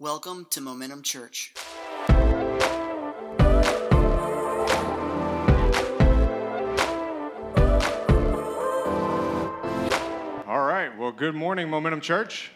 Welcome 0.00 0.46
to 0.52 0.62
Momentum 0.62 1.02
Church. 1.02 1.52
All 10.46 10.64
right. 10.64 10.90
Well, 10.98 11.12
good 11.12 11.34
morning, 11.34 11.68
Momentum 11.68 12.00
Church. 12.00 12.50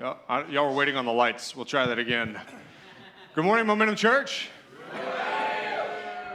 Y'all, 0.00 0.16
y'all 0.48 0.70
were 0.70 0.74
waiting 0.74 0.96
on 0.96 1.04
the 1.04 1.12
lights. 1.12 1.54
We'll 1.54 1.66
try 1.66 1.84
that 1.86 1.98
again. 1.98 2.40
Good 3.34 3.44
morning, 3.44 3.66
Momentum 3.66 3.96
Church. 3.96 4.48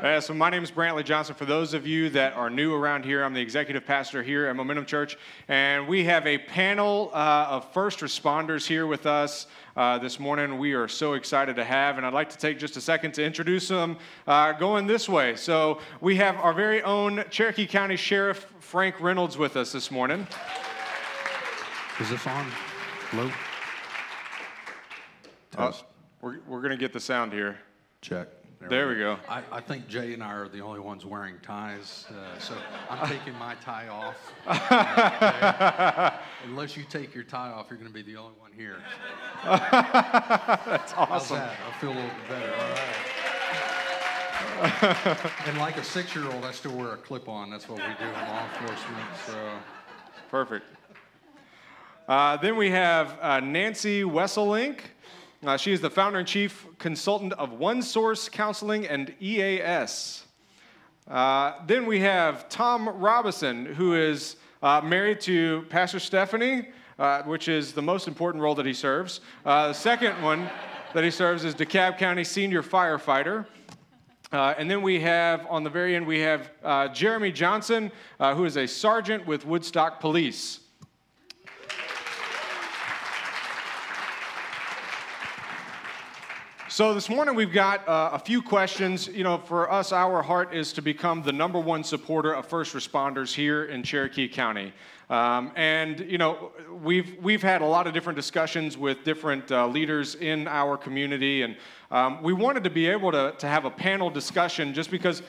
Uh, 0.02 0.22
so 0.22 0.34
my 0.34 0.50
name 0.50 0.64
is 0.64 0.72
Brantley 0.72 1.04
Johnson. 1.04 1.36
For 1.36 1.44
those 1.44 1.74
of 1.74 1.86
you 1.86 2.10
that 2.12 2.32
are 2.32 2.50
new 2.50 2.74
around 2.74 3.04
here, 3.04 3.22
I'm 3.22 3.34
the 3.34 3.42
executive 3.42 3.86
pastor 3.86 4.24
here 4.24 4.46
at 4.48 4.56
Momentum 4.56 4.86
Church, 4.86 5.18
and 5.50 5.86
we 5.90 6.06
have 6.06 6.26
a 6.26 6.38
panel 6.38 7.12
uh, 7.14 7.48
of 7.50 7.74
first 7.74 8.00
responders 8.00 8.66
here 8.66 8.88
with 8.88 9.06
us 9.06 9.48
uh, 9.76 9.98
this 9.98 10.18
morning. 10.18 10.58
We 10.58 10.72
are 10.72 10.88
so 10.88 11.16
excited 11.16 11.58
to 11.58 11.66
have, 11.66 11.98
and 11.98 12.06
I'd 12.06 12.14
like 12.14 12.30
to 12.30 12.38
take 12.38 12.60
just 12.60 12.78
a 12.78 12.82
second 12.82 13.14
to 13.16 13.26
introduce 13.26 13.68
them. 13.68 13.98
Uh, 14.26 14.54
going 14.54 14.88
this 14.88 15.10
way, 15.10 15.36
so 15.36 15.82
we 16.00 16.16
have 16.16 16.38
our 16.38 16.54
very 16.54 16.82
own 16.84 17.26
Cherokee 17.30 17.68
County 17.68 17.98
Sheriff 17.98 18.48
Frank 18.62 19.02
Reynolds 19.02 19.38
with 19.38 19.58
us 19.58 19.74
this 19.74 19.92
morning. 19.92 20.26
Is 22.00 22.10
this 22.10 22.26
on? 22.26 22.46
Hello? 23.10 23.30
Uh, 25.58 25.74
we're 26.22 26.40
we're 26.48 26.62
gonna 26.62 26.78
get 26.78 26.94
the 26.94 27.02
sound 27.02 27.34
here. 27.34 27.58
Check. 28.00 28.39
There 28.68 28.90
we 28.90 28.96
go. 28.96 29.18
I, 29.30 29.42
I 29.54 29.62
think 29.62 29.88
Jay 29.88 30.14
and 30.14 30.22
I 30.22 30.34
are 30.34 30.50
the 30.50 30.60
only 30.60 30.82
ones 30.82 31.06
wearing 31.06 31.36
ties, 31.42 32.06
uh, 32.10 32.38
so 32.40 32.54
I'm 32.90 33.08
taking 33.10 33.34
my 33.36 33.56
tie 33.56 33.88
off. 33.88 34.16
Uh, 34.50 36.12
Unless 36.46 36.78
you 36.78 36.84
take 36.84 37.14
your 37.14 37.24
tie 37.24 37.50
off, 37.50 37.68
you're 37.70 37.78
going 37.78 37.90
to 37.90 37.94
be 37.94 38.02
the 38.02 38.18
only 38.18 38.34
one 38.40 38.52
here. 38.56 38.78
That's 39.44 40.92
How's 40.92 41.10
awesome. 41.10 41.38
that? 41.38 41.56
I 41.68 41.72
feel 41.80 41.92
a 41.92 41.94
little 41.94 42.10
bit 42.10 42.30
better. 42.30 42.54
All 42.54 42.70
right. 45.12 45.48
and 45.48 45.58
like 45.58 45.78
a 45.78 45.84
six-year-old, 45.84 46.46
I 46.46 46.52
still 46.52 46.76
wear 46.76 46.94
a 46.94 46.98
clip-on. 46.98 47.50
That's 47.50 47.68
what 47.68 47.80
we 47.80 47.84
do 48.00 48.06
in 48.06 48.14
law 48.14 48.44
enforcement. 48.46 49.08
So 49.26 49.58
Perfect. 50.30 50.66
Uh, 52.08 52.38
then 52.38 52.56
we 52.56 52.70
have 52.72 53.18
uh, 53.22 53.40
Nancy 53.40 54.04
Wesselink. 54.04 54.80
Uh, 55.46 55.56
she 55.56 55.72
is 55.72 55.80
the 55.80 55.90
founder 55.90 56.20
and 56.20 56.28
chief 56.28 56.66
consultant 56.80 57.32
of 57.34 57.54
One 57.54 57.82
Source 57.82 58.28
Counseling 58.28 58.86
and 58.86 59.16
EAS. 59.22 60.26
Uh, 61.08 61.54
then 61.66 61.86
we 61.86 62.02
have 62.02 62.50
Tom 62.50 62.90
Robinson, 62.90 63.66
who 63.66 63.96
is 63.96 64.36
uh, 64.62 64.82
married 64.84 65.22
to 65.22 65.66
Pastor 65.70 65.98
Stephanie, 65.98 66.68
uh, 67.00 67.22
which 67.24 67.48
is 67.48 67.72
the 67.72 67.82
most 67.82 68.06
important 68.06 68.44
role 68.44 68.54
that 68.54 68.66
he 68.66 68.74
serves. 68.74 69.22
Uh, 69.46 69.70
the 69.70 69.74
second 69.74 70.22
one 70.22 70.50
that 70.94 71.06
he 71.06 71.12
serves 71.12 71.46
is 71.46 71.56
DeKalb 71.56 71.98
County 71.98 72.26
Senior 72.26 72.62
Firefighter. 72.62 73.46
Uh, 74.34 74.56
and 74.58 74.70
then 74.70 74.82
we 74.82 75.00
have, 75.00 75.48
on 75.50 75.64
the 75.64 75.70
very 75.70 75.96
end, 75.96 76.06
we 76.06 76.20
have 76.20 76.52
Jeremy 76.94 77.32
Johnson, 77.32 77.94
who 78.20 78.44
is 78.44 78.58
a 78.58 78.68
sergeant 78.68 79.26
with 79.26 79.46
Woodstock 79.46 80.02
Police. 80.02 80.60
So 86.80 86.94
this 86.94 87.10
morning 87.10 87.36
we've 87.36 87.52
got 87.52 87.86
uh, 87.90 88.12
a 88.14 88.20
few 88.20 88.42
questions. 88.42 89.10
You 89.10 89.26
know, 89.26 89.38
for 89.38 89.70
us, 89.70 89.92
our 89.92 90.22
heart 90.22 90.56
is 90.56 90.72
to 90.72 90.82
become 90.82 91.22
the 91.22 91.34
number 91.34 91.60
one 91.60 91.84
supporter 91.84 92.32
of 92.32 92.46
first 92.46 92.74
responders 92.74 93.34
here 93.34 93.66
in 93.66 93.84
Cherokee 93.84 94.30
County. 94.30 94.72
Um, 95.10 95.52
and 95.58 96.00
you 96.00 96.18
know, 96.18 96.54
we've 96.82 97.18
we've 97.22 97.42
had 97.42 97.62
a 97.62 97.66
lot 97.66 97.86
of 97.86 97.94
different 97.94 98.16
discussions 98.16 98.78
with 98.78 99.04
different 99.04 99.52
uh, 99.52 99.68
leaders 99.68 100.16
in 100.16 100.48
our 100.48 100.78
community, 100.78 101.42
and 101.42 101.58
um, 101.92 102.24
we 102.24 102.32
wanted 102.32 102.64
to 102.64 102.70
be 102.70 102.88
able 102.88 103.12
to 103.12 103.34
to 103.40 103.48
have 103.48 103.66
a 103.66 103.72
panel 103.72 104.10
discussion 104.10 104.74
just 104.74 104.90
because 104.90 105.22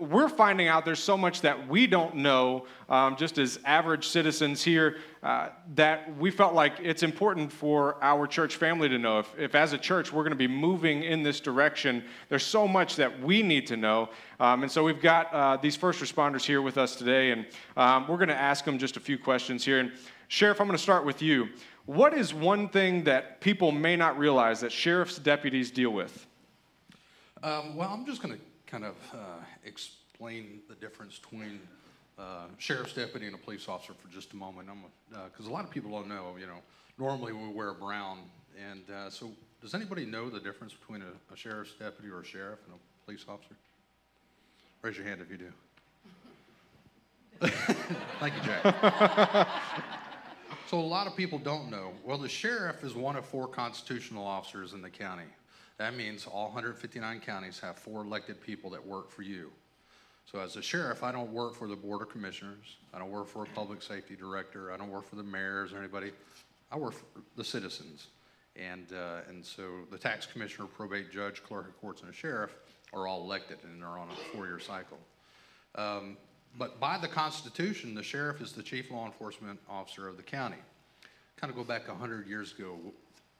we're 0.00 0.28
finding 0.28 0.66
out 0.66 0.84
there's 0.84 1.02
so 1.02 1.16
much 1.16 1.40
that 1.42 1.68
we 1.68 1.86
don't 1.86 2.16
know 2.16 2.66
um, 2.88 3.14
just 3.16 3.38
as 3.38 3.60
average 3.64 4.08
citizens 4.08 4.64
here 4.64 4.96
uh, 5.22 5.48
that 5.74 6.16
we 6.16 6.30
felt 6.30 6.54
like 6.54 6.74
it's 6.82 7.02
important 7.02 7.52
for 7.52 7.96
our 8.02 8.26
church 8.26 8.56
family 8.56 8.88
to 8.88 8.98
know. 8.98 9.18
If, 9.18 9.38
if 9.38 9.54
as 9.54 9.72
a 9.72 9.78
church 9.78 10.12
we're 10.12 10.22
going 10.22 10.30
to 10.30 10.36
be 10.36 10.48
moving 10.48 11.02
in 11.02 11.22
this 11.22 11.40
direction 11.40 12.04
there's 12.28 12.44
so 12.44 12.68
much 12.68 12.96
that 12.96 13.20
we 13.20 13.42
need 13.42 13.66
to 13.68 13.76
know. 13.76 14.10
Um, 14.40 14.62
and 14.62 14.70
so 14.70 14.84
we've 14.84 15.02
got 15.02 15.32
uh, 15.32 15.56
these 15.56 15.76
first 15.76 16.00
responders 16.00 16.44
here 16.44 16.62
with 16.62 16.78
us 16.78 16.96
today 16.96 17.32
and 17.32 17.46
um, 17.76 18.06
we're 18.08 18.16
going 18.16 18.28
to 18.28 18.34
ask 18.34 18.64
them 18.64 18.78
just 18.78 18.96
a 18.96 19.00
few 19.00 19.18
questions 19.18 19.64
here. 19.64 19.80
And 19.80 19.92
sheriff 20.28 20.60
i'm 20.60 20.66
going 20.66 20.76
to 20.76 20.82
start 20.82 21.04
with 21.04 21.22
you. 21.22 21.48
What 21.86 22.12
is 22.12 22.34
one 22.34 22.68
thing 22.68 23.04
that 23.04 23.40
people 23.40 23.72
may 23.72 23.96
not 23.96 24.18
realize 24.18 24.60
that 24.60 24.70
sheriff's 24.70 25.18
deputies 25.18 25.70
deal 25.70 25.90
with? 25.90 26.26
Um, 27.42 27.76
well, 27.76 27.88
I'm 27.90 28.04
just 28.04 28.22
going 28.22 28.34
to 28.34 28.40
kind 28.66 28.84
of 28.84 28.96
uh, 29.14 29.16
explain 29.64 30.60
the 30.68 30.74
difference 30.74 31.18
between 31.18 31.60
uh, 32.18 32.46
sheriff's 32.58 32.94
deputy 32.94 33.26
and 33.26 33.34
a 33.34 33.38
police 33.38 33.68
officer 33.68 33.92
for 33.94 34.08
just 34.08 34.32
a 34.32 34.36
moment. 34.36 34.68
Because 35.10 35.46
a 35.46 35.50
lot 35.50 35.64
of 35.64 35.70
people 35.70 35.90
don't 35.90 36.08
know, 36.08 36.34
you 36.38 36.46
know, 36.46 36.58
normally 36.98 37.32
we 37.32 37.48
wear 37.48 37.72
brown. 37.72 38.18
And 38.70 38.82
uh, 38.90 39.10
so, 39.10 39.30
does 39.62 39.74
anybody 39.74 40.04
know 40.04 40.28
the 40.30 40.40
difference 40.40 40.72
between 40.72 41.02
a, 41.02 41.32
a 41.32 41.36
sheriff's 41.36 41.72
deputy 41.72 42.08
or 42.08 42.20
a 42.20 42.24
sheriff 42.24 42.58
and 42.66 42.74
a 42.74 43.04
police 43.04 43.24
officer? 43.28 43.54
Raise 44.82 44.96
your 44.96 45.06
hand 45.06 45.20
if 45.20 45.30
you 45.30 45.38
do. 45.38 45.52
Thank 48.20 48.34
you, 48.34 48.40
Jack. 48.42 49.48
So 50.68 50.78
a 50.78 50.80
lot 50.80 51.06
of 51.06 51.16
people 51.16 51.38
don't 51.38 51.70
know. 51.70 51.92
Well, 52.04 52.18
the 52.18 52.28
sheriff 52.28 52.84
is 52.84 52.94
one 52.94 53.16
of 53.16 53.24
four 53.24 53.48
constitutional 53.48 54.22
officers 54.22 54.74
in 54.74 54.82
the 54.82 54.90
county. 54.90 55.24
That 55.78 55.96
means 55.96 56.26
all 56.26 56.44
159 56.44 57.20
counties 57.20 57.58
have 57.60 57.78
four 57.78 58.02
elected 58.02 58.38
people 58.38 58.68
that 58.70 58.86
work 58.86 59.10
for 59.10 59.22
you. 59.22 59.50
So 60.30 60.40
as 60.40 60.56
a 60.56 60.62
sheriff, 60.62 61.02
I 61.02 61.10
don't 61.10 61.32
work 61.32 61.54
for 61.54 61.66
the 61.66 61.76
board 61.76 62.02
of 62.02 62.10
commissioners. 62.10 62.76
I 62.92 62.98
don't 62.98 63.10
work 63.10 63.28
for 63.28 63.44
a 63.44 63.46
public 63.46 63.80
safety 63.80 64.14
director. 64.14 64.70
I 64.70 64.76
don't 64.76 64.90
work 64.90 65.08
for 65.08 65.16
the 65.16 65.22
mayors 65.22 65.72
or 65.72 65.78
anybody. 65.78 66.12
I 66.70 66.76
work 66.76 66.92
for 66.92 67.06
the 67.36 67.44
citizens. 67.44 68.08
And, 68.54 68.92
uh, 68.92 69.20
and 69.28 69.42
so 69.42 69.62
the 69.90 69.96
tax 69.96 70.26
commissioner, 70.26 70.66
probate 70.66 71.10
judge, 71.10 71.42
clerk 71.42 71.68
of 71.68 71.80
courts, 71.80 72.02
and 72.02 72.10
a 72.10 72.12
sheriff 72.12 72.54
are 72.92 73.06
all 73.06 73.22
elected 73.22 73.58
and 73.64 73.80
they're 73.80 73.88
on 73.88 74.08
a 74.10 74.36
four-year 74.36 74.58
cycle. 74.60 74.98
Um, 75.76 76.16
But 76.58 76.80
by 76.80 76.98
the 76.98 77.08
Constitution, 77.08 77.94
the 77.94 78.02
sheriff 78.02 78.40
is 78.40 78.52
the 78.52 78.62
chief 78.62 78.90
law 78.90 79.06
enforcement 79.06 79.60
officer 79.68 80.08
of 80.08 80.16
the 80.16 80.22
county. 80.22 80.56
Kind 81.36 81.50
of 81.50 81.56
go 81.56 81.64
back 81.64 81.88
100 81.88 82.26
years 82.26 82.52
ago, 82.52 82.76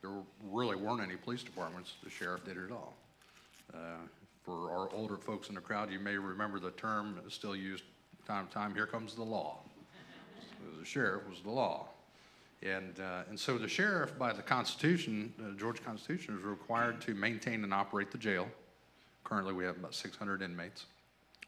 there 0.00 0.12
really 0.50 0.77
weren't 0.77 1.03
any 1.03 1.16
police 1.16 1.43
departments. 1.43 1.94
The 2.04 2.10
sheriff 2.10 2.44
did 2.44 2.56
it 2.56 2.71
all. 2.71 2.94
Uh, 3.75 4.06
For 4.48 4.72
our 4.72 4.88
older 4.94 5.19
folks 5.19 5.50
in 5.50 5.54
the 5.56 5.60
crowd, 5.60 5.92
you 5.92 6.00
may 6.00 6.16
remember 6.16 6.59
the 6.59 6.70
term 6.70 7.20
still 7.28 7.54
used 7.54 7.84
time 8.26 8.47
to 8.47 8.53
time, 8.54 8.75
here 8.75 8.86
comes 8.86 9.14
the 9.14 9.22
law. 9.22 9.59
So 10.41 10.78
The 10.78 10.86
sheriff 10.86 11.28
was 11.28 11.42
the 11.42 11.50
law. 11.50 11.88
And, 12.62 12.98
uh, 12.98 13.25
and 13.28 13.38
so 13.38 13.59
the 13.59 13.69
sheriff, 13.69 14.19
by 14.19 14.32
the 14.32 14.41
Constitution, 14.41 15.34
the 15.36 15.53
Georgia 15.53 15.82
Constitution, 15.82 16.38
is 16.38 16.42
required 16.42 16.98
to 17.03 17.12
maintain 17.12 17.62
and 17.62 17.75
operate 17.75 18.10
the 18.10 18.16
jail. 18.16 18.48
Currently, 19.22 19.53
we 19.53 19.64
have 19.64 19.76
about 19.76 19.94
600 19.94 20.41
inmates. 20.41 20.86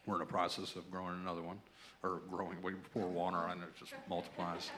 We're 0.05 0.15
in 0.15 0.19
the 0.19 0.25
process 0.27 0.75
of 0.75 0.89
growing 0.91 1.19
another 1.23 1.41
one, 1.41 1.59
or 2.03 2.21
growing, 2.29 2.61
we 2.61 2.73
pour 2.93 3.07
water 3.07 3.37
on 3.37 3.57
it, 3.57 3.63
it 3.63 3.79
just 3.79 3.93
multiplies. 4.07 4.69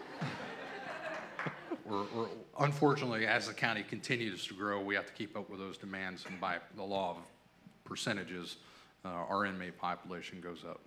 We're, 1.85 2.05
we're, 2.15 2.27
unfortunately, 2.61 3.27
as 3.27 3.47
the 3.47 3.53
county 3.53 3.83
continues 3.83 4.47
to 4.47 4.53
grow, 4.53 4.79
we 4.79 4.95
have 4.95 5.07
to 5.07 5.11
keep 5.11 5.35
up 5.35 5.49
with 5.49 5.59
those 5.59 5.77
demands, 5.77 6.25
and 6.25 6.39
by 6.39 6.59
the 6.77 6.83
law 6.83 7.11
of 7.11 7.17
percentages, 7.83 8.57
uh, 9.05 9.09
our 9.09 9.45
inmate 9.45 9.77
population 9.77 10.39
goes 10.41 10.63
up. 10.67 10.81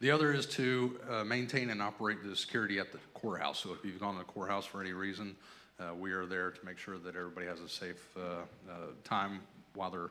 The 0.00 0.10
other 0.10 0.32
is 0.32 0.46
to 0.46 0.98
uh, 1.08 1.24
maintain 1.24 1.70
and 1.70 1.80
operate 1.80 2.22
the 2.24 2.34
security 2.34 2.78
at 2.78 2.92
the 2.92 2.98
courthouse. 3.14 3.60
So 3.60 3.72
if 3.72 3.84
you've 3.84 4.00
gone 4.00 4.14
to 4.14 4.18
the 4.18 4.24
courthouse 4.24 4.66
for 4.66 4.80
any 4.80 4.92
reason, 4.92 5.36
uh, 5.78 5.94
we 5.94 6.12
are 6.12 6.26
there 6.26 6.50
to 6.50 6.64
make 6.64 6.78
sure 6.78 6.98
that 6.98 7.16
everybody 7.16 7.46
has 7.46 7.60
a 7.60 7.68
safe 7.68 8.16
uh, 8.16 8.20
uh, 8.20 8.74
time 9.04 9.40
while 9.74 9.90
they're 9.90 10.10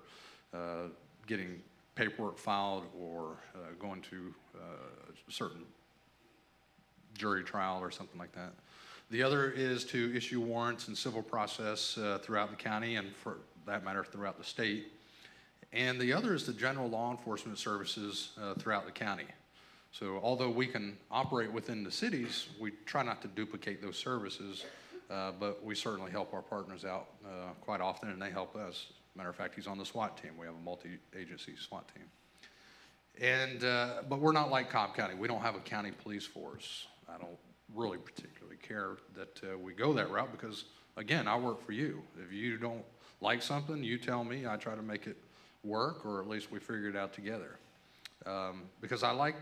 uh, 0.54 0.88
getting 1.28 1.62
paperwork 1.96 2.38
filed 2.38 2.86
or 3.00 3.38
going 3.80 4.02
to 4.02 4.34
a 4.56 5.32
certain 5.32 5.62
jury 7.18 7.44
trial 7.44 7.80
or 7.82 7.92
something 7.92 8.18
like 8.18 8.32
that. 8.32 8.54
The 9.12 9.22
other 9.22 9.52
is 9.52 9.84
to 9.86 10.16
issue 10.16 10.40
warrants 10.40 10.88
and 10.88 10.98
civil 10.98 11.22
process 11.22 12.00
throughout 12.22 12.50
the 12.50 12.56
county 12.56 12.96
and 12.96 13.14
for 13.16 13.38
that 13.66 13.84
matter 13.84 14.04
throughout 14.04 14.38
the 14.38 14.44
state. 14.44 14.92
And 15.74 16.00
the 16.00 16.12
other 16.12 16.34
is 16.34 16.46
the 16.46 16.54
general 16.54 16.90
law 16.90 17.12
enforcement 17.12 17.58
services 17.58 18.32
uh, 18.42 18.56
throughout 18.56 18.86
the 18.86 18.92
county. 18.92 19.28
So 19.92 20.20
although 20.24 20.50
we 20.50 20.68
can 20.68 20.98
operate 21.10 21.52
within 21.52 21.84
the 21.84 21.92
cities, 21.92 22.48
we 22.60 22.72
try 22.86 23.04
not 23.04 23.22
to 23.24 23.28
duplicate 23.28 23.82
those 23.82 23.98
services, 23.98 24.66
uh, 25.10 25.32
but 25.40 25.64
we 25.64 25.76
certainly 25.76 26.12
help 26.12 26.34
our 26.34 26.42
partners 26.42 26.86
out 26.86 27.08
uh, 27.26 27.54
quite 27.62 27.82
often, 27.82 28.10
and 28.10 28.22
they 28.22 28.32
help 28.32 28.56
us. 28.56 28.88
Matter 29.16 29.30
of 29.30 29.36
fact, 29.36 29.56
he's 29.56 29.68
on 29.68 29.78
the 29.78 29.86
SWAT 29.86 30.18
team. 30.22 30.32
We 30.38 30.46
have 30.46 30.56
a 30.56 30.64
multi-agency 30.64 31.56
SWAT 31.58 31.90
team. 31.94 32.06
And 33.20 33.64
uh, 33.66 34.04
but 34.08 34.20
we're 34.20 34.32
not 34.32 34.50
like 34.50 34.70
Cobb 34.70 34.96
County. 34.96 35.16
We 35.16 35.28
don't 35.28 35.42
have 35.42 35.56
a 35.56 35.60
county 35.60 35.92
police 35.92 36.26
force. 36.26 36.88
I 37.10 37.18
don't 37.18 37.38
really 37.76 37.98
particularly 37.98 38.58
care 38.58 38.98
that 39.16 39.42
uh, 39.44 39.58
we 39.58 39.74
go 39.74 39.92
that 39.94 40.10
route 40.10 40.32
because, 40.32 40.66
again, 40.96 41.28
I 41.28 41.38
work 41.38 41.66
for 41.66 41.74
you. 41.74 42.02
If 42.18 42.32
you 42.32 42.58
don't 42.58 42.84
like 43.20 43.42
something, 43.42 43.84
you 43.84 43.98
tell 43.98 44.24
me, 44.24 44.48
I 44.48 44.56
try 44.56 44.76
to 44.76 44.82
make 44.82 45.08
it 45.08 45.18
work, 45.64 46.06
or 46.06 46.20
at 46.20 46.28
least 46.28 46.52
we 46.52 46.60
figure 46.60 46.90
it 46.90 46.96
out 46.96 47.14
together. 47.14 47.58
Um, 48.26 48.64
because 48.82 49.04
I 49.04 49.12
like 49.12 49.36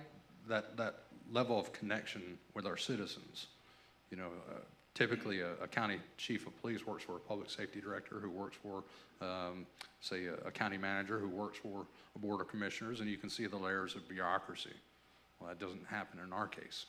that, 0.48 0.78
that 0.78 1.04
level 1.32 1.60
of 1.60 1.72
connection 1.74 2.38
with 2.54 2.66
our 2.66 2.78
citizens. 2.78 3.48
You 4.12 4.18
know, 4.18 4.28
uh, 4.50 4.60
typically 4.96 5.42
a, 5.42 5.52
a 5.62 5.68
county 5.68 6.00
chief 6.18 6.48
of 6.48 6.60
police 6.62 6.86
works 6.86 7.04
for 7.04 7.16
a 7.16 7.20
public 7.20 7.50
safety 7.50 7.80
director 7.82 8.20
who 8.20 8.30
works 8.30 8.58
for, 8.62 8.84
um, 9.26 9.66
say, 10.02 10.26
a, 10.26 10.48
a 10.48 10.52
county 10.52 10.78
manager 10.78 11.20
who 11.20 11.30
works 11.30 11.58
for 11.58 11.86
a 12.16 12.20
board 12.20 12.42
of 12.42 12.48
commissioners, 12.48 13.00
and 13.00 13.10
you 13.10 13.18
can 13.18 13.30
see 13.30 13.46
the 13.48 13.58
layers 13.58 13.96
of 13.96 14.08
bureaucracy. 14.08 14.74
Well, 15.40 15.50
that 15.50 15.60
doesn't 15.60 15.86
happen 15.88 16.20
in 16.26 16.34
our 16.34 16.48
case. 16.48 16.86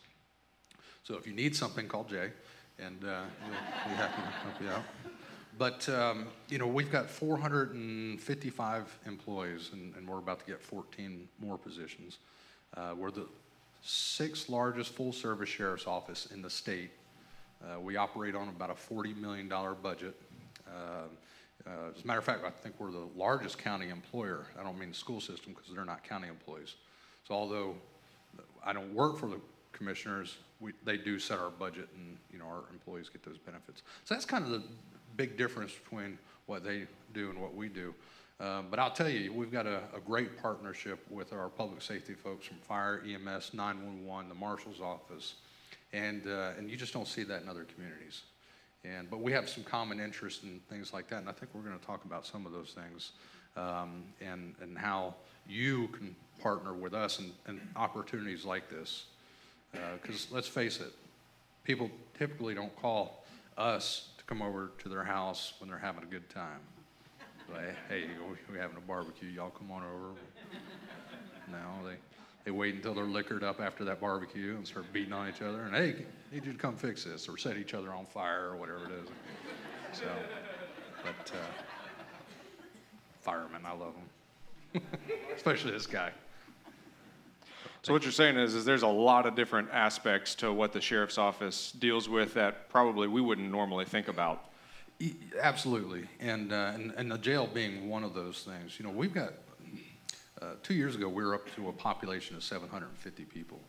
So 1.05 1.17
if 1.17 1.27
you 1.27 1.33
need 1.33 1.55
something, 1.55 1.89
call 1.89 2.05
Jay, 2.05 2.31
and 2.79 3.05
uh, 3.05 3.23
we'll 3.43 3.95
be 3.95 3.97
happy 3.97 4.23
to 4.23 4.29
help 4.29 4.63
you 4.63 4.69
out. 4.69 4.85
But 5.61 5.87
um, 5.91 6.27
you 6.49 6.57
know, 6.57 6.67
we've 6.67 6.91
got 6.91 7.11
455 7.11 8.99
employees, 9.05 9.69
and, 9.75 9.95
and, 9.95 10.09
we're 10.09 10.17
about 10.17 10.41
to 10.41 10.47
get 10.47 10.63
14 10.63 11.29
more 11.39 11.59
positions. 11.59 12.17
Uh, 12.75 12.95
we're 12.97 13.11
the 13.11 13.27
sixth 13.83 14.49
largest 14.49 14.95
full-service 14.95 15.51
sheriff's 15.51 15.87
office 15.87 16.29
in 16.33 16.41
the 16.41 16.49
state. 16.49 16.89
Uh, 17.63 17.79
we 17.79 17.97
operate 17.97 18.35
on 18.35 18.49
about 18.49 18.71
a 18.71 18.75
40 18.75 19.13
million 19.13 19.51
dollar 19.51 19.75
budget. 19.75 20.15
Uh, 20.67 20.71
uh, 21.67 21.71
as 21.95 22.05
a 22.05 22.07
matter 22.07 22.21
of 22.21 22.25
fact, 22.25 22.43
I 22.43 22.49
think 22.49 22.77
we're 22.79 22.91
the 22.91 23.09
largest 23.15 23.59
county 23.59 23.91
employer. 23.91 24.47
I 24.59 24.63
don't 24.63 24.79
mean 24.79 24.89
the 24.89 24.95
school 24.95 25.21
system 25.21 25.53
because 25.53 25.75
they're 25.75 25.85
not 25.85 26.03
county 26.03 26.29
employees. 26.29 26.77
So 27.29 27.35
although 27.35 27.75
I 28.65 28.73
don't 28.73 28.95
work 28.95 29.19
for 29.19 29.29
the 29.29 29.41
commissioners, 29.73 30.39
we, 30.59 30.73
they 30.87 30.97
do 30.97 31.19
set 31.19 31.39
our 31.39 31.51
budget 31.51 31.91
and, 31.95 32.17
you 32.33 32.39
know, 32.39 32.47
our 32.47 32.63
employees 32.73 33.11
get 33.11 33.23
those 33.23 33.37
benefits. 33.37 33.83
So 34.07 34.15
that's 34.15 34.25
kind 34.25 34.47
of 34.47 34.51
the 34.53 34.63
big 35.21 35.37
difference 35.37 35.75
between 35.75 36.17
what 36.47 36.65
they 36.65 36.87
do 37.13 37.29
and 37.29 37.39
what 37.39 37.55
we 37.55 37.69
do. 37.69 37.95
Um, 38.41 38.69
but 38.71 38.79
I'll 38.79 38.91
tell 38.91 39.11
you, 39.11 39.31
we've 39.35 39.53
got 39.53 39.67
a, 39.67 39.83
a, 39.95 40.01
great 40.01 40.41
partnership 40.41 40.99
with 41.11 41.35
our 41.35 41.51
public 41.51 41.83
safety 41.83 42.15
folks 42.15 42.47
from 42.47 42.57
fire, 42.57 43.03
EMS, 43.07 43.53
911, 43.53 44.31
the 44.31 44.35
marshal's 44.35 44.81
office, 44.81 45.35
and 45.93 46.27
uh, 46.27 46.53
and 46.57 46.71
you 46.71 46.77
just 46.79 46.95
don't 46.95 47.07
see 47.07 47.23
that 47.25 47.43
in 47.43 47.51
other 47.51 47.65
communities. 47.65 48.23
And 48.83 49.11
but 49.11 49.21
we 49.21 49.31
have 49.33 49.47
some 49.47 49.63
common 49.63 50.01
interests 50.01 50.43
and 50.43 50.67
things 50.71 50.95
like 50.95 51.07
that, 51.09 51.19
and 51.19 51.29
I 51.29 51.33
think 51.33 51.51
we're 51.55 51.61
going 51.61 51.79
to 51.79 51.85
talk 51.85 52.07
about 52.07 52.25
some 52.25 52.47
of 52.47 52.53
those 52.53 52.75
things, 52.75 53.13
um, 53.59 54.05
and 54.23 54.55
and 54.63 54.79
how 54.79 55.15
you 55.47 55.89
can 55.89 56.17
partner 56.41 56.73
with 56.73 56.95
us 56.95 57.19
in, 57.19 57.31
in 57.47 57.61
opportunities 57.77 58.47
like 58.47 58.71
this. 58.71 59.05
Because 60.03 60.29
uh, 60.31 60.35
let's 60.35 60.49
face 60.49 60.81
it, 60.81 60.93
people 61.63 61.91
typically 62.19 62.55
don't 62.55 62.75
call 62.81 63.23
us 63.59 64.09
come 64.31 64.43
over 64.43 64.71
to 64.79 64.89
their 64.89 65.03
house 65.03 65.55
when 65.59 65.69
they're 65.69 65.79
having 65.79 66.05
a 66.05 66.07
good 66.07 66.31
time. 66.31 66.61
Like, 67.53 67.75
hey, 67.89 68.05
we're 68.49 68.61
having 68.61 68.77
a 68.77 68.81
barbecue. 68.81 69.29
Y'all 69.29 69.51
come 69.51 69.73
on 69.73 69.83
over. 69.83 70.15
No, 71.51 71.89
they, 71.89 71.97
they 72.45 72.53
wait 72.53 72.77
until 72.77 72.95
they're 72.95 73.05
liquored 73.05 73.43
up 73.43 73.61
after 73.61 73.85
that 73.87 74.01
barbecue 74.01 74.55
and 74.55 74.65
start 74.65 74.93
beating 74.93 75.13
on 75.13 75.29
each 75.29 75.43
other. 75.43 75.63
And 75.63 75.75
hey, 75.75 76.07
need 76.31 76.47
you 76.47 76.53
to 76.53 76.59
come 76.59 76.77
fix 76.77 77.03
this 77.03 77.29
or 77.29 77.37
set 77.39 77.57
each 77.57 77.75
other 77.75 77.93
on 77.93 78.07
fire 78.07 78.51
or 78.51 78.57
whatever 78.57 78.85
it 78.85 78.93
is. 79.03 79.09
So, 79.99 80.07
but 81.03 81.33
uh, 81.35 81.63
firemen, 83.21 83.63
I 83.67 83.73
love 83.73 83.95
them, 84.73 84.83
especially 85.35 85.73
this 85.73 85.89
guy. 85.89 86.13
So 87.83 87.95
what 87.95 88.03
you're 88.03 88.13
saying 88.13 88.37
is, 88.37 88.55
is 88.55 88.67
there's 88.67 88.83
a 88.83 88.89
lot 88.89 89.25
of 89.25 89.35
different 89.35 89.71
aspects 89.73 90.35
to 90.37 90.53
what 90.53 90.73
the 90.73 90.83
sheriff's 90.83 91.17
office 91.17 91.73
deals 91.73 92.11
with 92.11 92.35
that 92.35 92.69
probably 92.69 93.09
we 93.09 93.23
wouldn't 93.23 93.51
normally 93.51 93.87
think 93.87 94.09
about. 94.09 94.51
Absolutely, 95.41 96.07
and, 96.21 96.53
uh, 96.53 96.73
and 96.75 96.93
and 96.99 97.11
the 97.11 97.17
jail 97.17 97.47
being 97.47 97.89
one 97.89 98.05
of 98.05 98.13
those 98.13 98.43
things. 98.43 98.79
You 98.79 98.85
know, 98.85 98.93
we've 98.93 99.15
got 99.15 99.33
uh, 100.43 100.53
two 100.63 100.75
years 100.75 100.95
ago 100.95 101.09
we 101.09 101.25
were 101.25 101.35
up 101.35 101.55
to 101.55 101.71
a 101.71 101.73
population 101.73 102.37
of 102.37 102.45
750 102.45 103.25
people, 103.25 103.61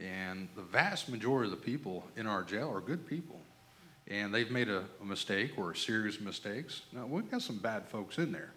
and 0.00 0.48
the 0.56 0.62
vast 0.62 1.08
majority 1.08 1.52
of 1.52 1.56
the 1.56 1.64
people 1.64 2.04
in 2.16 2.26
our 2.26 2.42
jail 2.42 2.68
are 2.68 2.80
good 2.80 3.06
people, 3.06 3.40
and 4.08 4.34
they've 4.34 4.50
made 4.50 4.68
a, 4.68 4.82
a 5.00 5.04
mistake 5.04 5.52
or 5.56 5.70
a 5.70 5.76
series 5.76 6.16
of 6.16 6.22
mistakes. 6.22 6.82
Now 6.92 7.06
we've 7.06 7.30
got 7.30 7.42
some 7.42 7.58
bad 7.58 7.86
folks 7.86 8.18
in 8.18 8.32
there, 8.32 8.50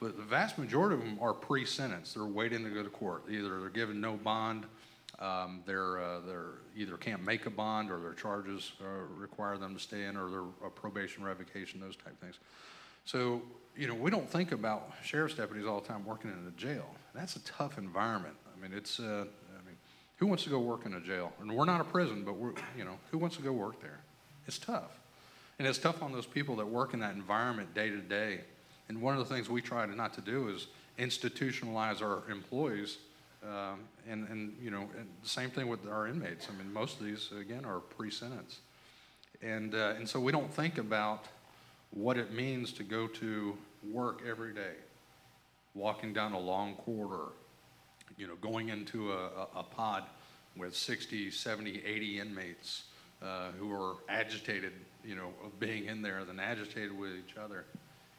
but 0.00 0.16
the 0.16 0.22
vast 0.22 0.58
majority 0.58 0.96
of 0.96 1.00
them 1.00 1.18
are 1.20 1.32
pre-sentence. 1.32 2.14
They're 2.14 2.24
waiting 2.24 2.64
to 2.64 2.70
go 2.70 2.82
to 2.82 2.90
court. 2.90 3.24
Either 3.30 3.60
they're 3.60 3.68
given 3.70 4.00
no 4.00 4.14
bond, 4.14 4.66
um, 5.18 5.62
they're, 5.66 6.02
uh, 6.02 6.20
they're 6.26 6.54
either 6.76 6.96
can't 6.96 7.22
make 7.24 7.46
a 7.46 7.50
bond 7.50 7.90
or 7.90 8.00
their 8.00 8.14
charges 8.14 8.72
uh, 8.80 8.86
require 9.16 9.56
them 9.56 9.74
to 9.74 9.80
stay 9.80 10.04
in 10.04 10.16
or 10.16 10.28
their 10.30 10.70
probation 10.70 11.22
revocation, 11.22 11.80
those 11.80 11.96
type 11.96 12.20
things. 12.20 12.38
So, 13.04 13.42
you 13.76 13.86
know, 13.86 13.94
we 13.94 14.10
don't 14.10 14.28
think 14.28 14.52
about 14.52 14.92
sheriff's 15.02 15.34
deputies 15.34 15.66
all 15.66 15.80
the 15.80 15.86
time 15.86 16.04
working 16.04 16.30
in 16.30 16.46
a 16.48 16.50
jail. 16.60 16.86
That's 17.14 17.36
a 17.36 17.44
tough 17.44 17.78
environment. 17.78 18.34
I 18.46 18.60
mean, 18.60 18.76
it's, 18.76 18.98
uh, 18.98 19.24
I 19.24 19.66
mean, 19.66 19.76
who 20.16 20.26
wants 20.26 20.44
to 20.44 20.50
go 20.50 20.58
work 20.58 20.86
in 20.86 20.94
a 20.94 21.00
jail? 21.00 21.32
And 21.40 21.52
we're 21.54 21.64
not 21.64 21.80
a 21.80 21.84
prison, 21.84 22.24
but 22.24 22.36
we're, 22.36 22.52
you 22.76 22.84
know, 22.84 22.98
who 23.10 23.18
wants 23.18 23.36
to 23.36 23.42
go 23.42 23.52
work 23.52 23.80
there? 23.80 24.00
It's 24.46 24.58
tough. 24.58 25.00
And 25.58 25.68
it's 25.68 25.78
tough 25.78 26.02
on 26.02 26.12
those 26.12 26.26
people 26.26 26.56
that 26.56 26.66
work 26.66 26.94
in 26.94 27.00
that 27.00 27.14
environment 27.14 27.74
day 27.74 27.88
to 27.90 27.98
day 27.98 28.40
and 28.88 29.00
one 29.00 29.16
of 29.16 29.26
the 29.26 29.34
things 29.34 29.48
we 29.48 29.62
try 29.62 29.86
to 29.86 29.94
not 29.94 30.14
to 30.14 30.20
do 30.20 30.48
is 30.48 30.66
institutionalize 30.98 32.02
our 32.02 32.22
employees. 32.30 32.98
Um, 33.42 33.80
and, 34.08 34.26
and, 34.28 34.56
you 34.62 34.70
know, 34.70 34.88
and 34.98 35.06
the 35.22 35.28
same 35.28 35.50
thing 35.50 35.68
with 35.68 35.86
our 35.86 36.06
inmates. 36.06 36.48
I 36.48 36.56
mean, 36.56 36.72
most 36.72 36.98
of 36.98 37.04
these, 37.04 37.30
again, 37.38 37.66
are 37.66 37.80
pre-sentence. 37.80 38.60
And, 39.42 39.74
uh, 39.74 39.94
and 39.96 40.08
so 40.08 40.18
we 40.18 40.32
don't 40.32 40.52
think 40.52 40.78
about 40.78 41.26
what 41.90 42.16
it 42.16 42.32
means 42.32 42.72
to 42.74 42.82
go 42.82 43.06
to 43.06 43.56
work 43.92 44.22
every 44.26 44.54
day, 44.54 44.72
walking 45.74 46.14
down 46.14 46.32
a 46.32 46.38
long 46.38 46.74
corridor, 46.76 47.32
you 48.16 48.26
know, 48.26 48.36
going 48.36 48.70
into 48.70 49.12
a, 49.12 49.26
a, 49.26 49.48
a 49.56 49.62
pod 49.62 50.04
with 50.56 50.74
60, 50.74 51.30
70, 51.30 51.82
80 51.84 52.20
inmates 52.20 52.84
uh, 53.22 53.50
who 53.58 53.72
are 53.72 53.96
agitated, 54.08 54.72
you 55.04 55.16
know, 55.16 55.34
of 55.44 55.58
being 55.60 55.84
in 55.84 56.00
there, 56.00 56.24
then 56.24 56.40
agitated 56.40 56.96
with 56.98 57.10
each 57.12 57.36
other 57.36 57.66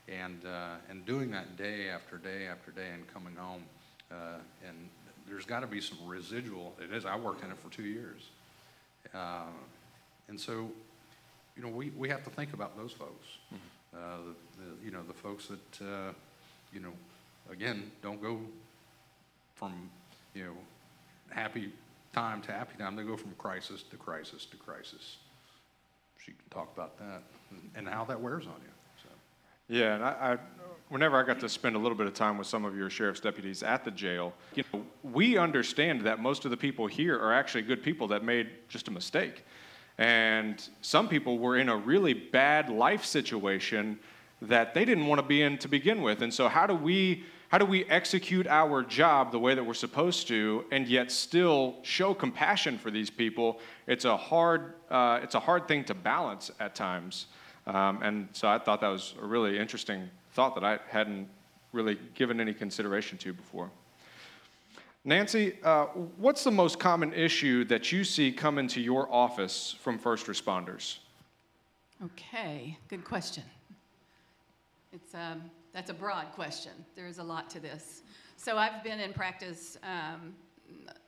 and 0.08 0.46
uh, 0.46 0.76
and 0.90 1.06
doing 1.06 1.32
that 1.32 1.58
day 1.58 1.90
after 1.90 2.18
day 2.18 2.48
after 2.48 2.72
day 2.72 2.90
and 2.94 3.12
coming 3.14 3.36
home 3.36 3.64
uh, 4.12 4.38
and 4.68 4.90
there's 5.28 5.46
got 5.46 5.62
to 5.62 5.68
be 5.68 5.82
some 5.82 5.98
residual 6.06 6.76
it 6.80 6.94
is 6.94 7.06
i 7.06 7.16
worked 7.16 7.44
in 7.44 7.52
it 7.52 7.58
for 7.58 7.70
two 7.70 7.84
years. 7.84 8.30
Uh, 9.14 9.44
and 10.28 10.40
so 10.40 10.70
you 11.56 11.64
know 11.64 11.70
we, 11.70 11.90
we 11.92 12.10
have 12.10 12.24
to 12.24 12.30
think 12.30 12.54
about 12.54 12.78
those 12.78 12.92
folks. 12.92 13.28
Mm-hmm. 13.54 13.98
Uh, 13.98 14.18
the, 14.58 14.64
the, 14.64 14.86
you 14.86 14.92
know 14.92 15.04
the 15.04 15.14
folks 15.14 15.48
that 15.48 15.86
uh, 15.86 16.12
you 16.74 16.80
know 16.80 16.92
again 17.52 17.92
don't 18.02 18.22
go 18.22 18.40
from 19.56 19.90
you 20.34 20.44
know 20.46 20.54
happy 21.30 21.72
time 22.14 22.42
to 22.42 22.52
happy 22.52 22.78
time. 22.78 22.96
They 22.96 23.04
go 23.04 23.18
from 23.18 23.32
crisis 23.38 23.84
to 23.84 23.98
crisis 23.98 24.46
to 24.46 24.58
crisis. 24.58 25.18
She 26.20 26.32
can 26.32 26.50
talk 26.50 26.74
about 26.74 26.98
that 26.98 27.22
and, 27.52 27.70
and 27.76 27.88
how 27.88 28.04
that 28.06 28.20
wears 28.20 28.48
on 28.48 28.56
you 28.64 28.75
yeah, 29.68 29.96
and 29.96 30.04
I, 30.04 30.10
I, 30.10 30.38
whenever 30.90 31.18
I 31.18 31.26
got 31.26 31.40
to 31.40 31.50
spend 31.50 31.76
a 31.76 31.80
little 31.80 31.98
bit 31.98 32.08
of 32.08 32.14
time 32.14 32.38
with 32.38 32.48
some 32.48 32.66
of 32.66 32.76
your 32.76 32.90
sheriff's 32.90 33.20
deputies 33.20 33.64
at 33.64 33.84
the 33.84 33.92
jail, 33.92 34.34
you 34.54 34.64
know, 34.74 34.86
we 35.04 35.38
understand 35.38 36.02
that 36.02 36.20
most 36.20 36.46
of 36.46 36.52
the 36.52 36.58
people 36.58 36.88
here 36.88 37.20
are 37.20 37.34
actually 37.34 37.64
good 37.64 37.82
people 37.82 38.08
that 38.10 38.24
made 38.24 38.50
just 38.70 38.88
a 38.88 38.92
mistake. 38.92 39.44
And 39.98 40.68
some 40.82 41.08
people 41.08 41.40
were 41.40 41.58
in 41.58 41.70
a 41.70 41.78
really 41.78 42.14
bad 42.14 42.70
life 42.70 43.06
situation 43.06 43.98
that 44.42 44.74
they 44.74 44.86
didn't 44.86 45.08
want 45.08 45.20
to 45.20 45.26
be 45.26 45.42
in 45.42 45.58
to 45.60 45.68
begin 45.68 46.02
with. 46.02 46.22
And 46.22 46.34
so 46.34 46.48
how 46.48 46.68
do 46.68 46.76
we 46.76 47.24
how 47.50 47.60
do 47.60 47.66
we 47.66 47.86
execute 47.86 48.48
our 48.48 48.84
job 48.84 49.32
the 49.32 49.40
way 49.40 49.56
that 49.56 49.64
we're 49.64 49.76
supposed 49.76 50.28
to 50.28 50.66
and 50.72 50.88
yet 50.88 51.12
still 51.12 51.78
show 51.84 52.14
compassion 52.14 52.78
for 52.78 52.92
these 52.92 53.10
people? 53.10 53.60
It's 53.88 54.04
a 54.04 54.18
hard 54.18 54.74
uh, 54.90 55.20
it's 55.24 55.36
a 55.36 55.40
hard 55.40 55.68
thing 55.68 55.86
to 55.86 55.94
balance 55.94 56.52
at 56.60 56.76
times. 56.76 57.28
Um, 57.68 58.02
and 58.04 58.30
so 58.34 58.48
I 58.48 58.60
thought 58.60 58.82
that 58.82 58.90
was 58.90 59.16
a 59.22 59.26
really 59.26 59.58
interesting 59.58 60.10
thought 60.34 60.56
that 60.56 60.64
I 60.64 60.80
hadn't 60.90 61.28
really 61.72 61.98
given 62.14 62.40
any 62.40 62.54
consideration 62.54 63.18
to 63.20 63.34
before. 63.34 63.70
Nancy, 65.04 65.58
uh, 65.64 65.86
what's 66.18 66.44
the 66.44 66.52
most 66.52 66.80
common 66.80 67.14
issue 67.14 67.64
that 67.66 67.92
you 67.92 68.04
see 68.04 68.32
come 68.32 68.58
into 68.58 68.82
your 68.82 69.12
office 69.12 69.76
from 69.80 70.00
first 70.00 70.26
responders? 70.26 70.98
Okay, 72.04 72.78
good 72.90 73.04
question. 73.04 73.44
It's, 74.92 75.14
um, 75.14 75.44
that's 75.74 75.90
a 75.90 75.94
broad 75.94 76.32
question. 76.34 76.72
There's 76.96 77.20
a 77.20 77.24
lot 77.24 77.50
to 77.52 77.60
this. 77.60 78.02
So 78.38 78.58
I've 78.58 78.84
been 78.84 79.00
in 79.00 79.14
practice 79.14 79.78
um, 79.84 80.34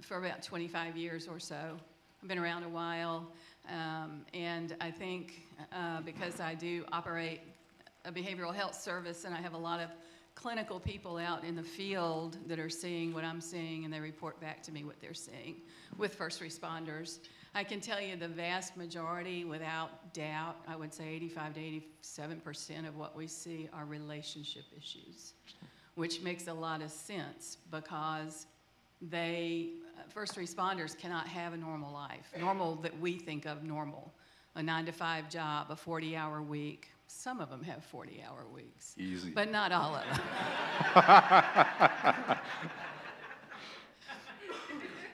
for 0.02 0.18
about 0.18 0.44
25 0.44 0.96
years 0.96 1.28
or 1.28 1.40
so. 1.40 1.78
I've 2.22 2.28
been 2.28 2.38
around 2.38 2.64
a 2.64 2.70
while. 2.70 3.28
Um, 3.70 4.26
and 4.34 4.76
I 4.80 4.92
think 4.92 5.48
uh, 5.74 6.02
because 6.02 6.40
I 6.40 6.54
do 6.54 6.86
operate 6.92 7.42
a 8.06 8.12
behavioral 8.12 8.54
health 8.54 8.76
service 8.76 9.26
and 9.26 9.36
I 9.36 9.42
have 9.42 9.54
a 9.54 9.58
lot 9.58 9.80
of 9.80 9.90
clinical 10.36 10.80
people 10.80 11.18
out 11.18 11.44
in 11.44 11.56
the 11.56 11.64
field 11.64 12.38
that 12.48 12.60
are 12.60 12.70
seeing 12.70 13.14
what 13.14 13.24
I'm 13.24 13.42
seeing 13.42 13.86
and 13.86 13.94
they 13.94 14.00
report 14.00 14.40
back 14.40 14.62
to 14.64 14.72
me 14.72 14.84
what 14.84 15.02
they're 15.02 15.14
seeing 15.14 15.56
with 15.98 16.14
first 16.16 16.42
responders. 16.42 17.20
I 17.56 17.64
can 17.64 17.82
tell 17.82 18.00
you 18.00 18.16
the 18.16 18.28
vast 18.28 18.78
majority, 18.78 19.44
without 19.44 20.14
doubt, 20.14 20.58
I 20.68 20.76
would 20.76 20.94
say 20.94 21.10
85 21.10 21.56
to 21.56 21.60
87 21.60 22.40
percent 22.42 22.86
of 22.86 22.98
what 22.98 23.16
we 23.16 23.26
see 23.26 23.68
are 23.74 23.84
relationship 23.86 24.66
issues, 24.78 25.34
which 25.96 26.22
makes 26.22 26.48
a 26.48 26.54
lot 26.54 26.84
of 26.84 26.92
sense 26.92 27.58
because 27.72 28.46
they, 29.02 29.72
first 30.10 30.36
responders 30.36 30.98
cannot 30.98 31.28
have 31.28 31.54
a 31.54 31.58
normal 31.58 31.94
life, 31.94 32.32
normal 32.40 32.76
that 32.78 33.00
we 33.00 33.18
think 33.18 33.46
of 33.46 33.64
normal, 33.64 34.14
a 34.56 34.64
nine 34.64 34.86
to 34.86 34.92
five 34.92 35.30
job, 35.30 35.68
a 35.70 35.76
40 35.76 36.16
hour 36.16 36.42
week. 36.42 36.88
Some 37.08 37.40
of 37.40 37.50
them 37.50 37.64
have 37.64 37.84
40 37.86 38.24
hour 38.28 38.46
weeks. 38.54 38.94
Easy. 38.98 39.32
But 39.32 39.52
not 39.52 39.72
all 39.72 39.96
of 39.96 40.04
them. 40.04 40.22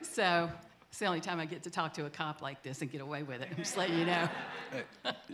so 0.01 0.49
it's 0.89 0.99
the 0.99 1.05
only 1.05 1.21
time 1.21 1.39
I 1.39 1.45
get 1.45 1.63
to 1.63 1.69
talk 1.69 1.93
to 1.95 2.05
a 2.05 2.09
cop 2.09 2.41
like 2.41 2.61
this 2.63 2.81
and 2.81 2.91
get 2.91 3.01
away 3.01 3.23
with 3.23 3.41
it. 3.41 3.49
I'm 3.51 3.57
just 3.57 3.77
letting 3.77 3.97
you 3.97 4.05
know. 4.05 4.29
Hey, 4.71 4.83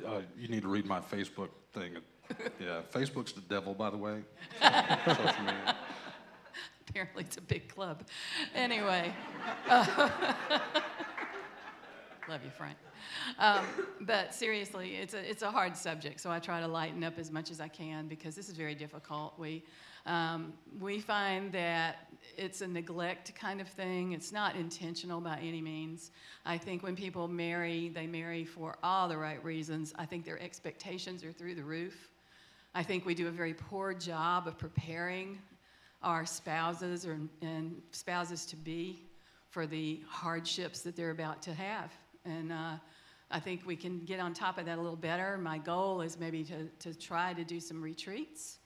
uh, 0.06 0.22
you 0.38 0.48
need 0.48 0.62
to 0.62 0.70
read 0.70 0.86
my 0.86 1.00
Facebook 1.00 1.50
thing. 1.74 1.98
Yeah, 2.60 2.82
Facebook's 2.94 3.32
the 3.32 3.42
devil, 3.42 3.74
by 3.74 3.90
the 3.90 3.98
way. 3.98 4.22
Social 4.62 5.44
media. 5.44 5.76
Apparently, 6.90 7.24
it's 7.24 7.38
a 7.38 7.42
big 7.42 7.70
club. 7.70 8.04
Anyway. 8.56 9.14
uh, 9.68 9.86
Love 12.28 12.44
you, 12.44 12.52
Frank. 12.58 12.78
Um, 13.38 13.66
but 14.02 14.34
seriously, 14.34 14.96
it's 14.96 15.14
a, 15.14 15.30
it's 15.30 15.42
a 15.42 15.52
hard 15.52 15.76
subject, 15.76 16.20
so 16.20 16.30
I 16.30 16.40
try 16.40 16.60
to 16.60 16.68
lighten 16.68 17.04
up 17.04 17.18
as 17.18 17.32
much 17.32 17.52
as 17.52 17.60
I 17.60 17.68
can 17.68 18.08
because 18.08 18.36
this 18.36 18.50
is 18.50 18.56
very 18.56 18.76
difficult. 18.76 19.34
We, 19.38 19.64
um, 20.06 20.54
we 20.80 21.00
find 21.00 21.52
that 21.54 22.08
it's 22.38 22.62
a 22.62 22.68
neglect 22.68 23.34
kind 23.36 23.62
of 23.62 23.68
thing. 23.68 24.12
It's 24.14 24.32
not 24.32 24.56
intentional 24.56 25.22
by 25.22 25.40
any 25.40 25.62
means. 25.62 26.12
I 26.46 26.58
think 26.58 26.84
when 26.84 26.96
people 26.96 27.28
marry, 27.28 27.90
they 27.90 28.08
marry 28.08 28.46
for 28.46 28.78
all 28.84 29.08
the 29.08 29.18
right 29.18 29.44
reasons. 29.44 29.94
I 29.98 30.06
think 30.06 30.26
their 30.26 30.42
expectations 30.42 31.24
are 31.24 31.32
through 31.32 31.56
the 31.56 31.64
roof. 31.64 32.10
I 32.76 32.84
think 32.84 33.06
we 33.06 33.16
do 33.16 33.28
a 33.28 33.32
very 33.32 33.54
poor 33.54 33.94
job 33.94 34.48
of 34.48 34.58
preparing 34.58 35.40
our 36.02 36.26
spouses 36.26 37.06
or, 37.06 37.20
and 37.42 37.82
spouses 37.92 38.46
to 38.48 38.56
be 38.56 39.04
for 39.50 39.66
the 39.68 40.02
hardships 40.08 40.82
that 40.82 40.96
they're 40.96 41.12
about 41.12 41.42
to 41.42 41.54
have. 41.54 41.92
And 42.26 42.52
uh, 42.52 42.74
I 43.32 43.40
think 43.40 43.66
we 43.66 43.76
can 43.76 44.00
get 44.06 44.20
on 44.20 44.34
top 44.34 44.58
of 44.58 44.66
that 44.66 44.78
a 44.78 44.82
little 44.82 44.96
better. 44.96 45.38
My 45.38 45.58
goal 45.58 46.02
is 46.02 46.20
maybe 46.20 46.44
to, 46.46 46.66
to 46.80 46.98
try 46.98 47.34
to 47.34 47.44
do 47.44 47.60
some 47.60 47.82
retreats 47.82 48.58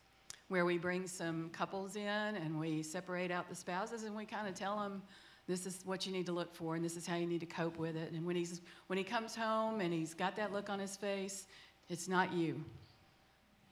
where 0.50 0.66
we 0.66 0.78
bring 0.78 1.08
some 1.08 1.50
couples 1.50 1.96
in 1.96 2.08
and 2.08 2.60
we 2.60 2.84
separate 2.84 3.32
out 3.32 3.50
the 3.50 3.56
spouses 3.56 4.04
and 4.04 4.16
we 4.16 4.26
kind 4.26 4.48
of 4.48 4.54
tell 4.54 4.78
them 4.78 5.02
this 5.48 5.66
is 5.66 5.82
what 5.84 6.06
you 6.06 6.12
need 6.12 6.26
to 6.26 6.32
look 6.32 6.54
for 6.54 6.76
and 6.76 6.86
this 6.86 6.96
is 6.96 7.06
how 7.06 7.16
you 7.16 7.26
need 7.26 7.40
to 7.40 7.46
cope 7.46 7.78
with 7.78 7.96
it. 7.96 8.12
And 8.12 8.26
when, 8.26 8.36
he's, 8.36 8.62
when 8.88 8.98
he 8.98 9.04
comes 9.04 9.36
home 9.36 9.82
and 9.82 9.94
he's 9.94 10.14
got 10.14 10.36
that 10.36 10.54
look 10.54 10.70
on 10.70 10.80
his 10.80 10.96
face, 10.96 11.48
it's 11.90 12.08
not 12.08 12.32
you. 12.32 12.64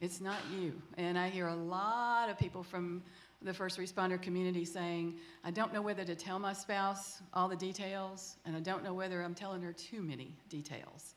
It's 0.01 0.19
not 0.19 0.39
you. 0.51 0.73
And 0.97 1.17
I 1.17 1.29
hear 1.29 1.47
a 1.47 1.55
lot 1.55 2.29
of 2.29 2.37
people 2.37 2.63
from 2.63 3.03
the 3.41 3.53
first 3.53 3.79
responder 3.79 4.21
community 4.21 4.65
saying, 4.65 5.15
I 5.43 5.51
don't 5.51 5.73
know 5.73 5.81
whether 5.81 6.03
to 6.03 6.15
tell 6.15 6.39
my 6.39 6.53
spouse 6.53 7.21
all 7.33 7.47
the 7.47 7.55
details, 7.55 8.37
and 8.45 8.55
I 8.55 8.59
don't 8.59 8.83
know 8.83 8.93
whether 8.93 9.21
I'm 9.21 9.33
telling 9.33 9.61
her 9.61 9.73
too 9.73 10.01
many 10.01 10.35
details. 10.49 11.15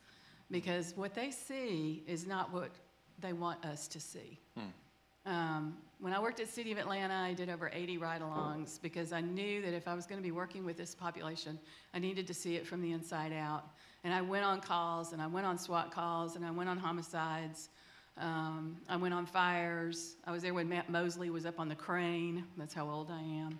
Because 0.51 0.95
what 0.97 1.15
they 1.15 1.31
see 1.31 2.03
is 2.07 2.27
not 2.27 2.53
what 2.53 2.71
they 3.19 3.33
want 3.33 3.65
us 3.65 3.89
to 3.89 4.01
see. 4.01 4.39
Hmm. 4.57 5.31
Um, 5.31 5.77
when 6.01 6.13
I 6.13 6.21
worked 6.21 6.41
at 6.41 6.49
City 6.49 6.71
of 6.73 6.79
Atlanta, 6.79 7.15
I 7.15 7.33
did 7.33 7.49
over 7.49 7.71
80 7.73 7.97
ride 7.97 8.21
alongs 8.21 8.81
because 8.81 9.13
I 9.13 9.23
knew 9.23 9.63
that 9.63 9.73
if 9.73 9.89
I 9.89 9.95
was 9.95 10.05
going 10.07 10.21
to 10.21 10.23
be 10.23 10.33
working 10.33 10.67
with 10.67 10.77
this 10.77 10.95
population, 10.95 11.59
I 11.95 11.99
needed 11.99 12.27
to 12.27 12.35
see 12.35 12.57
it 12.57 12.67
from 12.67 12.83
the 12.83 12.93
inside 12.93 13.33
out. 13.33 13.65
And 14.03 14.13
I 14.13 14.21
went 14.21 14.45
on 14.45 14.61
calls, 14.61 15.15
and 15.15 15.23
I 15.23 15.27
went 15.27 15.47
on 15.47 15.57
SWAT 15.59 15.91
calls, 15.91 16.37
and 16.37 16.45
I 16.45 16.51
went 16.51 16.69
on 16.69 16.77
homicides, 16.77 17.71
um, 18.19 18.77
I 18.89 18.97
went 18.97 19.13
on 19.13 19.27
fires. 19.27 20.17
I 20.25 20.31
was 20.31 20.43
there 20.43 20.55
when 20.55 20.69
Matt 20.69 20.89
Mosley 20.89 21.31
was 21.31 21.47
up 21.47 21.59
on 21.59 21.69
the 21.69 21.75
crane. 21.75 22.45
That's 22.57 22.75
how 22.75 22.89
old 22.89 23.11
I 23.11 23.21
am. 23.21 23.59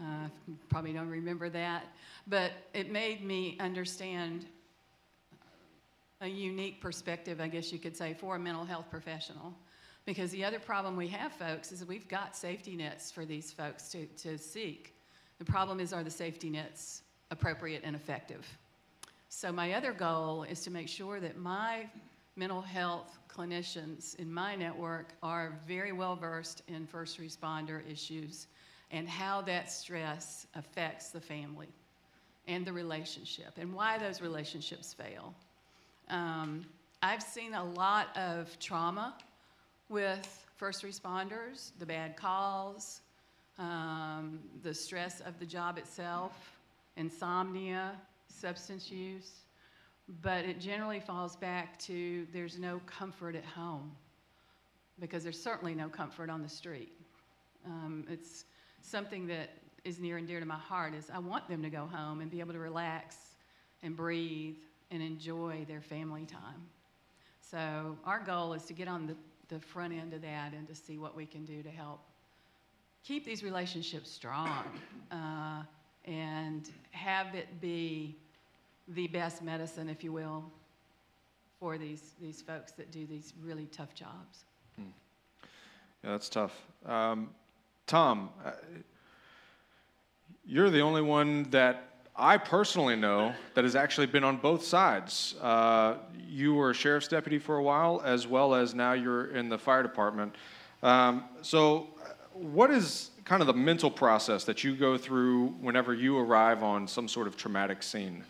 Uh, 0.00 0.28
probably 0.68 0.92
don't 0.92 1.08
remember 1.08 1.48
that. 1.50 1.84
But 2.26 2.52
it 2.74 2.90
made 2.90 3.24
me 3.24 3.56
understand 3.60 4.46
a 6.20 6.28
unique 6.28 6.80
perspective, 6.80 7.40
I 7.40 7.48
guess 7.48 7.72
you 7.72 7.78
could 7.78 7.96
say, 7.96 8.14
for 8.14 8.36
a 8.36 8.38
mental 8.38 8.64
health 8.64 8.86
professional. 8.90 9.54
Because 10.04 10.30
the 10.32 10.44
other 10.44 10.58
problem 10.58 10.96
we 10.96 11.08
have, 11.08 11.32
folks, 11.32 11.70
is 11.70 11.84
we've 11.84 12.08
got 12.08 12.34
safety 12.34 12.74
nets 12.74 13.10
for 13.10 13.24
these 13.24 13.52
folks 13.52 13.88
to, 13.90 14.06
to 14.18 14.36
seek. 14.36 14.94
The 15.38 15.44
problem 15.44 15.78
is, 15.78 15.92
are 15.92 16.02
the 16.02 16.10
safety 16.10 16.50
nets 16.50 17.02
appropriate 17.30 17.82
and 17.84 17.94
effective? 17.94 18.46
So, 19.28 19.52
my 19.52 19.74
other 19.74 19.92
goal 19.92 20.42
is 20.42 20.60
to 20.62 20.70
make 20.70 20.88
sure 20.88 21.20
that 21.20 21.38
my 21.38 21.86
mental 22.36 22.62
health 22.62 23.18
clinicians 23.28 24.14
in 24.16 24.32
my 24.32 24.54
network 24.54 25.14
are 25.22 25.58
very 25.66 25.92
well 25.92 26.16
versed 26.16 26.62
in 26.68 26.86
first 26.86 27.20
responder 27.20 27.80
issues 27.90 28.46
and 28.90 29.08
how 29.08 29.40
that 29.42 29.70
stress 29.70 30.46
affects 30.54 31.08
the 31.08 31.20
family 31.20 31.68
and 32.48 32.64
the 32.66 32.72
relationship 32.72 33.52
and 33.58 33.72
why 33.72 33.98
those 33.98 34.20
relationships 34.20 34.92
fail. 34.92 35.34
Um, 36.08 36.64
I've 37.02 37.22
seen 37.22 37.54
a 37.54 37.64
lot 37.64 38.16
of 38.16 38.58
trauma 38.58 39.14
with 39.88 40.46
first 40.56 40.84
responders, 40.84 41.72
the 41.78 41.86
bad 41.86 42.16
calls, 42.16 43.00
um, 43.58 44.40
the 44.62 44.72
stress 44.72 45.20
of 45.20 45.38
the 45.38 45.46
job 45.46 45.78
itself, 45.78 46.32
insomnia, 46.96 47.92
substance 48.28 48.90
use 48.90 49.42
but 50.20 50.44
it 50.44 50.60
generally 50.60 51.00
falls 51.00 51.36
back 51.36 51.78
to 51.80 52.26
there's 52.32 52.58
no 52.58 52.80
comfort 52.86 53.34
at 53.34 53.44
home 53.44 53.92
because 55.00 55.22
there's 55.22 55.40
certainly 55.40 55.74
no 55.74 55.88
comfort 55.88 56.28
on 56.28 56.42
the 56.42 56.48
street. 56.48 56.92
Um, 57.64 58.04
it's 58.10 58.44
something 58.82 59.26
that 59.28 59.50
is 59.84 59.98
near 59.98 60.18
and 60.18 60.28
dear 60.28 60.40
to 60.40 60.46
my 60.46 60.58
heart 60.58 60.94
is 60.94 61.10
I 61.12 61.18
want 61.18 61.48
them 61.48 61.62
to 61.62 61.70
go 61.70 61.86
home 61.86 62.20
and 62.20 62.30
be 62.30 62.40
able 62.40 62.52
to 62.52 62.58
relax 62.58 63.16
and 63.82 63.96
breathe 63.96 64.56
and 64.90 65.02
enjoy 65.02 65.64
their 65.66 65.80
family 65.80 66.26
time. 66.26 66.66
So 67.40 67.96
our 68.04 68.20
goal 68.20 68.52
is 68.52 68.64
to 68.64 68.72
get 68.72 68.88
on 68.88 69.06
the, 69.06 69.16
the 69.48 69.60
front 69.60 69.92
end 69.92 70.12
of 70.14 70.22
that 70.22 70.52
and 70.52 70.68
to 70.68 70.74
see 70.74 70.98
what 70.98 71.16
we 71.16 71.26
can 71.26 71.44
do 71.44 71.62
to 71.62 71.70
help 71.70 72.00
keep 73.04 73.24
these 73.24 73.42
relationships 73.42 74.10
strong 74.10 74.64
uh, 75.10 75.62
and 76.04 76.70
have 76.92 77.34
it 77.34 77.60
be 77.60 78.16
the 78.94 79.06
best 79.08 79.42
medicine, 79.42 79.88
if 79.88 80.04
you 80.04 80.12
will, 80.12 80.44
for 81.58 81.78
these, 81.78 82.12
these 82.20 82.42
folks 82.42 82.72
that 82.72 82.90
do 82.90 83.06
these 83.06 83.32
really 83.42 83.66
tough 83.66 83.94
jobs. 83.94 84.44
Hmm. 84.76 84.84
Yeah, 86.04 86.10
that's 86.10 86.28
tough. 86.28 86.60
Um, 86.84 87.30
Tom, 87.86 88.30
uh, 88.44 88.52
you're 90.44 90.70
the 90.70 90.80
only 90.80 91.02
one 91.02 91.44
that 91.50 91.88
I 92.16 92.36
personally 92.36 92.96
know 92.96 93.32
that 93.54 93.64
has 93.64 93.76
actually 93.76 94.08
been 94.08 94.24
on 94.24 94.36
both 94.36 94.64
sides. 94.64 95.34
Uh, 95.40 95.96
you 96.28 96.54
were 96.54 96.70
a 96.70 96.74
sheriff's 96.74 97.08
deputy 97.08 97.38
for 97.38 97.56
a 97.56 97.62
while, 97.62 98.02
as 98.04 98.26
well 98.26 98.54
as 98.54 98.74
now 98.74 98.92
you're 98.92 99.34
in 99.34 99.48
the 99.48 99.58
fire 99.58 99.82
department. 99.82 100.34
Um, 100.82 101.24
so, 101.42 101.88
uh, 102.04 102.12
what 102.34 102.70
is 102.70 103.10
kind 103.24 103.40
of 103.40 103.46
the 103.46 103.54
mental 103.54 103.90
process 103.90 104.44
that 104.44 104.64
you 104.64 104.74
go 104.74 104.98
through 104.98 105.48
whenever 105.60 105.94
you 105.94 106.18
arrive 106.18 106.62
on 106.62 106.88
some 106.88 107.06
sort 107.06 107.28
of 107.28 107.36
traumatic 107.36 107.82
scene? 107.82 108.24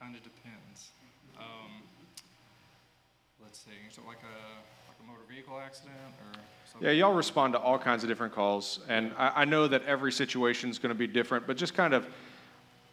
kind 0.00 0.16
of 0.16 0.22
depends. 0.22 0.90
Um, 1.38 1.82
is 3.90 3.98
it 3.98 4.06
like 4.06 4.18
a, 4.18 4.88
like 4.88 4.96
a 5.02 5.06
motor 5.06 5.24
vehicle 5.28 5.58
accident 5.58 5.96
or 6.20 6.40
something? 6.70 6.86
Yeah, 6.86 6.92
y'all 6.92 7.14
respond 7.14 7.54
to 7.54 7.58
all 7.58 7.78
kinds 7.78 8.04
of 8.04 8.08
different 8.08 8.32
calls, 8.32 8.80
and 8.88 9.12
I, 9.18 9.32
I 9.36 9.44
know 9.44 9.66
that 9.66 9.82
every 9.84 10.12
situation 10.12 10.70
is 10.70 10.78
going 10.78 10.90
to 10.90 10.98
be 10.98 11.08
different, 11.08 11.46
but 11.46 11.56
just 11.56 11.74
kind 11.74 11.92
of, 11.92 12.06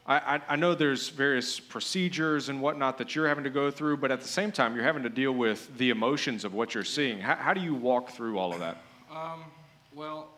I, 0.07 0.41
I 0.47 0.55
know 0.55 0.73
there's 0.73 1.09
various 1.09 1.59
procedures 1.59 2.49
and 2.49 2.61
whatnot 2.61 2.97
that 2.97 3.13
you're 3.13 3.27
having 3.27 3.43
to 3.43 3.49
go 3.49 3.69
through, 3.69 3.97
but 3.97 4.09
at 4.09 4.21
the 4.21 4.27
same 4.27 4.51
time, 4.51 4.73
you're 4.73 4.85
having 4.85 5.03
to 5.03 5.09
deal 5.09 5.33
with 5.33 5.77
the 5.77 5.89
emotions 5.89 6.45
of 6.45 6.53
what 6.53 6.73
you're 6.73 6.83
seeing. 6.85 7.19
How, 7.19 7.35
how 7.35 7.53
do 7.53 7.61
you 7.61 7.75
walk 7.75 8.11
through 8.11 8.39
all 8.39 8.53
of 8.53 8.59
that? 8.59 8.77
Um, 9.11 9.43
well, 9.93 10.29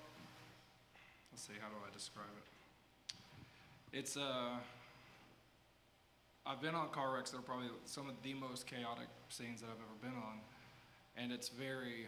let's 1.31 1.43
see, 1.43 1.53
how 1.61 1.69
do 1.69 1.75
I 1.87 1.93
describe 1.93 2.25
it? 2.35 3.97
It's, 3.97 4.17
uh, 4.17 4.57
I've 6.45 6.61
been 6.61 6.73
on 6.73 6.89
car 6.89 7.13
wrecks 7.13 7.29
that 7.29 7.37
are 7.37 7.41
probably 7.41 7.67
some 7.85 8.09
of 8.09 8.15
the 8.23 8.33
most 8.33 8.65
chaotic 8.65 9.07
scenes 9.29 9.61
that 9.61 9.67
I've 9.67 9.77
ever 9.77 9.99
been 10.01 10.19
on, 10.19 10.39
and 11.21 11.31
it's 11.31 11.49
very, 11.49 12.07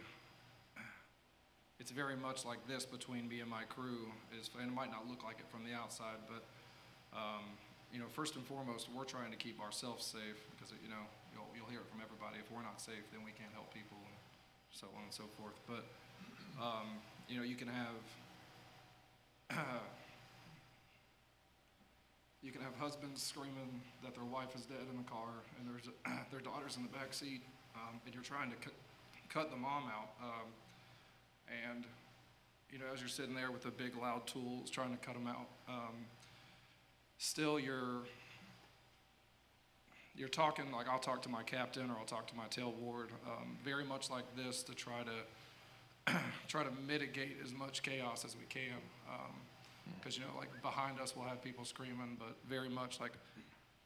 it's 1.78 1.90
very 1.90 2.16
much 2.16 2.44
like 2.44 2.66
this 2.66 2.86
between 2.86 3.28
me 3.28 3.40
and 3.40 3.50
my 3.50 3.64
crew. 3.68 4.08
Is 4.38 4.48
and 4.58 4.70
it 4.70 4.74
might 4.74 4.90
not 4.90 5.08
look 5.08 5.22
like 5.22 5.38
it 5.38 5.46
from 5.52 5.64
the 5.68 5.76
outside, 5.76 6.16
but 6.26 6.42
um, 7.12 7.44
you 7.92 8.00
know, 8.00 8.08
first 8.08 8.36
and 8.36 8.44
foremost, 8.44 8.88
we're 8.96 9.04
trying 9.04 9.30
to 9.30 9.36
keep 9.36 9.60
ourselves 9.60 10.04
safe 10.06 10.40
because 10.56 10.72
you 10.82 10.88
know 10.88 11.04
you'll, 11.36 11.48
you'll 11.54 11.68
hear 11.68 11.80
it 11.80 11.88
from 11.92 12.00
everybody. 12.00 12.40
If 12.40 12.50
we're 12.50 12.64
not 12.64 12.80
safe, 12.80 13.04
then 13.12 13.20
we 13.20 13.32
can't 13.36 13.52
help 13.52 13.68
people. 13.74 14.00
so 14.72 14.88
on 14.96 15.04
and 15.04 15.12
so 15.12 15.24
forth. 15.36 15.60
But 15.68 15.84
um, 16.56 16.96
you 17.28 17.36
know, 17.36 17.44
you 17.44 17.56
can 17.56 17.68
have 17.68 18.00
you 22.42 22.50
can 22.50 22.64
have 22.64 22.72
husbands 22.80 23.20
screaming 23.22 23.84
that 24.02 24.16
their 24.16 24.24
wife 24.24 24.56
is 24.56 24.64
dead 24.64 24.88
in 24.88 24.96
the 24.96 25.04
car, 25.04 25.44
and 25.60 25.68
there's 25.68 25.92
their 26.32 26.40
daughter's 26.40 26.80
in 26.80 26.82
the 26.82 26.94
back 26.96 27.12
seat, 27.12 27.44
um, 27.76 28.00
and 28.06 28.14
you're 28.14 28.24
trying 28.24 28.48
to 28.48 28.56
cut, 29.32 29.50
the 29.50 29.56
mom 29.56 29.84
out. 29.84 30.10
Um, 30.22 30.48
and 31.70 31.84
you 32.70 32.78
know, 32.78 32.84
as 32.92 33.00
you're 33.00 33.08
sitting 33.08 33.34
there 33.34 33.50
with 33.50 33.62
the 33.62 33.70
big 33.70 33.96
loud 33.96 34.26
tools 34.26 34.70
trying 34.70 34.90
to 34.90 34.96
cut 35.04 35.14
them 35.14 35.26
out, 35.26 35.48
um, 35.68 36.06
still 37.18 37.58
you're 37.58 38.02
you're 40.14 40.28
talking 40.28 40.70
like 40.72 40.88
I'll 40.88 40.98
talk 40.98 41.22
to 41.22 41.28
my 41.28 41.42
captain 41.42 41.90
or 41.90 41.96
I'll 41.98 42.06
talk 42.06 42.26
to 42.28 42.36
my 42.36 42.46
tailboard, 42.46 43.08
um, 43.26 43.56
very 43.64 43.84
much 43.84 44.10
like 44.10 44.24
this 44.36 44.62
to 44.64 44.74
try 44.74 45.02
to 45.02 46.14
try 46.48 46.62
to 46.62 46.70
mitigate 46.86 47.38
as 47.44 47.52
much 47.52 47.82
chaos 47.82 48.24
as 48.24 48.36
we 48.36 48.44
can. 48.48 48.80
Because 49.98 50.16
um, 50.16 50.22
you 50.22 50.28
know, 50.28 50.38
like 50.38 50.50
behind 50.62 51.00
us, 51.00 51.14
we'll 51.16 51.28
have 51.28 51.42
people 51.42 51.64
screaming, 51.64 52.16
but 52.18 52.36
very 52.48 52.68
much 52.68 53.00
like 53.00 53.12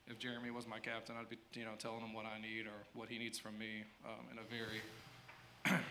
if 0.08 0.18
Jeremy 0.18 0.50
was 0.50 0.66
my 0.66 0.78
captain, 0.78 1.16
I'd 1.18 1.28
be 1.28 1.38
you 1.54 1.64
know 1.64 1.72
telling 1.78 2.00
him 2.00 2.12
what 2.12 2.24
I 2.26 2.40
need 2.40 2.66
or 2.66 2.78
what 2.94 3.08
he 3.08 3.18
needs 3.18 3.38
from 3.38 3.58
me 3.58 3.84
um, 4.04 4.26
in 4.30 4.38
a 4.38 4.42
very 4.42 4.80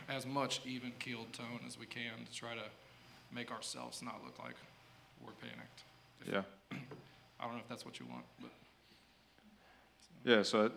as 0.10 0.26
much 0.26 0.62
even 0.66 0.92
keeled 1.00 1.32
tone 1.34 1.60
as 1.68 1.80
we 1.80 1.86
can 1.86 2.26
to 2.26 2.32
try 2.32 2.54
to 2.56 2.64
make 3.34 3.52
ourselves 3.52 4.02
not 4.02 4.22
look 4.24 4.38
like 4.40 4.56
we're 5.24 5.32
panicked. 5.34 5.84
If- 6.22 6.28
Yeah. 6.34 6.44
I 7.40 7.44
don't 7.46 7.54
know 7.56 7.60
if 7.60 7.68
that's 7.68 7.86
what 7.86 8.00
you 8.00 8.06
want, 8.06 8.24
but 8.42 8.50
Yeah, 10.24 10.42
so, 10.44 10.72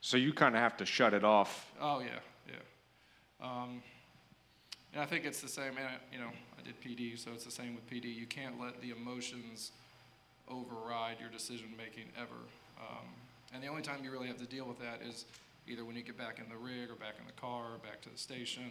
so 0.00 0.16
you 0.16 0.32
kind 0.32 0.54
of 0.54 0.60
have 0.60 0.76
to 0.78 0.86
shut 0.86 1.14
it 1.14 1.24
off. 1.24 1.72
oh 1.80 2.00
yeah, 2.00 2.18
yeah. 2.48 3.46
Um, 3.46 3.82
and 4.92 5.02
I 5.02 5.06
think 5.06 5.24
it's 5.24 5.40
the 5.40 5.48
same. 5.48 5.76
And 5.78 5.86
I, 5.86 5.92
you 6.12 6.18
know, 6.18 6.28
I 6.58 6.62
did 6.62 6.80
PD, 6.80 7.18
so 7.18 7.30
it's 7.32 7.44
the 7.44 7.50
same 7.50 7.74
with 7.74 7.88
PD. 7.88 8.14
You 8.14 8.26
can't 8.26 8.60
let 8.60 8.80
the 8.82 8.90
emotions 8.90 9.72
override 10.48 11.18
your 11.20 11.30
decision 11.30 11.68
making 11.78 12.04
ever. 12.16 12.40
Um, 12.80 13.06
and 13.54 13.62
the 13.62 13.68
only 13.68 13.82
time 13.82 14.00
you 14.04 14.10
really 14.10 14.26
have 14.28 14.38
to 14.38 14.46
deal 14.46 14.66
with 14.66 14.78
that 14.80 15.00
is 15.02 15.24
either 15.70 15.84
when 15.84 15.96
you 15.96 16.02
get 16.02 16.18
back 16.18 16.38
in 16.38 16.48
the 16.48 16.56
rig 16.56 16.90
or 16.90 16.96
back 16.96 17.14
in 17.20 17.26
the 17.26 17.40
car 17.40 17.74
or 17.74 17.78
back 17.78 18.00
to 18.02 18.10
the 18.10 18.18
station. 18.18 18.70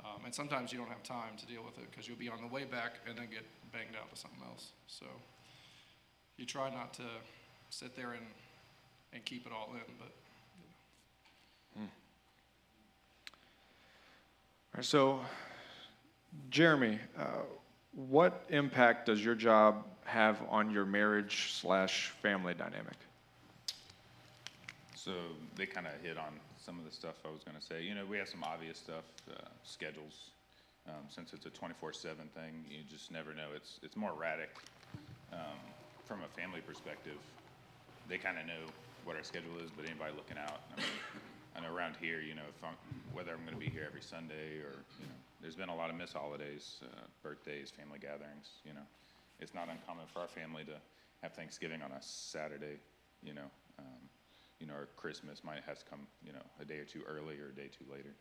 Um, 0.00 0.24
and 0.24 0.34
sometimes 0.34 0.72
you 0.72 0.78
don't 0.78 0.88
have 0.88 1.02
time 1.02 1.36
to 1.38 1.46
deal 1.46 1.62
with 1.64 1.78
it 1.78 1.90
because 1.90 2.08
you'll 2.08 2.18
be 2.18 2.28
on 2.28 2.40
the 2.40 2.48
way 2.48 2.64
back 2.64 2.94
and 3.08 3.16
then 3.16 3.26
get 3.30 3.44
banged 3.72 3.94
out 4.00 4.10
to 4.12 4.16
something 4.16 4.40
else. 4.48 4.72
So 4.86 5.06
you 6.36 6.46
try 6.46 6.70
not 6.70 6.94
to 6.94 7.04
sit 7.70 7.94
there 7.94 8.12
and, 8.12 8.26
and 9.12 9.24
keep 9.24 9.46
it 9.46 9.52
all 9.52 9.70
in, 9.74 9.94
but 9.98 10.10
All 14.74 14.78
right, 14.78 14.84
So, 14.84 15.20
Jeremy, 16.50 16.98
uh, 17.16 17.42
what 17.92 18.44
impact 18.48 19.06
does 19.06 19.24
your 19.24 19.36
job 19.36 19.84
have 20.04 20.42
on 20.50 20.72
your 20.72 20.84
marriage 20.84 21.52
slash 21.52 22.12
family 22.22 22.54
dynamic? 22.54 22.96
So 25.04 25.12
they 25.54 25.66
kind 25.66 25.86
of 25.86 25.92
hit 26.00 26.16
on 26.16 26.40
some 26.56 26.78
of 26.78 26.86
the 26.86 26.90
stuff 26.90 27.20
I 27.26 27.28
was 27.28 27.44
going 27.44 27.60
to 27.60 27.62
say. 27.62 27.84
You 27.84 27.94
know, 27.94 28.06
we 28.08 28.16
have 28.16 28.28
some 28.28 28.42
obvious 28.42 28.78
stuff, 28.78 29.04
uh, 29.28 29.36
schedules. 29.62 30.32
Um, 30.88 31.04
since 31.10 31.34
it's 31.34 31.44
a 31.44 31.50
24/7 31.50 32.32
thing, 32.32 32.64
you 32.70 32.80
just 32.88 33.12
never 33.12 33.34
know. 33.34 33.52
It's 33.54 33.80
it's 33.82 33.96
more 33.96 34.12
erratic. 34.12 34.48
Um, 35.30 35.60
from 36.08 36.22
a 36.22 36.28
family 36.40 36.62
perspective, 36.62 37.20
they 38.08 38.16
kind 38.16 38.38
of 38.38 38.46
know 38.46 38.64
what 39.04 39.14
our 39.16 39.22
schedule 39.22 39.58
is, 39.60 39.70
but 39.76 39.84
anybody 39.84 40.12
looking 40.16 40.38
out, 40.38 40.60
I 40.72 40.80
mean, 40.80 40.96
I 41.56 41.60
know 41.60 41.74
around 41.74 41.96
here, 42.00 42.20
you 42.20 42.34
know, 42.34 42.48
I'm, 42.62 42.76
whether 43.12 43.32
I'm 43.32 43.44
going 43.44 43.52
to 43.52 43.60
be 43.60 43.68
here 43.68 43.84
every 43.86 44.00
Sunday 44.00 44.64
or 44.64 44.72
you 45.00 45.04
know, 45.04 45.20
there's 45.42 45.56
been 45.56 45.68
a 45.68 45.76
lot 45.76 45.90
of 45.90 45.96
missed 45.96 46.14
holidays, 46.14 46.80
uh, 46.80 47.04
birthdays, 47.22 47.68
family 47.70 47.98
gatherings. 47.98 48.64
You 48.64 48.72
know, 48.72 48.86
it's 49.38 49.52
not 49.52 49.68
uncommon 49.68 50.06
for 50.08 50.20
our 50.20 50.32
family 50.32 50.64
to 50.64 50.80
have 51.20 51.34
Thanksgiving 51.34 51.82
on 51.82 51.92
a 51.92 52.00
Saturday. 52.00 52.80
You 53.22 53.34
know. 53.34 53.50
Um, 53.78 54.13
you 54.60 54.66
know, 54.66 54.74
or 54.74 54.88
Christmas 54.96 55.42
might 55.44 55.64
to 55.66 55.84
come, 55.88 56.06
you 56.24 56.32
know, 56.32 56.42
a 56.60 56.64
day 56.64 56.78
or 56.78 56.84
two 56.84 57.02
early 57.06 57.38
or 57.38 57.48
a 57.48 57.54
day 57.54 57.68
two 57.68 57.84
later. 57.90 58.14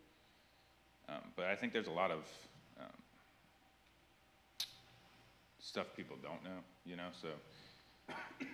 Um, 1.10 1.32
but 1.36 1.46
I 1.46 1.56
think 1.56 1.74
there's 1.74 1.88
a 1.88 1.92
lot 1.92 2.12
of 2.12 2.20
um, 2.80 2.98
stuff 5.60 5.88
people 5.96 6.18
don't 6.22 6.44
know, 6.44 6.62
you 6.86 6.96
know. 6.96 7.10
So 7.22 7.30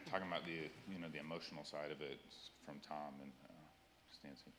talking 0.09 0.27
about 0.27 0.45
the, 0.45 0.69
you 0.91 0.99
know, 0.99 1.07
the 1.11 1.19
emotional 1.19 1.63
side 1.63 1.91
of 1.91 2.01
it 2.01 2.19
from 2.65 2.75
Tom 2.87 3.13
and 3.21 3.31
uh, 3.45 3.59
Nancy. 4.23 4.51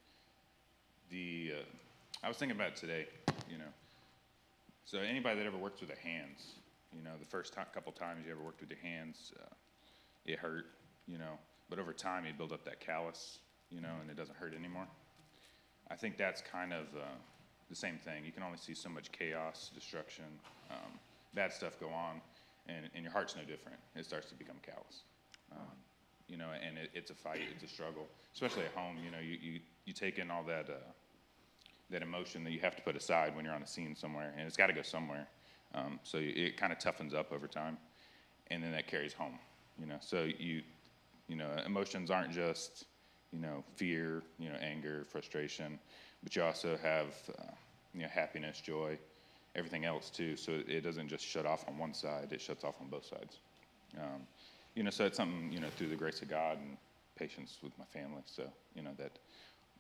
The 1.11 1.61
uh, 1.61 2.27
I 2.27 2.29
was 2.29 2.37
thinking 2.37 2.57
about 2.57 2.69
it 2.69 2.77
today, 2.77 3.07
you 3.51 3.59
know. 3.59 3.73
So 4.85 4.99
anybody 4.99 5.39
that 5.39 5.47
ever 5.47 5.57
worked 5.57 5.81
with 5.81 5.89
their 5.89 5.99
hands, 5.99 6.55
you 6.97 7.03
know, 7.03 7.13
the 7.19 7.27
first 7.27 7.55
ti- 7.55 7.61
couple 7.73 7.93
times 7.93 8.25
you 8.27 8.33
ever 8.33 8.43
worked 8.43 8.61
with 8.61 8.71
your 8.71 8.79
hands, 8.81 9.33
uh, 9.41 9.55
it 10.27 10.39
hurt, 10.39 10.67
you 11.07 11.19
know. 11.19 11.39
But 11.71 11.79
over 11.79 11.93
time, 11.93 12.27
you 12.27 12.33
build 12.37 12.53
up 12.53 12.65
that 12.65 12.81
callus, 12.81 13.39
you 13.71 13.81
know, 13.81 13.95
and 14.01 14.11
it 14.11 14.17
doesn't 14.17 14.37
hurt 14.37 14.55
anymore. 14.55 14.87
I 15.89 15.95
think 15.95 16.19
that's 16.19 16.43
kind 16.43 16.73
of 16.73 16.87
uh, 16.97 17.17
the 17.69 17.77
same 17.77 17.97
thing. 17.97 18.25
You 18.25 18.33
can 18.33 18.43
only 18.43 18.59
see 18.59 18.75
so 18.75 18.89
much 18.89 19.13
chaos, 19.13 19.71
destruction, 19.73 20.25
um, 20.71 20.99
bad 21.35 21.53
stuff 21.53 21.79
go 21.79 21.89
on, 21.89 22.21
and, 22.69 22.91
and 22.95 23.05
your 23.05 23.13
heart's 23.13 23.37
no 23.37 23.43
different. 23.43 23.79
It 23.95 24.05
starts 24.05 24.29
to 24.31 24.35
become 24.35 24.57
callous. 24.67 25.05
Um, 25.53 25.67
you 26.29 26.37
know, 26.37 26.49
and 26.65 26.77
it, 26.77 26.91
it's 26.93 27.11
a 27.11 27.15
fight, 27.15 27.41
it's 27.55 27.65
a 27.65 27.73
struggle, 27.73 28.07
especially 28.35 28.65
at 28.65 28.73
home. 28.73 28.97
You 29.05 29.11
know, 29.11 29.19
you, 29.19 29.39
you, 29.41 29.61
you 29.85 29.93
take 29.93 30.19
in 30.19 30.31
all 30.31 30.45
that, 30.45 30.69
uh, 30.69 30.75
that 31.91 32.03
emotion 32.03 32.45
that 32.45 32.51
you 32.51 32.61
have 32.61 32.77
to 32.77 32.83
put 32.83 32.97
aside 32.97 33.35
when 33.35 33.45
you're 33.45 33.55
on 33.55 33.63
a 33.63 33.67
scene 33.67 33.95
somewhere, 33.95 34.33
and 34.37 34.47
it's 34.47 34.57
got 34.57 34.69
to 34.69 34.73
go 34.73 34.83
somewhere. 34.83 35.27
Um, 35.75 36.01
so 36.03 36.19
it 36.21 36.57
kind 36.57 36.73
of 36.73 36.79
toughens 36.79 37.15
up 37.15 37.33
over 37.33 37.47
time, 37.47 37.79
and 38.49 38.63
then 38.63 38.73
that 38.73 38.89
carries 38.89 39.13
home. 39.13 39.39
You 39.79 39.87
know, 39.87 39.99
so 40.01 40.29
you 40.39 40.63
you 41.31 41.37
know, 41.37 41.49
emotions 41.65 42.11
aren't 42.11 42.33
just, 42.33 42.87
you 43.33 43.39
know, 43.39 43.63
fear, 43.77 44.25
you 44.41 44.49
know, 44.49 44.57
anger, 44.57 45.07
frustration, 45.09 45.79
but 46.25 46.35
you 46.35 46.43
also 46.43 46.77
have, 46.83 47.15
uh, 47.39 47.53
you 47.95 48.03
know, 48.03 48.09
happiness, 48.09 48.61
joy, 48.61 48.99
everything 49.55 49.85
else 49.85 50.11
too. 50.11 50.35
So 50.35 50.61
it 50.67 50.81
doesn't 50.81 51.09
just 51.09 51.25
shut 51.25 51.47
off 51.47 51.65
on 51.69 51.79
one 51.79 51.95
side; 51.95 52.33
it 52.33 52.41
shuts 52.41 52.65
off 52.65 52.75
on 52.81 52.89
both 52.89 53.07
sides. 53.07 53.39
Um, 53.97 54.27
you 54.75 54.83
know, 54.83 54.91
so 54.91 55.05
it's 55.05 55.17
something 55.17 55.53
you 55.53 55.61
know 55.61 55.69
through 55.77 55.89
the 55.89 55.97
grace 55.97 56.21
of 56.21 56.29
God 56.29 56.59
and 56.59 56.77
patience 57.17 57.59
with 57.63 57.79
my 57.79 57.85
family. 57.85 58.23
So 58.27 58.43
you 58.75 58.83
know 58.83 58.93
that 58.99 59.13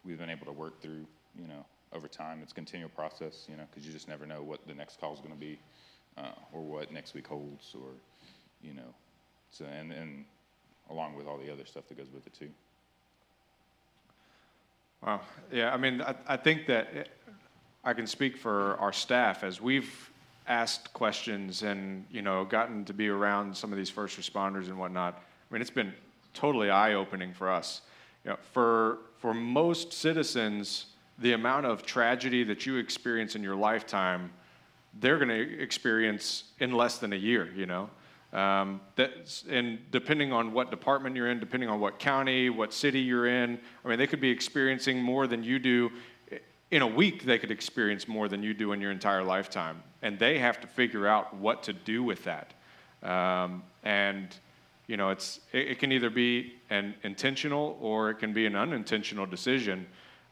we've 0.05 0.19
been 0.19 0.31
able 0.31 0.47
to 0.47 0.53
work 0.53 0.81
through. 0.81 1.05
You 1.37 1.49
know, 1.49 1.67
over 1.93 2.07
time, 2.07 2.41
it's 2.43 2.53
a 2.53 2.55
continual 2.55 2.91
process. 2.91 3.47
You 3.51 3.57
know, 3.57 3.65
because 3.69 3.85
you 3.85 3.93
just 3.93 4.07
never 4.07 4.25
know 4.25 4.43
what 4.43 4.67
the 4.69 4.75
next 4.75 5.01
call 5.01 5.13
is 5.15 5.19
going 5.19 5.35
to 5.35 5.41
be, 5.41 5.59
uh, 6.17 6.31
or 6.53 6.63
what 6.63 6.93
next 6.93 7.13
week 7.13 7.27
holds, 7.27 7.75
or 7.75 7.91
you 8.63 8.73
know, 8.73 8.95
so 9.51 9.65
and 9.65 9.93
and 9.93 10.25
along 10.91 11.17
with 11.17 11.27
all 11.27 11.39
the 11.39 11.51
other 11.53 11.65
stuff 11.65 11.87
that 11.89 11.97
goes 11.97 12.09
with 12.13 12.27
it 12.27 12.35
too. 12.35 12.51
Wow. 15.05 15.21
Yeah, 15.51 15.73
I 15.73 15.77
mean, 15.77 16.03
I, 16.03 16.15
I 16.27 16.37
think 16.37 16.67
that 16.67 17.09
I 17.85 17.95
can 17.95 18.07
speak 18.07 18.37
for 18.37 18.77
our 18.77 18.93
staff 18.93 19.43
as 19.43 19.61
we've 19.61 20.11
asked 20.47 20.93
questions 20.93 21.63
and, 21.63 22.05
you 22.11 22.23
know, 22.23 22.45
gotten 22.45 22.85
to 22.85 22.93
be 22.93 23.09
around 23.09 23.57
some 23.57 23.73
of 23.73 23.79
these 23.79 23.89
first 23.89 24.21
responders 24.21 24.67
and 24.67 24.79
whatnot. 24.79 25.15
I 25.15 25.55
mean, 25.55 25.63
it's 25.63 25.71
been 25.71 25.95
totally 26.35 26.71
eye 26.71 26.95
opening 26.95 27.33
for 27.33 27.51
us. 27.51 27.83
You 28.25 28.33
know, 28.33 28.37
for, 28.53 28.99
for 29.19 29.33
most 29.33 29.93
citizens, 29.93 30.87
the 31.19 31.33
amount 31.33 31.67
of 31.67 31.87
tragedy 31.87 32.45
that 32.45 32.67
you 32.67 32.77
experience 32.77 33.37
in 33.37 33.43
your 33.43 33.57
lifetime, 33.57 34.31
they're 35.01 35.17
going 35.17 35.29
to 35.29 35.61
experience 35.63 36.45
in 36.59 36.73
less 36.73 36.99
than 36.99 37.13
a 37.13 37.17
year, 37.17 37.51
you 37.55 37.65
know? 37.65 37.89
Um, 38.33 38.81
that's, 38.95 39.45
and 39.51 39.79
depending 39.91 40.33
on 40.33 40.53
what 40.53 40.71
department 40.71 41.17
you're 41.17 41.31
in, 41.31 41.41
depending 41.41 41.69
on 41.69 41.81
what 41.81 41.99
county, 41.99 42.49
what 42.49 42.73
city 42.73 43.01
you're 43.01 43.27
in, 43.27 43.59
I 43.85 43.89
mean, 43.89 43.99
they 43.99 44.07
could 44.07 44.21
be 44.21 44.31
experiencing 44.31 45.03
more 45.03 45.27
than 45.27 45.43
you 45.43 45.59
do. 45.59 45.91
In 46.71 46.83
a 46.83 46.87
week, 46.87 47.25
they 47.25 47.39
could 47.39 47.51
experience 47.51 48.07
more 48.07 48.29
than 48.29 48.43
you 48.43 48.55
do 48.55 48.73
in 48.73 48.81
your 48.81 48.93
entire 48.93 49.25
lifetime. 49.25 49.83
And 50.03 50.19
they 50.19 50.39
have 50.39 50.61
to 50.61 50.69
figure 50.69 51.09
out 51.09 51.35
what 51.35 51.65
to 51.65 51.73
do 51.73 52.05
with 52.05 52.25
that. 52.25 52.55
Um, 53.03 53.65
and, 53.83 54.29
you 54.87 54.97
know, 54.97 55.11
it's, 55.11 55.41
it, 55.53 55.73
it, 55.73 55.79
can 55.81 55.91
either 55.91 56.11
be 56.11 56.55
an 56.69 56.95
intentional 57.03 57.77
or 57.81 58.11
it 58.11 58.17
can 58.21 58.33
be 58.33 58.47
an 58.47 58.55
unintentional 58.55 59.27
decision. 59.27 59.87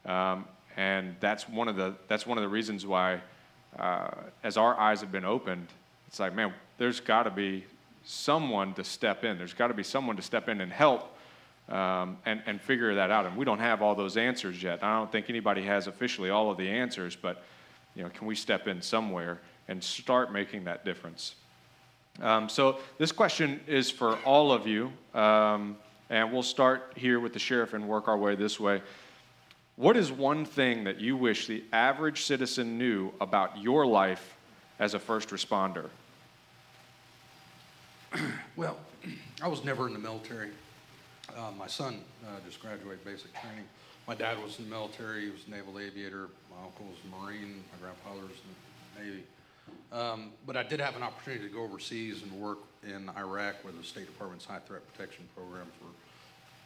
Um, 0.05 0.45
and 0.77 1.17
that's 1.19 1.49
one, 1.49 1.67
of 1.67 1.75
the, 1.75 1.95
that's 2.07 2.25
one 2.25 2.37
of 2.37 2.43
the 2.43 2.49
reasons 2.49 2.85
why, 2.85 3.21
uh, 3.77 4.11
as 4.43 4.55
our 4.55 4.79
eyes 4.79 5.01
have 5.01 5.11
been 5.11 5.25
opened, 5.25 5.67
it's 6.07 6.19
like, 6.19 6.33
man, 6.33 6.53
there's 6.77 7.01
got 7.01 7.23
to 7.23 7.31
be 7.31 7.65
someone 8.09 8.73
to 8.73 8.83
step 8.83 9.23
in. 9.23 9.37
There's 9.37 9.53
got 9.53 9.67
to 9.67 9.75
be 9.75 9.83
someone 9.83 10.15
to 10.15 10.21
step 10.23 10.49
in 10.49 10.61
and 10.61 10.71
help 10.71 11.15
um, 11.69 12.17
and, 12.25 12.41
and 12.47 12.59
figure 12.59 12.95
that 12.95 13.11
out. 13.11 13.27
And 13.27 13.37
we 13.37 13.45
don't 13.45 13.59
have 13.59 13.83
all 13.83 13.93
those 13.93 14.17
answers 14.17 14.61
yet. 14.63 14.83
I 14.83 14.97
don't 14.97 15.11
think 15.11 15.29
anybody 15.29 15.61
has 15.63 15.85
officially 15.85 16.31
all 16.31 16.49
of 16.49 16.57
the 16.57 16.67
answers, 16.67 17.15
but 17.15 17.43
you 17.95 18.01
know, 18.01 18.09
can 18.09 18.25
we 18.25 18.33
step 18.33 18.67
in 18.67 18.81
somewhere 18.81 19.39
and 19.67 19.83
start 19.83 20.33
making 20.33 20.63
that 20.63 20.83
difference? 20.83 21.35
Um, 22.19 22.49
so 22.49 22.79
this 22.97 23.11
question 23.11 23.59
is 23.67 23.91
for 23.91 24.15
all 24.25 24.51
of 24.51 24.65
you, 24.65 24.91
um, 25.13 25.77
and 26.09 26.33
we'll 26.33 26.41
start 26.41 26.93
here 26.95 27.19
with 27.19 27.33
the 27.33 27.39
sheriff 27.39 27.75
and 27.75 27.87
work 27.87 28.07
our 28.07 28.17
way 28.17 28.35
this 28.35 28.59
way. 28.59 28.81
What 29.75 29.95
is 29.95 30.11
one 30.11 30.45
thing 30.45 30.83
that 30.85 30.99
you 30.99 31.15
wish 31.15 31.45
the 31.45 31.63
average 31.71 32.23
citizen 32.23 32.79
knew 32.79 33.13
about 33.21 33.61
your 33.61 33.85
life 33.85 34.35
as 34.79 34.95
a 34.95 34.99
first 34.99 35.29
responder? 35.29 35.89
Well, 38.55 38.77
I 39.41 39.47
was 39.47 39.63
never 39.63 39.87
in 39.87 39.93
the 39.93 39.99
military. 39.99 40.49
Uh, 41.35 41.51
my 41.57 41.67
son 41.67 42.01
uh, 42.25 42.39
just 42.45 42.59
graduated 42.59 43.05
basic 43.05 43.31
training. 43.39 43.63
My 44.07 44.15
dad 44.15 44.41
was 44.43 44.57
in 44.59 44.65
the 44.65 44.71
military. 44.71 45.25
He 45.25 45.31
was 45.31 45.41
a 45.47 45.51
naval 45.51 45.79
aviator. 45.79 46.29
My 46.49 46.65
uncle 46.65 46.85
was 46.85 46.97
a 47.05 47.23
Marine. 47.23 47.63
My 47.71 47.79
grandfather 47.79 48.21
was 48.21 48.31
in 48.31 48.49
the 48.95 49.11
Navy. 49.11 49.23
Um, 49.91 50.31
but 50.45 50.57
I 50.57 50.63
did 50.63 50.79
have 50.79 50.95
an 50.95 51.03
opportunity 51.03 51.47
to 51.47 51.53
go 51.53 51.63
overseas 51.63 52.23
and 52.23 52.31
work 52.33 52.59
in 52.83 53.09
Iraq 53.17 53.63
with 53.63 53.77
the 53.77 53.83
State 53.83 54.07
Department's 54.07 54.45
High 54.45 54.59
Threat 54.59 54.81
Protection 54.91 55.27
Program 55.35 55.67
for 55.79 55.87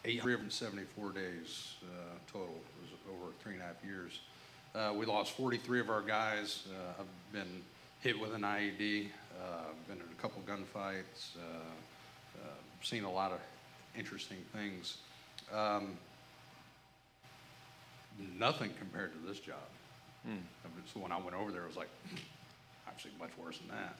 874 0.05 1.11
days 1.11 1.75
uh, 1.83 2.17
total. 2.31 2.55
It 2.55 2.81
was 2.81 2.99
over 3.09 3.31
three 3.41 3.53
and 3.53 3.61
a 3.61 3.65
half 3.65 3.83
years. 3.85 4.19
Uh, 4.73 4.93
we 4.95 5.05
lost 5.05 5.33
43 5.33 5.79
of 5.79 5.89
our 5.89 6.01
guys. 6.01 6.63
Uh, 6.69 7.01
I've 7.01 7.33
been 7.33 7.61
hit 8.03 8.19
with 8.19 8.33
an 8.33 8.41
IED, 8.41 9.07
uh, 9.41 9.63
been 9.87 9.95
in 9.95 10.03
a 10.03 10.21
couple 10.21 10.41
gunfights, 10.45 11.37
uh, 11.37 12.43
uh, 12.43 12.47
seen 12.81 13.05
a 13.05 13.11
lot 13.11 13.31
of 13.31 13.39
interesting 13.97 14.39
things. 14.51 14.97
Um, 15.53 15.93
nothing 18.37 18.71
compared 18.77 19.13
to 19.13 19.27
this 19.27 19.39
job. 19.39 19.55
I 20.25 20.67
mean, 20.67 20.83
So 20.93 20.99
when 20.99 21.13
I 21.13 21.17
went 21.17 21.33
over 21.33 21.51
there, 21.53 21.63
it 21.63 21.67
was 21.67 21.77
like, 21.77 21.89
I've 22.87 23.01
seen 23.01 23.13
much 23.17 23.31
worse 23.41 23.57
than 23.59 23.69
that. 23.69 23.97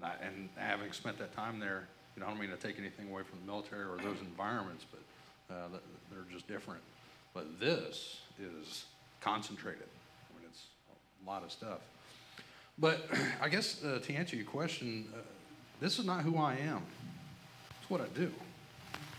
Not, 0.00 0.20
and 0.22 0.48
having 0.56 0.92
spent 0.92 1.18
that 1.18 1.36
time 1.36 1.58
there, 1.58 1.86
you 2.16 2.20
know, 2.20 2.26
I 2.26 2.30
don't 2.30 2.40
mean 2.40 2.50
to 2.50 2.56
take 2.56 2.78
anything 2.78 3.10
away 3.10 3.22
from 3.22 3.38
the 3.40 3.52
military 3.52 3.84
or 3.84 3.98
those 3.98 4.20
environments, 4.22 4.86
but 4.90 5.54
uh, 5.54 5.68
they're 6.10 6.24
just 6.32 6.48
different. 6.48 6.80
But 7.34 7.60
this 7.60 8.20
is 8.40 8.86
concentrated. 9.20 9.88
I 10.30 10.38
mean, 10.38 10.48
it's 10.50 10.64
a 11.22 11.28
lot 11.28 11.42
of 11.44 11.52
stuff. 11.52 11.80
But 12.82 13.06
I 13.40 13.48
guess 13.48 13.82
uh, 13.82 14.00
to 14.02 14.14
answer 14.14 14.36
your 14.36 14.44
question, 14.44 15.06
uh, 15.14 15.18
this 15.80 15.98
is 15.98 16.04
not 16.04 16.22
who 16.22 16.36
I 16.36 16.56
am. 16.56 16.82
It's 17.80 17.88
what 17.88 18.02
I 18.02 18.08
do. 18.14 18.30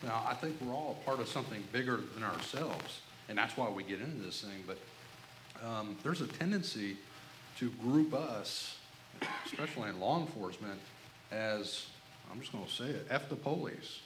Now, 0.04 0.24
I 0.28 0.36
think 0.36 0.58
we're 0.62 0.74
all 0.74 0.98
a 1.02 1.06
part 1.06 1.22
of 1.22 1.30
something 1.30 1.64
bigger 1.72 2.02
than 2.14 2.24
ourselves, 2.24 3.00
and 3.30 3.38
that's 3.38 3.56
why 3.56 3.70
we 3.70 3.84
get 3.84 4.02
into 4.02 4.22
this 4.22 4.42
thing. 4.42 4.64
But 4.68 4.78
um, 5.66 5.96
there's 6.04 6.20
a 6.20 6.28
tendency 6.28 6.98
to 7.60 7.70
group 7.72 8.14
us, 8.14 8.76
especially 9.46 9.90
in 9.90 10.00
law 10.00 10.20
enforcement, 10.20 10.80
as 11.32 11.86
I'm 12.30 12.42
just 12.42 12.52
going 12.52 12.66
to 12.66 12.72
say 12.72 12.86
it, 12.86 13.08
F 13.10 13.30
the 13.30 13.38
police. 13.38 14.02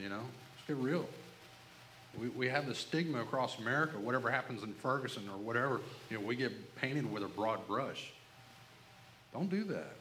You 0.00 0.08
know, 0.08 0.16
let's 0.16 0.66
get 0.66 0.76
real. 0.76 1.06
We, 2.20 2.28
we 2.30 2.48
have 2.48 2.66
the 2.66 2.74
stigma 2.74 3.22
across 3.22 3.60
America, 3.60 4.00
whatever 4.00 4.30
happens 4.30 4.64
in 4.64 4.72
Ferguson 4.74 5.28
or 5.32 5.38
whatever, 5.38 5.80
you 6.10 6.18
know, 6.18 6.26
we 6.26 6.34
get 6.34 6.74
painted 6.74 7.10
with 7.10 7.22
a 7.22 7.28
broad 7.28 7.64
brush. 7.68 8.10
Don't 9.32 9.50
do 9.50 9.64
that. 9.64 9.96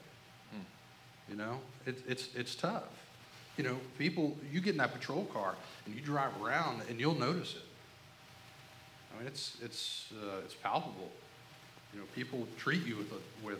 You 1.29 1.35
know, 1.35 1.59
it, 1.85 2.01
it's, 2.07 2.29
it's 2.35 2.55
tough. 2.55 2.89
You 3.57 3.63
know, 3.63 3.77
people, 3.97 4.35
you 4.51 4.61
get 4.61 4.71
in 4.71 4.77
that 4.77 4.93
patrol 4.93 5.25
car 5.25 5.55
and 5.85 5.93
you 5.93 6.01
drive 6.01 6.31
around 6.41 6.81
and 6.89 6.99
you'll 6.99 7.19
notice 7.19 7.55
it. 7.55 7.61
I 9.13 9.19
mean, 9.19 9.27
it's, 9.27 9.57
it's, 9.61 10.09
uh, 10.23 10.39
it's 10.43 10.55
palpable. 10.55 11.11
You 11.93 11.99
know, 11.99 12.05
people 12.15 12.47
treat 12.57 12.85
you 12.85 12.97
with, 12.97 13.11
a, 13.11 13.45
with 13.45 13.59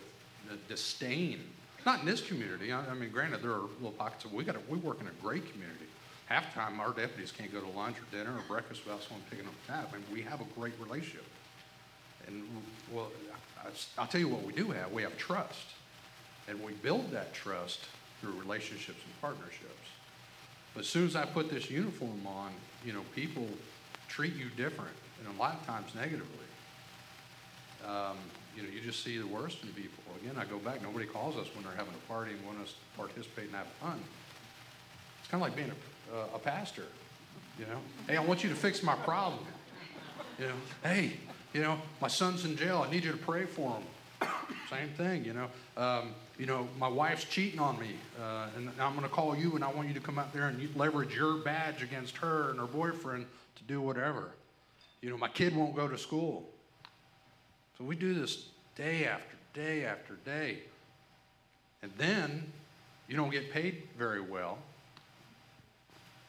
a 0.52 0.56
disdain. 0.68 1.40
Not 1.86 2.00
in 2.00 2.06
this 2.06 2.20
community. 2.20 2.72
I, 2.72 2.80
I 2.86 2.94
mean, 2.94 3.10
granted, 3.10 3.42
there 3.42 3.52
are 3.52 3.62
little 3.78 3.92
pockets 3.92 4.24
of, 4.24 4.32
we 4.32 4.42
got 4.44 4.56
we 4.68 4.78
work 4.78 5.00
in 5.00 5.06
a 5.06 5.22
great 5.22 5.50
community. 5.52 5.86
Half 6.26 6.52
the 6.54 6.60
time, 6.60 6.80
our 6.80 6.92
deputies 6.92 7.32
can't 7.32 7.52
go 7.52 7.60
to 7.60 7.68
lunch 7.68 7.96
or 7.98 8.16
dinner 8.16 8.36
or 8.36 8.42
breakfast 8.48 8.84
without 8.84 9.02
someone 9.02 9.22
picking 9.30 9.46
up 9.46 9.54
tab. 9.66 9.88
I 9.92 9.96
mean, 9.96 10.04
we 10.12 10.22
have 10.22 10.40
a 10.40 10.46
great 10.58 10.74
relationship. 10.80 11.24
And, 12.26 12.44
well, 12.92 13.10
I'll 13.98 14.06
tell 14.06 14.20
you 14.20 14.28
what 14.28 14.44
we 14.44 14.52
do 14.52 14.70
have. 14.70 14.92
We 14.92 15.02
have 15.02 15.16
trust. 15.16 15.66
And 16.48 16.62
we 16.62 16.72
build 16.72 17.10
that 17.12 17.32
trust 17.32 17.80
through 18.20 18.32
relationships 18.32 18.98
and 19.04 19.20
partnerships. 19.20 19.88
But 20.74 20.80
as 20.80 20.88
soon 20.88 21.06
as 21.06 21.16
I 21.16 21.24
put 21.24 21.50
this 21.50 21.70
uniform 21.70 22.26
on, 22.26 22.52
you 22.84 22.92
know, 22.92 23.02
people 23.14 23.46
treat 24.08 24.34
you 24.34 24.46
different, 24.56 24.94
and 25.18 25.36
a 25.36 25.40
lot 25.40 25.54
of 25.54 25.66
times 25.66 25.94
negatively. 25.94 26.26
Um, 27.86 28.16
you 28.56 28.62
know, 28.62 28.68
you 28.68 28.80
just 28.80 29.02
see 29.04 29.18
the 29.18 29.26
worst 29.26 29.62
in 29.62 29.68
people. 29.70 30.02
Again, 30.22 30.34
I 30.38 30.44
go 30.44 30.58
back, 30.58 30.82
nobody 30.82 31.06
calls 31.06 31.36
us 31.36 31.46
when 31.54 31.64
they're 31.64 31.76
having 31.76 31.94
a 31.94 32.12
party 32.12 32.32
and 32.32 32.44
want 32.44 32.60
us 32.60 32.72
to 32.72 32.98
participate 32.98 33.46
and 33.46 33.54
have 33.54 33.66
fun. 33.80 33.98
It's 35.20 35.30
kind 35.30 35.42
of 35.42 35.48
like 35.48 35.56
being 35.56 35.70
a, 35.70 36.16
uh, 36.16 36.36
a 36.36 36.38
pastor, 36.38 36.86
you 37.58 37.66
know? 37.66 37.78
Hey, 38.06 38.16
I 38.16 38.24
want 38.24 38.42
you 38.42 38.50
to 38.50 38.56
fix 38.56 38.82
my 38.82 38.96
problem. 38.96 39.44
You 40.38 40.48
know, 40.48 40.54
hey, 40.82 41.12
you 41.52 41.60
know, 41.60 41.78
my 42.00 42.08
son's 42.08 42.44
in 42.44 42.56
jail. 42.56 42.84
I 42.86 42.90
need 42.90 43.04
you 43.04 43.12
to 43.12 43.18
pray 43.18 43.44
for 43.44 43.76
him. 43.76 44.28
Same 44.70 44.88
thing, 44.90 45.24
you 45.24 45.32
know. 45.32 45.48
Um, 45.76 46.14
you 46.38 46.46
know, 46.46 46.68
my 46.78 46.88
wife's 46.88 47.24
cheating 47.24 47.60
on 47.60 47.78
me, 47.78 47.90
uh, 48.20 48.46
and 48.56 48.70
I'm 48.80 48.92
going 48.94 49.02
to 49.02 49.14
call 49.14 49.36
you, 49.36 49.54
and 49.54 49.64
I 49.64 49.70
want 49.70 49.88
you 49.88 49.94
to 49.94 50.00
come 50.00 50.18
out 50.18 50.32
there 50.32 50.48
and 50.48 50.76
leverage 50.76 51.14
your 51.14 51.36
badge 51.38 51.82
against 51.82 52.16
her 52.18 52.50
and 52.50 52.58
her 52.58 52.66
boyfriend 52.66 53.26
to 53.56 53.62
do 53.64 53.80
whatever. 53.80 54.30
You 55.02 55.10
know, 55.10 55.18
my 55.18 55.28
kid 55.28 55.54
won't 55.56 55.74
go 55.74 55.88
to 55.88 55.98
school. 55.98 56.48
So 57.78 57.84
we 57.84 57.96
do 57.96 58.14
this 58.14 58.46
day 58.76 59.06
after 59.06 59.36
day 59.54 59.84
after 59.84 60.14
day. 60.24 60.58
And 61.82 61.90
then 61.98 62.52
you 63.08 63.16
don't 63.16 63.30
get 63.30 63.50
paid 63.50 63.82
very 63.98 64.20
well. 64.20 64.58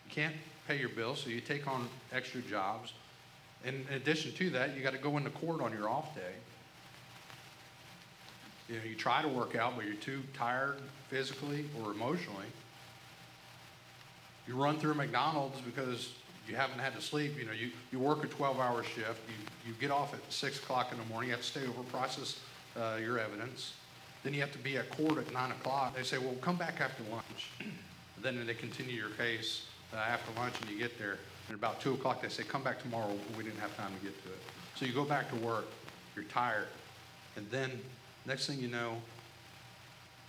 You 0.08 0.16
can't 0.16 0.36
pay 0.68 0.80
your 0.80 0.90
bills, 0.90 1.22
so 1.22 1.30
you 1.30 1.42
take 1.42 1.68
on 1.68 1.88
extra 2.12 2.42
jobs. 2.42 2.94
In 3.65 3.86
addition 3.93 4.32
to 4.34 4.50
that, 4.52 4.76
you 4.76 4.82
got 4.82 4.93
to 4.93 5.00
go 5.00 5.17
into 5.17 5.30
court 5.30 5.62
on 5.62 5.71
your 5.71 5.88
off 5.88 6.15
day. 6.15 6.34
You 8.67 8.78
know, 8.78 8.84
you 8.86 8.95
try 8.95 9.21
to 9.21 9.28
work 9.28 9.56
out, 9.56 9.76
but 9.76 9.86
you're 9.86 9.95
too 9.95 10.21
tired 10.34 10.78
physically 11.10 11.65
or 11.80 11.91
emotionally. 11.91 12.45
You 14.47 14.56
run 14.56 14.80
through 14.80 14.95
McDonald's 14.95 15.60
because 15.62 16.13
you 16.47 16.56
haven't 16.56 16.80
had 16.80 16.95
to 16.95 17.02
sleep. 17.02 17.38
You 17.38 17.45
know, 17.45 17.52
you, 17.52 17.69
you 17.91 18.00
work 18.00 18.24
a 18.24 18.28
12-hour 18.28 18.84
shift. 18.84 19.21
You, 19.28 19.67
you 19.67 19.74
get 19.80 19.91
off 19.91 20.13
at 20.13 20.19
6 20.32 20.60
o'clock 20.60 20.91
in 20.91 20.97
the 20.97 21.06
morning. 21.06 21.30
You 21.30 21.36
have 21.36 21.43
to 21.43 21.47
stay 21.47 21.67
over, 21.67 21.84
process 21.91 22.39
uh, 22.76 22.97
your 23.00 23.19
evidence. 23.19 23.74
Then 24.24 24.34
you 24.34 24.41
have 24.41 24.52
to 24.54 24.58
be 24.58 24.78
at 24.78 24.89
court 24.89 25.17
at 25.17 25.32
9 25.32 25.52
o'clock. 25.52 25.95
They 25.95 26.04
say, 26.04 26.17
well, 26.17 26.36
come 26.41 26.56
back 26.56 26.82
after 26.82 27.04
lunch. 27.12 27.52
Then 28.21 28.45
they 28.45 28.54
continue 28.54 28.95
your 28.95 29.10
case 29.10 29.65
uh, 29.91 29.97
after 29.97 30.32
lunch, 30.39 30.54
and 30.62 30.69
you 30.69 30.78
get 30.78 31.00
there. 31.00 31.17
And 31.47 31.58
about 31.58 31.82
2 31.82 31.93
o'clock, 31.93 32.21
they 32.21 32.30
say, 32.30 32.43
come 32.43 32.63
back 32.63 32.82
tomorrow. 32.82 33.13
We 33.38 33.43
didn't 33.43 33.60
have 33.60 33.75
time 33.75 33.91
to 33.97 34.06
get 34.06 34.23
to 34.23 34.30
it. 34.30 34.39
So 34.75 34.86
you 34.86 34.93
go 34.93 35.04
back 35.04 35.30
to 35.30 35.36
work. 35.38 35.65
You're 36.15 36.25
tired. 36.25 36.67
And 37.36 37.49
then 37.49 37.71
next 38.25 38.47
thing 38.47 38.60
you 38.60 38.67
know, 38.67 38.95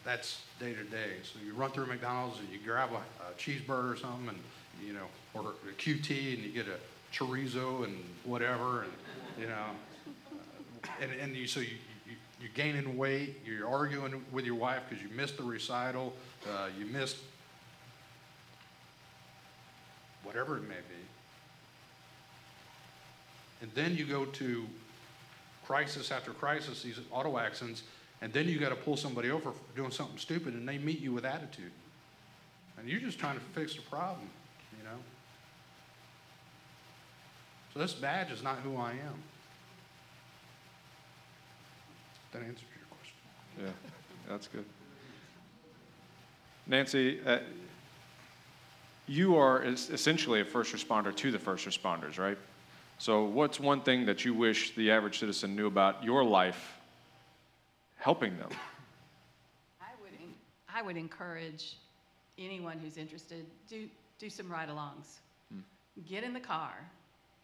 that's 0.05 0.43
day 0.59 0.75
to 0.75 0.85
day. 0.85 1.15
So 1.23 1.39
you 1.45 1.55
run 1.55 1.71
through 1.71 1.87
McDonald's 1.87 2.39
and 2.41 2.49
you 2.51 2.59
grab 2.65 2.91
a, 2.93 3.25
a 3.25 3.33
cheeseburger 3.39 3.93
or 3.93 3.97
something, 3.97 4.29
and 4.29 4.39
you 4.85 4.93
know, 4.93 5.07
or 5.35 5.53
a 5.69 5.73
QT, 5.81 6.35
and 6.35 6.45
you 6.45 6.51
get 6.51 6.67
a 6.67 6.79
chorizo 7.15 7.85
and 7.85 8.03
whatever, 8.25 8.83
and 8.83 8.93
you 9.39 9.47
know, 9.47 9.65
and 11.01 11.13
and 11.21 11.37
you 11.37 11.47
so 11.47 11.61
you. 11.61 11.67
you 12.07 12.17
you're 12.41 12.51
gaining 12.55 12.99
weight. 12.99 13.41
You're 13.47 13.69
arguing 13.69 14.25
with 14.33 14.45
your 14.45 14.57
wife 14.57 14.83
because 14.89 15.01
you 15.01 15.09
missed 15.15 15.37
the 15.37 15.45
recital. 15.45 16.13
Uh, 16.45 16.71
you 16.77 16.87
missed 16.87 17.19
whatever 20.23 20.57
it 20.57 20.63
may 20.63 20.75
be. 20.75 21.03
And 23.61 23.71
then 23.75 23.97
you 23.97 24.05
go 24.05 24.25
to 24.25 24.67
crisis 25.65 26.11
after 26.11 26.33
crisis, 26.33 26.83
these 26.83 26.99
auto 27.11 27.39
accidents, 27.39 27.83
and 28.21 28.33
then 28.33 28.49
you 28.49 28.59
got 28.59 28.71
to 28.71 28.77
pull 28.77 28.97
somebody 28.97 29.31
over 29.31 29.53
for 29.53 29.77
doing 29.77 29.91
something 29.91 30.19
stupid, 30.19 30.55
and 30.55 30.69
they 30.69 30.79
meet 30.79 31.01
you 31.01 31.13
with 31.13 31.25
attitude. 31.25 31.73
And 32.79 32.89
you're 32.89 33.01
just 33.01 33.19
trying 33.19 33.35
to 33.35 33.45
fix 33.53 33.75
the 33.75 33.83
problem, 33.83 34.29
you 34.79 34.85
know? 34.85 34.99
So 37.73 37.81
this 37.81 37.95
badge 37.95 38.31
is 38.31 38.43
not 38.43 38.59
who 38.59 38.77
I 38.77 38.91
am. 38.91 39.23
That 42.33 42.43
answers 42.43 42.65
your 42.77 42.87
question. 42.89 43.17
Yeah, 43.61 43.91
that's 44.29 44.49
good. 44.49 44.65
Nancy, 46.67 47.21
uh, 47.27 47.39
you 49.07 49.37
are 49.37 49.63
essentially 49.65 50.41
a 50.41 50.45
first 50.45 50.75
responder 50.75 51.15
to 51.17 51.31
the 51.31 51.39
first 51.39 51.67
responders, 51.67 52.19
right? 52.19 52.39
So, 52.99 53.25
what's 53.25 53.59
one 53.59 53.81
thing 53.81 54.07
that 54.07 54.25
you 54.25 54.33
wish 54.33 54.75
the 54.75 54.91
average 54.91 55.19
citizen 55.19 55.57
knew 55.57 55.67
about 55.67 56.05
your 56.05 56.23
life 56.25 56.79
helping 57.97 58.37
them? 58.39 58.51
I 59.81 59.91
would, 60.01 60.13
I 60.73 60.83
would 60.83 60.97
encourage 60.97 61.77
anyone 62.39 62.79
who's 62.79 62.97
interested, 62.97 63.45
do, 63.69 63.89
do 64.19 64.31
some 64.31 64.51
ride-alongs. 64.51 65.19
Get 66.09 66.25
in 66.25 66.33
the 66.33 66.41
car 66.41 66.73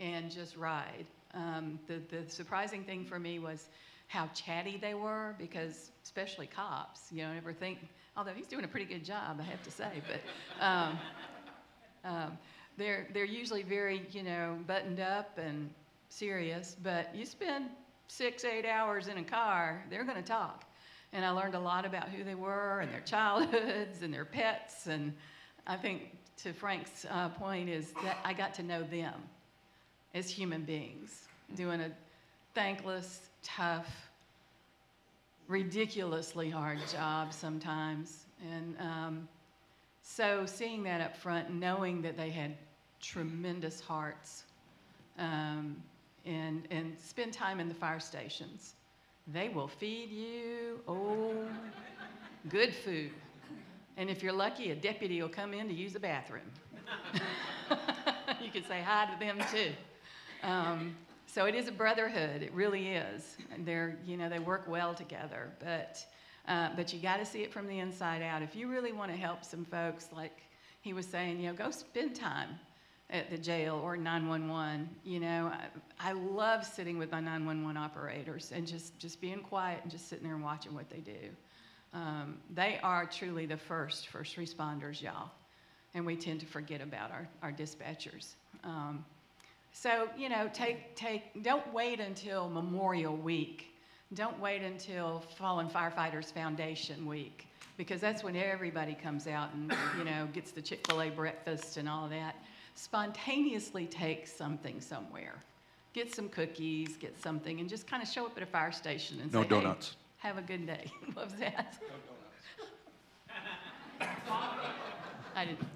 and 0.01 0.31
just 0.31 0.57
ride. 0.57 1.07
Um, 1.35 1.79
the, 1.87 2.01
the 2.09 2.31
surprising 2.31 2.85
thing 2.85 3.05
for 3.05 3.19
me 3.19 3.39
was 3.39 3.69
how 4.07 4.29
chatty 4.35 4.79
they 4.81 4.95
were 4.95 5.35
because 5.39 5.91
especially 6.03 6.47
cops, 6.47 7.13
you 7.13 7.23
know, 7.23 7.33
never 7.35 7.53
think, 7.53 7.79
although 8.17 8.33
he's 8.33 8.47
doing 8.47 8.65
a 8.65 8.69
pretty 8.69 8.87
good 8.87 9.05
job, 9.05 9.39
I 9.39 9.43
have 9.43 9.63
to 9.65 9.71
say, 9.71 10.03
but 10.09 10.65
um, 10.65 10.99
um, 12.05 12.39
they're, 12.77 13.09
they're 13.13 13.25
usually 13.25 13.63
very, 13.63 14.07
you 14.13 14.23
know, 14.23 14.59
buttoned 14.67 15.01
up 15.01 15.39
and 15.39 15.71
serious, 16.09 16.77
but 16.83 17.15
you 17.15 17.27
spend 17.27 17.67
six, 18.09 18.45
eight 18.45 18.65
hours 18.65 19.09
in 19.09 19.19
a 19.19 19.25
car, 19.25 19.85
they're 19.91 20.05
going 20.05 20.23
to 20.23 20.29
talk. 20.29 20.65
And 21.13 21.25
I 21.25 21.31
learned 21.31 21.55
a 21.55 21.61
lot 21.61 21.85
about 21.85 22.09
who 22.09 22.23
they 22.25 22.35
were 22.35 22.81
and 22.81 22.93
their 22.93 23.01
childhoods 23.01 24.03
and 24.03 24.13
their 24.13 24.25
pets. 24.25 24.87
And 24.87 25.13
I 25.67 25.77
think 25.77 26.17
to 26.39 26.53
Frank's 26.53 27.07
uh, 27.11 27.31
point 27.31 27.69
is 27.69 27.93
that 28.05 28.19
I 28.25 28.33
got 28.33 28.55
to 28.55 28.63
know 28.63 28.83
them 28.83 29.15
as 30.15 30.31
human 30.31 30.65
beings, 30.65 31.25
doing 31.55 31.81
a 31.81 31.91
thankless, 32.55 33.21
tough, 33.43 33.89
ridiculously 35.47 36.51
hard 36.51 36.79
job 36.93 37.33
sometimes. 37.33 38.27
And 38.53 38.77
um, 38.81 39.29
so 40.11 40.47
seeing 40.47 40.83
that 40.85 41.03
up 41.03 41.15
front, 41.15 41.53
knowing 41.53 42.01
that 42.03 42.17
they 42.17 42.31
had 42.31 42.57
tremendous 42.99 43.79
hearts, 43.79 44.45
um, 45.19 45.77
and, 46.25 46.67
and 46.71 46.99
spend 46.99 47.33
time 47.33 47.61
in 47.61 47.69
the 47.69 47.75
fire 47.75 48.01
stations. 48.01 48.75
They 49.27 49.51
will 49.51 49.69
feed 49.69 50.11
you, 50.11 50.81
oh, 50.89 51.35
good 52.49 52.75
food. 52.75 53.11
And 53.99 54.09
if 54.09 54.23
you're 54.23 54.33
lucky, 54.33 54.71
a 54.71 54.75
deputy 54.75 55.21
will 55.21 55.29
come 55.29 55.53
in 55.53 55.69
to 55.69 55.75
use 55.75 55.93
the 55.93 56.01
bathroom. 56.01 56.51
you 58.41 58.51
can 58.51 58.65
say 58.65 58.81
hi 58.81 59.13
to 59.13 59.21
them 59.21 59.39
too. 59.53 59.73
Um, 60.43 60.97
so 61.27 61.45
it 61.45 61.55
is 61.55 61.69
a 61.69 61.73
brotherhood. 61.73 62.43
It 62.43 62.53
really 62.55 62.89
is. 62.89 63.37
And 63.53 63.67
they're, 63.67 63.99
you 64.07 64.17
know, 64.17 64.31
they 64.31 64.39
work 64.39 64.65
well 64.67 64.95
together. 64.95 65.51
But, 65.61 66.05
uh, 66.49 66.71
but 66.75 66.93
you 66.93 66.99
got 66.99 67.19
to 67.19 67.25
see 67.25 67.43
it 67.43 67.53
from 67.53 67.69
the 67.69 67.79
inside 67.79 68.23
out. 68.23 68.43
If 68.43 68.57
you 68.57 68.69
really 68.69 68.93
want 68.93 69.11
to 69.11 69.17
help 69.17 69.45
some 69.45 69.65
folks, 69.65 70.09
like 70.15 70.41
he 70.81 70.93
was 70.93 71.07
saying, 71.07 71.41
you 71.41 71.49
know, 71.49 71.55
go 71.55 71.71
spend 71.71 72.17
time 72.17 72.59
at 73.11 73.31
the 73.31 73.39
jail 73.39 73.81
or 73.83 73.97
911. 73.97 74.89
You 75.05 75.21
know, 75.21 75.53
I, 75.53 76.11
I 76.11 76.13
love 76.13 76.65
sitting 76.65 76.99
with 76.99 77.11
my 77.13 77.21
911 77.21 77.77
operators 77.77 78.53
and 78.55 78.67
just, 78.67 78.99
just 78.99 79.21
being 79.21 79.41
quiet 79.41 79.81
and 79.83 79.91
just 79.91 80.09
sitting 80.09 80.25
there 80.25 80.35
and 80.35 80.43
watching 80.43 80.75
what 80.75 80.89
they 80.91 81.01
do. 81.01 81.29
Um, 81.95 82.39
they 82.55 82.79
are 82.83 83.07
truly 83.07 83.47
the 83.47 83.57
first 83.57 84.09
first 84.09 84.37
responders, 84.37 85.01
y'all. 85.01 85.31
And 85.95 86.05
we 86.05 86.17
tend 86.17 86.41
to 86.41 86.47
forget 86.47 86.83
about 86.83 87.11
our, 87.11 87.29
our 87.43 87.53
dispatchers. 87.53 88.35
Um, 88.63 89.05
so, 89.73 90.09
you 90.17 90.29
know, 90.29 90.51
take, 90.53 90.97
take, 90.97 91.43
don't 91.43 91.73
wait 91.73 92.01
until 92.01 92.49
Memorial 92.49 93.17
Week. 93.17 93.75
Don't 94.15 94.39
wait 94.41 94.63
until 94.63 95.23
Fallen 95.37 95.69
Firefighters 95.69 96.33
Foundation 96.33 97.07
Week 97.07 97.47
because 97.77 98.01
that's 98.01 98.25
when 98.25 98.37
everybody 98.37 98.95
comes 98.95 99.27
out 99.27 99.53
and, 99.53 99.73
you 99.99 100.05
know, 100.05 100.27
gets 100.33 100.51
the 100.51 100.63
Chick 100.63 100.87
fil 100.87 101.03
A 101.03 101.11
breakfast 101.11 101.77
and 101.77 101.89
all 101.89 102.05
of 102.05 102.11
that 102.11 102.35
spontaneously 102.75 103.87
take 103.87 104.27
something 104.27 104.81
somewhere. 104.81 105.35
Get 105.93 106.15
some 106.15 106.29
cookies, 106.29 106.97
get 106.97 107.21
something, 107.21 107.61
and 107.61 107.69
just 107.69 107.87
kind 107.87 108.03
of 108.03 108.09
show 108.09 108.25
up 108.25 108.37
at 108.37 108.43
a 108.43 108.47
fire 108.47 108.73
station 108.73 109.21
and 109.21 109.31
say, 109.31 109.39
No 109.39 109.43
say, 109.43 109.49
donuts. 109.49 109.97
Hey, 110.19 110.29
have 110.29 110.39
a 110.39 110.43
good 110.43 110.67
day. 110.67 110.91
what 111.13 111.27
was 111.27 111.35
that? 111.41 111.79
I 115.35 115.45
didn't, 115.45 115.67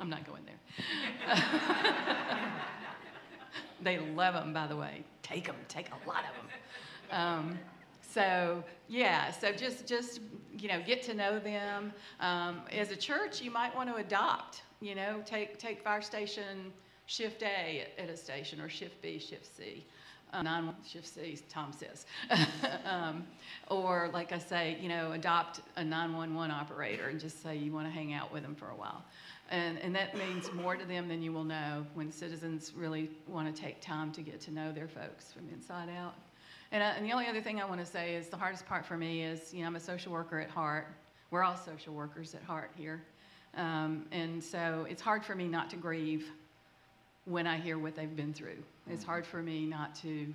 I'm 0.00 0.10
not 0.10 0.26
going 0.26 0.42
there. 0.44 1.36
they 3.82 3.98
love 3.98 4.34
them, 4.34 4.52
by 4.52 4.66
the 4.66 4.76
way. 4.76 5.04
Take 5.22 5.46
them, 5.46 5.56
take 5.68 5.88
a 5.88 6.08
lot 6.08 6.24
of 6.24 6.34
them. 6.34 6.48
Um, 7.10 7.58
so 8.18 8.64
yeah, 8.88 9.30
so 9.30 9.52
just 9.52 9.86
just 9.86 10.20
you 10.58 10.68
know 10.68 10.80
get 10.84 11.02
to 11.04 11.14
know 11.14 11.38
them. 11.38 11.92
Um, 12.20 12.62
as 12.72 12.90
a 12.90 12.96
church, 12.96 13.40
you 13.40 13.50
might 13.50 13.74
want 13.74 13.88
to 13.88 13.96
adopt 13.96 14.62
you 14.80 14.94
know, 14.94 15.22
take, 15.24 15.58
take 15.58 15.82
fire 15.82 16.02
station 16.02 16.72
shift 17.06 17.42
A 17.42 17.86
at, 17.98 18.08
a 18.08 18.16
station 18.16 18.60
or 18.60 18.68
shift 18.68 19.00
B, 19.02 19.18
shift 19.18 19.56
C. 19.56 19.84
Um, 20.32 20.44
nine 20.44 20.74
shift 20.86 21.08
C, 21.08 21.38
Tom 21.48 21.72
says. 21.72 22.04
um, 22.84 23.26
or, 23.68 24.10
like 24.12 24.32
I 24.32 24.38
say, 24.38 24.76
you 24.80 24.88
know, 24.88 25.12
adopt 25.12 25.60
a 25.76 25.84
911 25.84 26.50
operator 26.50 27.08
and 27.08 27.18
just 27.18 27.42
say 27.42 27.56
you 27.56 27.72
want 27.72 27.86
to 27.86 27.90
hang 27.90 28.12
out 28.12 28.30
with 28.32 28.42
them 28.42 28.54
for 28.54 28.68
a 28.68 28.76
while. 28.76 29.02
And, 29.50 29.78
and 29.78 29.94
that 29.94 30.16
means 30.18 30.52
more 30.52 30.76
to 30.76 30.84
them 30.84 31.08
than 31.08 31.22
you 31.22 31.32
will 31.32 31.44
know 31.44 31.86
when 31.94 32.12
citizens 32.12 32.72
really 32.76 33.10
want 33.26 33.54
to 33.54 33.62
take 33.62 33.80
time 33.80 34.12
to 34.12 34.20
get 34.20 34.40
to 34.42 34.50
know 34.52 34.70
their 34.70 34.88
folks 34.88 35.32
from 35.32 35.48
inside 35.50 35.88
out. 35.88 36.14
And, 36.70 36.82
uh, 36.82 36.92
and 36.96 37.04
the 37.04 37.12
only 37.12 37.26
other 37.26 37.40
thing 37.40 37.60
I 37.60 37.64
want 37.64 37.80
to 37.80 37.86
say 37.86 38.14
is 38.14 38.28
the 38.28 38.36
hardest 38.36 38.66
part 38.66 38.84
for 38.84 38.96
me 38.96 39.22
is, 39.22 39.54
you 39.54 39.62
know, 39.62 39.68
I'm 39.68 39.76
a 39.76 39.80
social 39.80 40.12
worker 40.12 40.38
at 40.38 40.50
heart. 40.50 40.88
We're 41.30 41.42
all 41.42 41.56
social 41.56 41.94
workers 41.94 42.34
at 42.34 42.42
heart 42.42 42.70
here. 42.76 43.02
Um, 43.56 44.06
and 44.12 44.42
so 44.42 44.86
it's 44.88 45.00
hard 45.00 45.24
for 45.24 45.34
me 45.34 45.48
not 45.48 45.70
to 45.70 45.76
grieve 45.76 46.30
when 47.24 47.46
I 47.46 47.58
hear 47.58 47.78
what 47.78 47.94
they've 47.94 48.14
been 48.14 48.32
through. 48.32 48.62
It's 48.90 49.04
hard 49.04 49.26
for 49.26 49.42
me 49.42 49.66
not 49.66 49.94
to. 49.96 50.34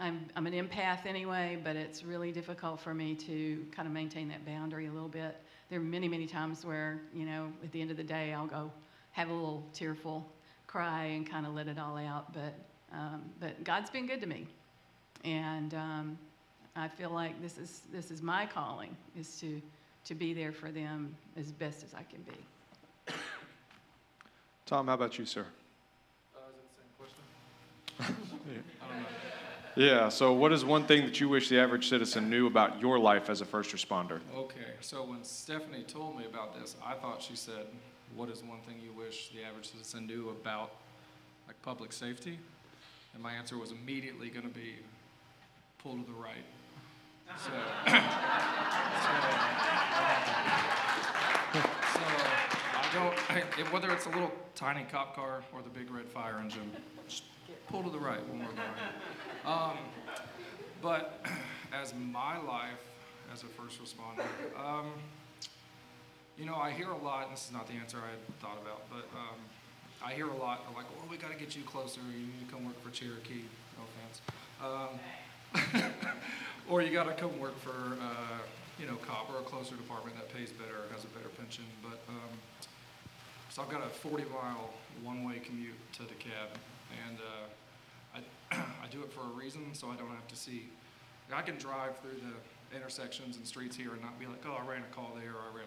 I'm, 0.00 0.26
I'm 0.36 0.46
an 0.46 0.52
empath 0.52 1.06
anyway, 1.06 1.58
but 1.62 1.74
it's 1.74 2.04
really 2.04 2.30
difficult 2.30 2.78
for 2.78 2.94
me 2.94 3.16
to 3.16 3.66
kind 3.72 3.88
of 3.88 3.92
maintain 3.92 4.28
that 4.28 4.46
boundary 4.46 4.86
a 4.86 4.92
little 4.92 5.08
bit. 5.08 5.36
There 5.70 5.80
are 5.80 5.82
many, 5.82 6.06
many 6.06 6.26
times 6.26 6.64
where, 6.64 7.00
you 7.12 7.26
know, 7.26 7.52
at 7.64 7.72
the 7.72 7.80
end 7.80 7.90
of 7.90 7.96
the 7.96 8.04
day, 8.04 8.32
I'll 8.32 8.46
go 8.46 8.70
have 9.10 9.28
a 9.28 9.32
little 9.32 9.64
tearful 9.72 10.24
cry 10.68 11.04
and 11.04 11.28
kind 11.28 11.46
of 11.46 11.54
let 11.54 11.66
it 11.66 11.78
all 11.78 11.96
out. 11.96 12.32
But, 12.32 12.54
um, 12.92 13.22
but 13.40 13.64
God's 13.64 13.90
been 13.90 14.06
good 14.06 14.20
to 14.20 14.28
me. 14.28 14.46
And 15.24 15.74
um, 15.74 16.18
I 16.76 16.88
feel 16.88 17.10
like 17.10 17.40
this 17.42 17.58
is, 17.58 17.82
this 17.92 18.10
is 18.10 18.22
my 18.22 18.46
calling, 18.46 18.96
is 19.18 19.38
to, 19.40 19.60
to 20.04 20.14
be 20.14 20.32
there 20.32 20.52
for 20.52 20.70
them 20.70 21.14
as 21.36 21.52
best 21.52 21.84
as 21.84 21.94
I 21.94 22.02
can 22.02 22.22
be. 22.22 23.12
Tom, 24.66 24.86
how 24.86 24.94
about 24.94 25.18
you, 25.18 25.24
sir? 25.24 25.46
Uh, 26.36 26.40
is 26.50 26.56
it 26.56 26.68
the 27.98 28.04
same 28.04 28.14
question? 28.16 28.64
I 28.80 28.92
don't 28.92 29.02
know. 29.02 29.08
Yeah, 29.76 30.08
so 30.08 30.32
what 30.32 30.52
is 30.52 30.64
one 30.64 30.84
thing 30.84 31.04
that 31.04 31.20
you 31.20 31.28
wish 31.28 31.48
the 31.48 31.60
average 31.60 31.88
citizen 31.88 32.28
knew 32.28 32.48
about 32.48 32.80
your 32.80 32.98
life 32.98 33.30
as 33.30 33.40
a 33.40 33.44
first 33.44 33.70
responder? 33.74 34.20
Okay, 34.34 34.74
so 34.80 35.04
when 35.04 35.22
Stephanie 35.22 35.84
told 35.84 36.18
me 36.18 36.24
about 36.26 36.58
this, 36.58 36.74
I 36.84 36.94
thought 36.94 37.22
she 37.22 37.36
said, 37.36 37.66
"What 38.16 38.28
is 38.28 38.42
one 38.42 38.58
thing 38.66 38.80
you 38.82 38.92
wish 38.92 39.30
the 39.30 39.44
average 39.44 39.70
citizen 39.70 40.06
knew 40.06 40.30
about 40.30 40.72
like 41.46 41.62
public 41.62 41.92
safety?" 41.92 42.38
And 43.14 43.22
my 43.22 43.32
answer 43.32 43.56
was 43.56 43.70
immediately 43.70 44.30
going 44.30 44.48
to 44.48 44.54
be, 44.54 44.74
"Pull 45.82 45.96
to 45.96 46.04
the 46.04 46.12
right." 46.12 46.44
So, 47.36 47.50
so, 47.86 48.00
so 51.52 52.00
go, 52.92 53.12
whether 53.70 53.90
it's 53.92 54.06
a 54.06 54.10
little 54.10 54.32
tiny 54.54 54.84
cop 54.90 55.14
car 55.14 55.42
or 55.52 55.62
the 55.62 55.68
big 55.68 55.90
red 55.90 56.06
fire 56.06 56.38
engine, 56.40 56.70
just 57.06 57.24
pull 57.68 57.82
to 57.82 57.90
the 57.90 57.98
right 57.98 58.26
when 58.28 58.38
we're 58.40 58.46
going. 58.46 58.58
Um, 59.46 59.78
but 60.80 61.24
as 61.72 61.94
my 61.94 62.38
life 62.38 62.82
as 63.32 63.42
a 63.42 63.46
first 63.46 63.80
responder, 63.82 64.24
um, 64.58 64.92
you 66.38 66.46
know, 66.46 66.56
I 66.56 66.70
hear 66.70 66.90
a 66.90 66.96
lot, 66.96 67.24
and 67.24 67.32
this 67.32 67.46
is 67.46 67.52
not 67.52 67.66
the 67.66 67.74
answer 67.74 67.98
I 67.98 68.10
had 68.10 68.40
thought 68.40 68.58
about, 68.62 68.88
but 68.88 69.08
um, 69.18 69.36
I 70.04 70.12
hear 70.12 70.28
a 70.28 70.36
lot 70.36 70.64
like, 70.76 70.86
well, 70.96 71.08
we 71.10 71.16
got 71.16 71.32
to 71.32 71.38
get 71.38 71.56
you 71.56 71.62
closer. 71.64 72.00
You 72.00 72.26
need 72.26 72.46
to 72.46 72.52
come 72.54 72.64
work 72.64 72.80
for 72.82 72.90
Cherokee. 72.90 73.42
No 73.76 73.84
offense. 73.84 74.22
Um, 74.62 74.98
or 76.68 76.82
you 76.82 76.92
got 76.92 77.04
to 77.04 77.14
come 77.14 77.38
work 77.38 77.58
for, 77.60 77.96
uh, 78.00 78.38
you 78.78 78.86
know, 78.86 78.96
Cobb 78.96 79.28
or 79.34 79.40
a 79.40 79.42
closer 79.42 79.74
department 79.74 80.16
that 80.16 80.32
pays 80.32 80.50
better, 80.50 80.88
has 80.92 81.04
a 81.04 81.08
better 81.08 81.28
pension. 81.28 81.64
But 81.82 82.00
um, 82.08 82.30
so 83.50 83.62
I've 83.62 83.70
got 83.70 83.84
a 83.84 83.88
40 83.88 84.24
mile 84.24 84.70
one 85.02 85.24
way 85.24 85.40
commute 85.44 85.74
to 85.94 86.02
DeKalb, 86.02 86.52
and 87.06 87.18
uh, 87.18 88.18
I, 88.52 88.56
I 88.84 88.88
do 88.90 89.02
it 89.02 89.12
for 89.12 89.20
a 89.20 89.38
reason 89.38 89.74
so 89.74 89.88
I 89.88 89.96
don't 89.96 90.10
have 90.10 90.28
to 90.28 90.36
see. 90.36 90.68
I 91.32 91.42
can 91.42 91.56
drive 91.56 91.98
through 91.98 92.20
the 92.20 92.76
intersections 92.76 93.36
and 93.36 93.46
streets 93.46 93.76
here 93.76 93.92
and 93.92 94.00
not 94.00 94.18
be 94.18 94.26
like, 94.26 94.42
oh, 94.46 94.56
I 94.62 94.66
ran 94.66 94.82
a 94.82 94.94
call 94.94 95.12
there, 95.14 95.32
or 95.32 95.52
I 95.52 95.56
ran, 95.56 95.66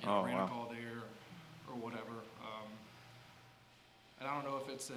you 0.00 0.06
know, 0.06 0.18
oh, 0.20 0.24
ran 0.24 0.36
wow. 0.36 0.44
a 0.44 0.48
call 0.48 0.68
there, 0.70 1.02
or 1.68 1.74
whatever. 1.76 2.24
Um, 2.40 2.68
and 4.20 4.28
I 4.28 4.34
don't 4.34 4.50
know 4.50 4.58
if 4.64 4.72
it's 4.72 4.90
a, 4.90 4.92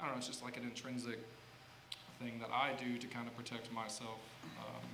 I 0.00 0.04
don't 0.04 0.12
know, 0.12 0.18
it's 0.18 0.26
just 0.26 0.42
like 0.42 0.56
an 0.56 0.62
intrinsic 0.62 1.18
thing 2.22 2.38
that 2.40 2.50
I 2.52 2.72
do 2.82 2.98
to 2.98 3.06
kind 3.06 3.26
of 3.26 3.36
protect 3.36 3.72
myself. 3.72 4.18
Um, 4.58 4.86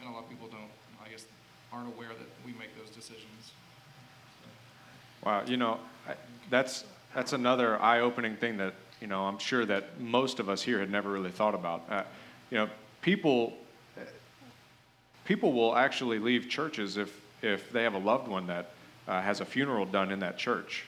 and 0.00 0.08
a 0.08 0.12
lot 0.12 0.24
of 0.24 0.30
people 0.30 0.48
don't, 0.48 0.70
I 1.04 1.08
guess, 1.08 1.26
aren't 1.72 1.88
aware 1.88 2.08
that 2.08 2.28
we 2.46 2.52
make 2.52 2.76
those 2.78 2.94
decisions. 2.94 3.52
Wow, 5.24 5.42
you 5.46 5.56
know, 5.56 5.78
I, 6.08 6.14
that's 6.50 6.84
that's 7.14 7.32
another 7.32 7.80
eye-opening 7.80 8.36
thing 8.36 8.56
that 8.58 8.74
you 9.00 9.06
know 9.06 9.22
I'm 9.22 9.38
sure 9.38 9.64
that 9.64 10.00
most 10.00 10.38
of 10.38 10.48
us 10.48 10.62
here 10.62 10.78
had 10.78 10.90
never 10.90 11.10
really 11.10 11.30
thought 11.30 11.54
about. 11.54 11.82
Uh, 11.88 12.02
you 12.50 12.58
know, 12.58 12.68
people 13.00 13.54
people 15.24 15.52
will 15.52 15.74
actually 15.76 16.18
leave 16.18 16.48
churches 16.48 16.96
if 16.98 17.20
if 17.42 17.72
they 17.72 17.82
have 17.82 17.94
a 17.94 17.98
loved 17.98 18.28
one 18.28 18.46
that 18.48 18.70
uh, 19.08 19.20
has 19.22 19.40
a 19.40 19.44
funeral 19.44 19.86
done 19.86 20.12
in 20.12 20.18
that 20.20 20.36
church. 20.36 20.84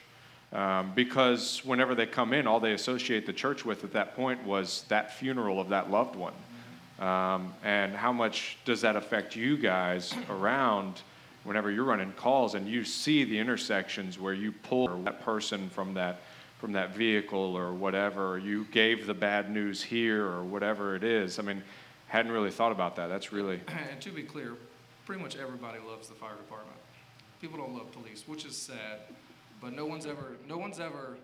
Um, 0.56 0.92
because 0.94 1.62
whenever 1.66 1.94
they 1.94 2.06
come 2.06 2.32
in, 2.32 2.46
all 2.46 2.60
they 2.60 2.72
associate 2.72 3.26
the 3.26 3.32
church 3.34 3.66
with 3.66 3.84
at 3.84 3.92
that 3.92 4.16
point 4.16 4.42
was 4.42 4.86
that 4.88 5.12
funeral 5.12 5.60
of 5.60 5.68
that 5.68 5.90
loved 5.90 6.16
one. 6.16 6.32
Um, 6.98 7.52
and 7.62 7.94
how 7.94 8.10
much 8.10 8.56
does 8.64 8.80
that 8.80 8.96
affect 8.96 9.36
you 9.36 9.58
guys 9.58 10.14
around 10.30 11.02
whenever 11.44 11.70
you're 11.70 11.84
running 11.84 12.10
calls 12.12 12.54
and 12.54 12.66
you 12.66 12.84
see 12.84 13.22
the 13.24 13.38
intersections 13.38 14.18
where 14.18 14.32
you 14.32 14.50
pull 14.50 14.88
that 15.02 15.20
person 15.22 15.68
from 15.68 15.92
that 15.94 16.20
from 16.58 16.72
that 16.72 16.96
vehicle 16.96 17.54
or 17.54 17.74
whatever, 17.74 18.38
you 18.38 18.66
gave 18.72 19.06
the 19.06 19.12
bad 19.12 19.50
news 19.50 19.82
here 19.82 20.24
or 20.24 20.42
whatever 20.42 20.96
it 20.96 21.04
is. 21.04 21.38
I 21.38 21.42
mean, 21.42 21.62
hadn't 22.06 22.32
really 22.32 22.50
thought 22.50 22.72
about 22.72 22.96
that. 22.96 23.08
That's 23.08 23.30
really 23.30 23.60
And 23.90 24.00
to 24.00 24.10
be 24.10 24.22
clear, 24.22 24.54
pretty 25.04 25.22
much 25.22 25.36
everybody 25.36 25.80
loves 25.86 26.08
the 26.08 26.14
fire 26.14 26.34
department. 26.34 26.78
People 27.42 27.58
don't 27.58 27.74
love 27.74 27.92
police, 27.92 28.24
which 28.26 28.46
is 28.46 28.56
sad, 28.56 29.00
but 29.60 29.72
no 29.72 29.86
one's 29.86 30.06
ever 30.06 30.36
no 30.48 30.58
one's 30.58 30.80
ever 30.80 31.16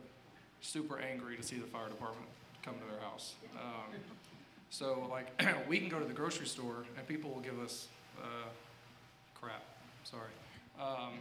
super 0.61 0.99
angry 0.99 1.37
to 1.37 1.43
see 1.43 1.57
the 1.57 1.67
fire 1.67 1.89
department 1.89 2.27
come 2.63 2.75
to 2.75 2.85
their 2.91 3.01
house. 3.01 3.35
Um, 3.57 3.99
so 4.71 5.07
like 5.11 5.43
we 5.69 5.79
can 5.79 5.89
go 5.89 5.99
to 5.99 6.05
the 6.05 6.15
grocery 6.15 6.47
store 6.47 6.85
and 6.97 7.07
people 7.07 7.31
will 7.31 7.41
give 7.41 7.59
us 7.61 7.89
uh, 8.19 8.49
crap. 9.35 9.63
Sorry. 10.05 10.31
Um, 10.81 11.15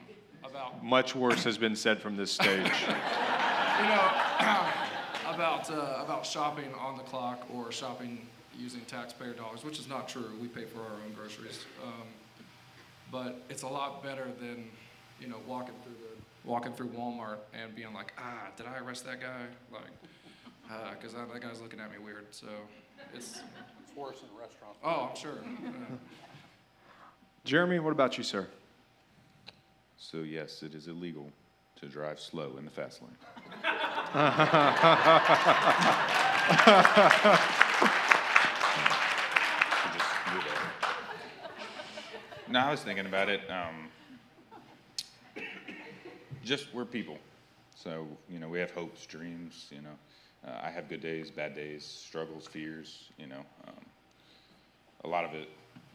about 0.43 0.83
much 0.83 1.15
worse 1.15 1.43
has 1.43 1.57
been 1.57 1.75
said 1.75 2.01
from 2.01 2.15
this 2.15 2.31
stage. 2.31 2.47
you 2.57 3.87
know, 3.87 4.11
about 5.29 5.69
uh, 5.69 6.03
about 6.03 6.25
shopping 6.25 6.73
on 6.79 6.97
the 6.97 7.03
clock 7.03 7.45
or 7.53 7.71
shopping 7.71 8.27
using 8.57 8.81
taxpayer 8.81 9.33
dollars, 9.33 9.63
which 9.63 9.79
is 9.79 9.87
not 9.87 10.07
true. 10.07 10.31
We 10.41 10.47
pay 10.47 10.65
for 10.65 10.79
our 10.79 10.93
own 11.05 11.13
groceries, 11.15 11.65
um, 11.83 12.07
but 13.11 13.43
it's 13.49 13.63
a 13.63 13.67
lot 13.67 14.03
better 14.03 14.27
than 14.39 14.69
you 15.19 15.27
know 15.27 15.37
walking 15.47 15.75
through 15.83 15.95
the 16.01 16.10
walking 16.45 16.73
through 16.73 16.89
Walmart 16.89 17.37
and 17.53 17.75
being 17.75 17.93
like, 17.93 18.13
ah, 18.17 18.47
did 18.57 18.65
I 18.65 18.79
arrest 18.79 19.05
that 19.05 19.21
guy? 19.21 19.45
Like, 19.71 19.83
because 20.97 21.13
uh, 21.15 21.25
that 21.31 21.41
guy's 21.41 21.61
looking 21.61 21.79
at 21.79 21.91
me 21.91 21.97
weird. 22.03 22.25
So 22.31 22.47
it's 23.13 23.41
It's 23.83 23.95
worse 23.95 24.17
in 24.21 24.29
restaurants. 24.39 24.79
oh, 24.83 25.07
I'm 25.09 25.15
sure. 25.15 25.37
Jeremy, 27.43 27.79
what 27.79 27.91
about 27.91 28.17
you, 28.17 28.23
sir? 28.23 28.47
So 29.97 30.17
yes, 30.19 30.63
it 30.63 30.73
is 30.75 30.87
illegal 30.87 31.29
to 31.79 31.87
drive 31.87 32.19
slow 32.19 32.55
in 32.57 32.65
the 32.65 32.71
fast 32.71 33.01
lane. 33.01 33.15
So 33.21 33.27
just 39.93 40.09
move 40.33 40.45
over. 40.45 40.71
No, 42.49 42.59
I 42.59 42.71
was 42.71 42.81
thinking 42.81 43.05
about 43.05 43.29
it. 43.29 43.41
Um, 43.49 43.89
just 46.43 46.73
we're 46.73 46.85
people, 46.85 47.17
so 47.75 48.07
you 48.29 48.39
know 48.39 48.49
we 48.49 48.59
have 48.59 48.71
hopes, 48.71 49.05
dreams. 49.05 49.67
You 49.71 49.81
know, 49.81 50.47
uh, 50.47 50.59
I 50.63 50.69
have 50.69 50.89
good 50.89 51.01
days, 51.01 51.31
bad 51.31 51.55
days, 51.55 51.85
struggles, 51.85 52.47
fears. 52.47 53.09
You 53.17 53.27
know, 53.27 53.43
um, 53.67 53.85
a 55.03 55.07
lot 55.07 55.25
of 55.25 55.33
it 55.33 55.49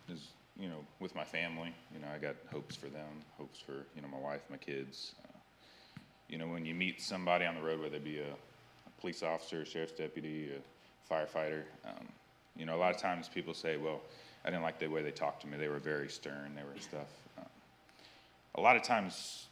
is 0.09 0.29
you 0.59 0.69
know 0.69 0.85
with 1.01 1.15
my 1.15 1.25
family. 1.25 1.75
You 1.93 2.01
know, 2.01 2.09
I 2.15 2.19
got 2.19 2.37
hopes 2.53 2.77
for 2.77 2.87
them, 2.87 3.09
hopes 3.39 3.59
for 3.59 3.87
you 3.95 4.03
know 4.03 4.09
my 4.09 4.19
wife, 4.19 4.43
my 4.51 4.57
kids. 4.57 5.15
Uh, 5.25 5.39
you 6.29 6.39
know, 6.39 6.47
when 6.47 6.65
you 6.67 6.75
meet 6.75 7.01
somebody 7.01 7.45
on 7.45 7.55
the 7.55 7.63
road, 7.63 7.81
whether 7.81 7.97
it 7.97 8.05
be 8.05 8.19
a, 8.19 8.31
a 8.31 9.01
police 9.01 9.23
officer, 9.23 9.63
a 9.63 9.65
sheriff's 9.65 9.93
deputy, 9.93 10.51
a 10.51 11.13
firefighter, 11.13 11.63
um, 11.85 12.09
you 12.57 12.67
know, 12.67 12.75
a 12.75 12.79
lot 12.79 12.95
of 12.95 13.01
times 13.01 13.29
people 13.29 13.55
say, 13.55 13.77
"Well, 13.77 14.01
I 14.45 14.51
didn't 14.51 14.63
like 14.63 14.79
the 14.79 14.89
way 14.89 15.03
they 15.03 15.11
talked 15.11 15.43
to 15.43 15.47
me. 15.47 15.57
They 15.57 15.69
were 15.69 15.79
very 15.79 16.09
stern. 16.09 16.55
They 16.55 16.63
were 16.63 16.81
stuff." 16.81 17.09
Um, 17.39 17.47
a 18.55 18.61
lot 18.61 18.77
of 18.77 18.83
times, 18.83 19.47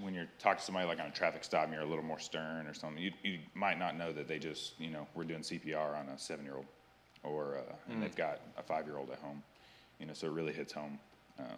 when 0.00 0.14
you're 0.14 0.28
talking 0.38 0.58
to 0.58 0.64
somebody 0.64 0.86
like 0.86 1.00
on 1.00 1.06
a 1.06 1.10
traffic 1.10 1.44
stop, 1.44 1.64
and 1.64 1.72
you're 1.72 1.82
a 1.82 1.86
little 1.86 2.04
more 2.04 2.18
stern 2.18 2.66
or 2.66 2.74
something. 2.74 3.02
You, 3.02 3.12
you 3.22 3.38
might 3.54 3.78
not 3.78 3.96
know 3.96 4.12
that 4.12 4.28
they 4.28 4.38
just, 4.38 4.78
you 4.78 4.90
know, 4.90 5.06
we're 5.14 5.24
doing 5.24 5.40
CPR 5.40 5.98
on 5.98 6.08
a 6.08 6.18
seven-year-old, 6.18 6.66
or 7.22 7.58
uh, 7.58 7.74
and 7.90 8.02
they've 8.02 8.14
got 8.14 8.40
a 8.56 8.62
five-year-old 8.62 9.10
at 9.10 9.18
home. 9.18 9.42
You 9.98 10.06
know, 10.06 10.12
so 10.12 10.28
it 10.28 10.32
really 10.32 10.52
hits 10.52 10.72
home. 10.72 10.98
Uh, 11.38 11.56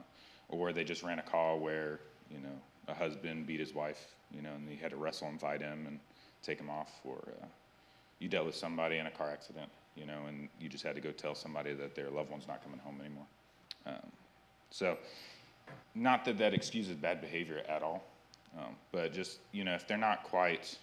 or 0.49 0.73
they 0.73 0.85
just 0.85 1.03
ran 1.03 1.19
a 1.19 1.23
call 1.23 1.59
where, 1.59 2.01
you 2.31 2.39
know, 2.39 2.61
a 2.89 2.95
husband 2.95 3.47
beat 3.47 3.61
his 3.61 3.75
wife, 3.75 4.15
you 4.35 4.43
know, 4.43 4.53
and 4.55 4.69
he 4.69 4.77
had 4.77 4.91
to 4.91 4.97
wrestle 4.97 5.29
and 5.29 5.41
fight 5.41 5.61
him 5.61 5.87
and 5.87 6.01
take 6.43 6.59
him 6.59 6.69
off. 6.69 6.91
Or 7.05 7.19
uh, 7.43 7.47
you 8.19 8.29
dealt 8.29 8.47
with 8.47 8.57
somebody 8.57 8.99
in 8.99 9.07
a 9.07 9.11
car 9.11 9.31
accident, 9.31 9.71
you 9.95 10.07
know, 10.07 10.27
and 10.29 10.49
you 10.61 10.69
just 10.69 10.85
had 10.85 10.95
to 10.95 11.01
go 11.01 11.13
tell 11.13 11.35
somebody 11.35 11.73
that 11.75 11.95
their 11.95 12.11
loved 12.11 12.31
one's 12.31 12.49
not 12.49 12.63
coming 12.63 12.81
home 12.81 13.01
anymore. 13.01 13.27
Um, 13.87 14.11
so, 14.71 14.97
not 15.95 16.25
that 16.25 16.39
that 16.39 16.53
excuses 16.53 16.95
bad 16.95 17.21
behavior 17.21 17.63
at 17.69 17.83
all, 17.83 18.03
um, 18.59 18.75
but 18.93 19.13
just 19.13 19.39
you 19.53 19.65
know, 19.65 19.75
if 19.75 19.87
they're 19.87 19.97
not 19.97 20.25
quite, 20.25 20.77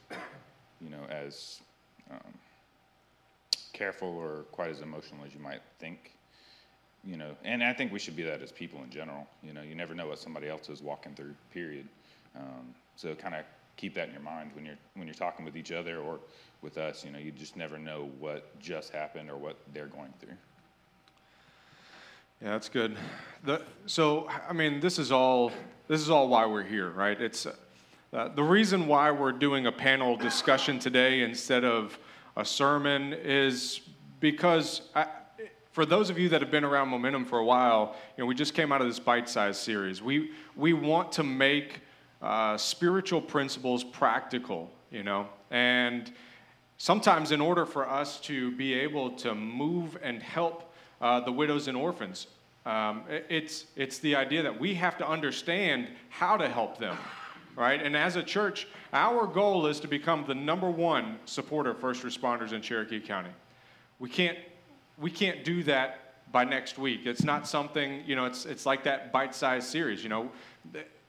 you 0.82 0.90
know, 0.90 1.04
as 1.10 1.62
um, 2.10 2.34
careful 3.74 4.10
or 4.10 4.44
quite 4.52 4.70
as 4.70 4.82
emotional 4.82 5.26
as 5.26 5.34
you 5.34 5.40
might 5.40 5.62
think, 5.80 6.14
you 7.04 7.18
know, 7.18 7.36
and 7.44 7.64
I 7.64 7.74
think 7.74 7.92
we 7.92 8.00
should 8.00 8.16
be 8.16 8.24
that 8.24 8.42
as 8.42 8.52
people 8.52 8.82
in 8.84 8.90
general. 8.90 9.28
You 9.44 9.54
know, 9.54 9.62
you 9.62 9.76
never 9.76 9.94
know 9.94 10.08
what 10.08 10.20
somebody 10.20 10.48
else 10.48 10.70
is 10.70 10.82
walking 10.82 11.14
through. 11.14 11.36
Period. 11.54 11.88
Um, 12.36 12.74
so 12.96 13.14
kind 13.16 13.36
of 13.36 13.46
keep 13.76 13.94
that 13.96 14.08
in 14.08 14.14
your 14.14 14.24
mind 14.24 14.52
when 14.54 14.66
you're 14.66 14.78
when 14.96 15.08
you're 15.08 15.14
talking 15.14 15.46
with 15.46 15.56
each 15.56 15.72
other 15.72 16.00
or 16.00 16.20
with 16.62 16.78
us. 16.78 17.06
You 17.06 17.12
know, 17.12 17.20
you 17.20 17.32
just 17.32 17.56
never 17.56 17.78
know 17.78 18.10
what 18.20 18.60
just 18.60 18.92
happened 18.92 19.30
or 19.30 19.38
what 19.38 19.58
they're 19.74 19.88
going 19.88 20.14
through. 20.20 20.36
Yeah, 22.42 22.52
that's 22.52 22.70
good. 22.70 22.96
The, 23.46 23.64
so, 23.88 24.30
I 24.48 24.54
mean, 24.54 24.80
this 24.80 25.00
is 25.00 25.12
all 25.12 25.52
this 25.88 26.02
is 26.02 26.12
all 26.12 26.28
why 26.28 26.46
we're 26.46 26.64
here, 26.64 26.92
right? 26.92 27.20
It's 27.20 27.48
uh, 27.48 28.28
the 28.36 28.44
reason 28.44 28.86
why 28.86 29.10
we're 29.10 29.32
doing 29.32 29.66
a 29.66 29.72
panel 29.72 30.16
discussion 30.16 30.78
today 30.78 31.22
instead 31.22 31.64
of 31.64 31.98
a 32.36 32.46
sermon 32.46 33.14
is 33.14 33.82
because 34.20 34.82
I, 34.94 35.08
for 35.72 35.84
those 35.84 36.12
of 36.12 36.20
you 36.20 36.30
that 36.30 36.42
have 36.42 36.52
been 36.52 36.64
around 36.64 36.90
Momentum 36.90 37.26
for 37.26 37.40
a 37.40 37.46
while, 37.46 37.96
you 38.16 38.24
know, 38.24 38.28
we 38.28 38.36
just 38.36 38.54
came 38.54 38.72
out 38.72 38.82
of 38.82 38.88
this 38.88 39.00
bite-sized 39.00 39.60
series. 39.60 40.04
We 40.04 40.30
we 40.56 40.74
want 40.74 41.12
to 41.14 41.24
make 41.24 41.82
uh, 42.22 42.56
spiritual 42.58 43.22
principles 43.22 43.84
practical, 43.84 44.70
you 44.92 45.02
know, 45.02 45.28
and 45.50 46.12
sometimes 46.78 47.32
in 47.32 47.42
order 47.42 47.66
for 47.66 47.90
us 47.90 48.20
to 48.22 48.52
be 48.52 48.76
able 48.76 49.10
to 49.18 49.34
move 49.34 49.98
and 50.04 50.22
help 50.22 50.67
uh, 51.02 51.20
the 51.22 51.32
widows 51.32 51.68
and 51.68 51.78
orphans. 51.78 52.28
Um, 52.66 53.04
it's, 53.08 53.66
it's 53.76 54.00
the 54.00 54.16
idea 54.16 54.44
that 54.44 54.60
we 54.60 54.74
have 54.76 54.98
to 54.98 55.08
understand 55.08 55.88
how 56.10 56.36
to 56.36 56.50
help 56.50 56.78
them, 56.78 56.98
right? 57.56 57.82
And 57.82 57.96
as 57.96 58.18
a 58.18 58.24
church, 58.24 58.68
our 58.92 59.26
goal 59.26 59.68
is 59.68 59.80
to 59.80 59.88
become 59.88 60.26
the 60.28 60.36
number 60.36 60.70
one 60.70 61.18
supporter 61.26 61.72
of 61.72 61.80
first 61.80 62.04
responders 62.04 62.52
in 62.52 62.62
Cherokee 62.62 63.00
County. 63.00 63.30
We 64.00 64.10
can't, 64.10 64.38
we 64.98 65.10
can't 65.10 65.46
do 65.46 65.64
that 65.64 66.32
by 66.32 66.44
next 66.44 66.78
week. 66.78 67.06
It's 67.06 67.24
not 67.24 67.48
something, 67.48 68.04
you 68.06 68.16
know, 68.16 68.26
it's, 68.26 68.46
it's 68.46 68.66
like 68.66 68.84
that 68.84 69.14
bite 69.14 69.34
sized 69.34 69.68
series, 69.68 70.04
you 70.04 70.10
know. 70.10 70.30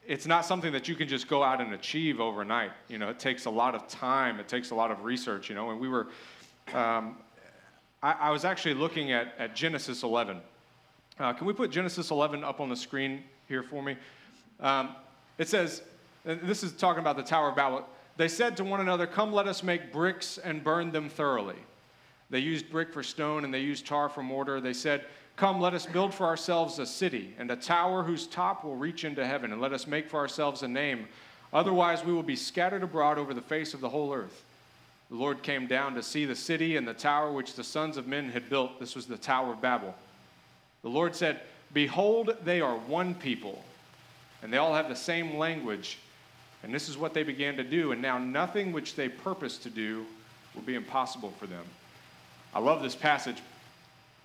It's 0.06 0.26
not 0.26 0.46
something 0.46 0.72
that 0.72 0.88
you 0.88 0.94
can 0.94 1.08
just 1.08 1.28
go 1.28 1.42
out 1.42 1.60
and 1.60 1.74
achieve 1.74 2.20
overnight. 2.20 2.70
You 2.88 2.98
know, 2.98 3.10
it 3.10 3.18
takes 3.18 3.46
a 3.46 3.50
lot 3.50 3.74
of 3.74 3.88
time, 3.88 4.38
it 4.38 4.48
takes 4.48 4.70
a 4.70 4.74
lot 4.74 4.90
of 4.90 5.04
research, 5.04 5.48
you 5.48 5.54
know. 5.56 5.70
And 5.70 5.80
we 5.80 5.88
were, 5.88 6.06
um, 6.72 7.16
I, 8.02 8.12
I, 8.12 8.30
was 8.30 8.44
actually 8.44 8.74
looking 8.74 9.12
at, 9.12 9.34
at 9.38 9.56
Genesis 9.56 10.02
11. 10.02 10.40
Uh, 11.18 11.32
can 11.32 11.46
we 11.46 11.52
put 11.52 11.70
Genesis 11.70 12.10
11 12.10 12.44
up 12.44 12.60
on 12.60 12.68
the 12.68 12.76
screen 12.76 13.24
here 13.48 13.62
for 13.62 13.82
me? 13.82 13.96
Um, 14.60 14.94
it 15.38 15.48
says, 15.48 15.82
this 16.24 16.62
is 16.62 16.72
talking 16.72 17.00
about 17.00 17.16
the 17.16 17.22
Tower 17.22 17.48
of 17.50 17.56
Babel. 17.56 17.84
They 18.16 18.28
said 18.28 18.56
to 18.58 18.64
one 18.64 18.80
another, 18.80 19.06
Come, 19.06 19.32
let 19.32 19.46
us 19.46 19.62
make 19.62 19.92
bricks 19.92 20.38
and 20.38 20.62
burn 20.62 20.90
them 20.92 21.08
thoroughly. 21.08 21.56
They 22.30 22.40
used 22.40 22.70
brick 22.70 22.92
for 22.92 23.02
stone 23.02 23.44
and 23.44 23.54
they 23.54 23.60
used 23.60 23.86
tar 23.86 24.08
for 24.08 24.22
mortar. 24.22 24.60
They 24.60 24.72
said, 24.72 25.04
Come, 25.36 25.60
let 25.60 25.72
us 25.72 25.86
build 25.86 26.12
for 26.12 26.26
ourselves 26.26 26.80
a 26.80 26.86
city 26.86 27.34
and 27.38 27.50
a 27.50 27.56
tower 27.56 28.02
whose 28.02 28.26
top 28.26 28.64
will 28.64 28.74
reach 28.74 29.04
into 29.04 29.24
heaven, 29.24 29.52
and 29.52 29.60
let 29.60 29.72
us 29.72 29.86
make 29.86 30.10
for 30.10 30.18
ourselves 30.18 30.64
a 30.64 30.68
name. 30.68 31.06
Otherwise, 31.52 32.04
we 32.04 32.12
will 32.12 32.24
be 32.24 32.36
scattered 32.36 32.82
abroad 32.82 33.18
over 33.18 33.32
the 33.32 33.40
face 33.40 33.72
of 33.72 33.80
the 33.80 33.88
whole 33.88 34.12
earth. 34.12 34.44
The 35.10 35.16
Lord 35.16 35.42
came 35.42 35.66
down 35.66 35.94
to 35.94 36.02
see 36.02 36.26
the 36.26 36.34
city 36.34 36.76
and 36.76 36.86
the 36.86 36.94
tower 36.94 37.32
which 37.32 37.54
the 37.54 37.64
sons 37.64 37.96
of 37.96 38.06
men 38.06 38.30
had 38.30 38.50
built. 38.50 38.78
This 38.78 38.94
was 38.94 39.06
the 39.06 39.16
Tower 39.16 39.52
of 39.52 39.62
Babel. 39.62 39.94
The 40.82 40.90
Lord 40.90 41.14
said, 41.14 41.40
Behold, 41.72 42.36
they 42.44 42.60
are 42.60 42.76
one 42.76 43.14
people, 43.14 43.64
and 44.42 44.52
they 44.52 44.58
all 44.58 44.74
have 44.74 44.88
the 44.88 44.96
same 44.96 45.36
language. 45.36 45.98
And 46.62 46.74
this 46.74 46.88
is 46.88 46.98
what 46.98 47.14
they 47.14 47.22
began 47.22 47.56
to 47.56 47.64
do. 47.64 47.92
And 47.92 48.02
now 48.02 48.18
nothing 48.18 48.72
which 48.72 48.96
they 48.96 49.08
purpose 49.08 49.58
to 49.58 49.70
do 49.70 50.04
will 50.54 50.62
be 50.62 50.74
impossible 50.74 51.32
for 51.38 51.46
them. 51.46 51.64
I 52.54 52.60
love 52.60 52.82
this 52.82 52.94
passage 52.94 53.38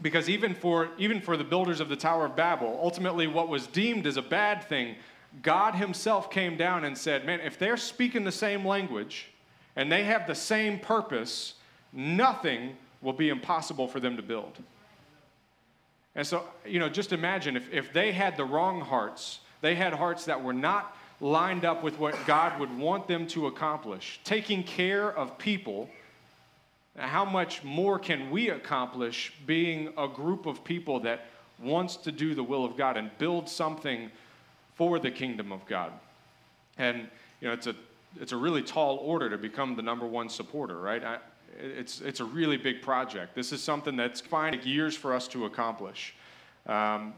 because 0.01 0.29
even 0.29 0.55
for, 0.55 0.89
even 0.97 1.21
for 1.21 1.37
the 1.37 1.43
builders 1.43 1.79
of 1.79 1.89
the 1.89 1.95
Tower 1.95 2.25
of 2.25 2.35
Babel, 2.35 2.79
ultimately 2.81 3.27
what 3.27 3.47
was 3.47 3.67
deemed 3.67 4.07
as 4.07 4.17
a 4.17 4.21
bad 4.21 4.63
thing, 4.63 4.95
God 5.41 5.75
Himself 5.75 6.31
came 6.31 6.57
down 6.57 6.83
and 6.83 6.97
said, 6.97 7.25
Man, 7.25 7.39
if 7.39 7.57
they're 7.57 7.77
speaking 7.77 8.23
the 8.23 8.31
same 8.31 8.65
language 8.65 9.29
and 9.75 9.91
they 9.91 10.03
have 10.03 10.27
the 10.27 10.35
same 10.35 10.79
purpose, 10.79 11.55
nothing 11.91 12.75
will 13.01 13.13
be 13.13 13.29
impossible 13.29 13.87
for 13.87 13.99
them 13.99 14.15
to 14.17 14.23
build. 14.23 14.57
And 16.15 16.25
so, 16.25 16.43
you 16.65 16.79
know, 16.79 16.89
just 16.89 17.11
imagine 17.11 17.57
if, 17.57 17.71
if 17.71 17.91
they 17.91 18.11
had 18.11 18.37
the 18.37 18.45
wrong 18.45 18.81
hearts, 18.81 19.39
they 19.61 19.75
had 19.75 19.93
hearts 19.93 20.25
that 20.25 20.43
were 20.43 20.53
not 20.53 20.95
lined 21.19 21.65
up 21.65 21.83
with 21.83 21.97
what 21.97 22.15
God 22.27 22.59
would 22.59 22.77
want 22.77 23.07
them 23.07 23.25
to 23.27 23.47
accomplish, 23.47 24.19
taking 24.23 24.63
care 24.63 25.11
of 25.11 25.37
people. 25.37 25.89
How 26.97 27.25
much 27.25 27.63
more 27.63 27.97
can 27.97 28.29
we 28.29 28.49
accomplish 28.49 29.33
being 29.47 29.93
a 29.97 30.07
group 30.07 30.45
of 30.45 30.63
people 30.63 30.99
that 31.01 31.27
wants 31.59 31.95
to 31.97 32.11
do 32.11 32.35
the 32.35 32.43
will 32.43 32.65
of 32.65 32.77
God 32.77 32.97
and 32.97 33.09
build 33.17 33.49
something 33.49 34.11
for 34.75 34.99
the 34.99 35.09
kingdom 35.09 35.51
of 35.51 35.65
God? 35.65 35.91
And, 36.77 37.07
you 37.41 37.47
know, 37.47 37.53
it's 37.53 37.67
a 37.67 37.75
it's 38.19 38.31
a 38.31 38.37
really 38.37 38.61
tall 38.61 38.97
order 38.97 39.29
to 39.29 39.37
become 39.37 39.75
the 39.75 39.81
number 39.81 40.05
one 40.05 40.29
supporter, 40.29 40.79
right? 40.79 41.03
I, 41.03 41.17
it's, 41.59 42.01
it's 42.01 42.19
a 42.19 42.25
really 42.25 42.57
big 42.57 42.81
project. 42.81 43.35
This 43.35 43.51
is 43.51 43.61
something 43.61 43.95
that's 43.95 44.21
fine 44.21 44.59
years 44.63 44.95
for 44.95 45.13
us 45.13 45.27
to 45.29 45.45
accomplish. 45.45 46.15
Um, 46.65 47.13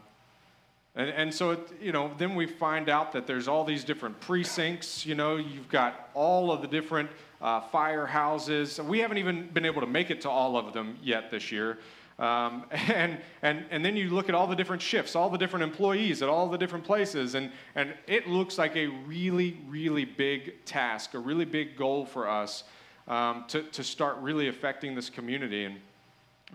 and, 0.94 1.10
and 1.10 1.34
so, 1.34 1.50
it, 1.52 1.60
you 1.80 1.92
know, 1.92 2.10
then 2.16 2.34
we 2.34 2.46
find 2.46 2.88
out 2.88 3.12
that 3.12 3.26
there's 3.26 3.48
all 3.48 3.64
these 3.64 3.84
different 3.84 4.18
precincts. 4.20 5.04
You 5.04 5.14
know, 5.14 5.36
you've 5.36 5.68
got 5.68 6.10
all 6.14 6.50
of 6.50 6.62
the 6.62 6.68
different 6.68 7.10
uh, 7.40 7.60
firehouses. 7.60 8.82
We 8.84 8.98
haven't 9.00 9.18
even 9.18 9.48
been 9.48 9.66
able 9.66 9.82
to 9.82 9.86
make 9.86 10.10
it 10.10 10.22
to 10.22 10.30
all 10.30 10.56
of 10.56 10.72
them 10.72 10.98
yet 11.02 11.30
this 11.30 11.52
year. 11.52 11.78
Um, 12.18 12.64
and, 12.70 13.18
and, 13.42 13.64
and 13.70 13.84
then 13.84 13.96
you 13.96 14.10
look 14.10 14.28
at 14.28 14.34
all 14.34 14.46
the 14.46 14.56
different 14.56 14.82
shifts, 14.82 15.14
all 15.14 15.30
the 15.30 15.38
different 15.38 15.64
employees 15.64 16.22
at 16.22 16.28
all 16.28 16.48
the 16.48 16.58
different 16.58 16.84
places, 16.84 17.34
and, 17.34 17.50
and 17.74 17.94
it 18.06 18.26
looks 18.26 18.58
like 18.58 18.76
a 18.76 18.86
really, 18.86 19.58
really 19.68 20.04
big 20.04 20.64
task, 20.64 21.14
a 21.14 21.18
really 21.18 21.44
big 21.44 21.76
goal 21.76 22.06
for 22.06 22.28
us 22.28 22.64
um, 23.08 23.44
to, 23.48 23.62
to 23.62 23.84
start 23.84 24.16
really 24.18 24.48
affecting 24.48 24.94
this 24.94 25.10
community. 25.10 25.64
And 25.64 25.76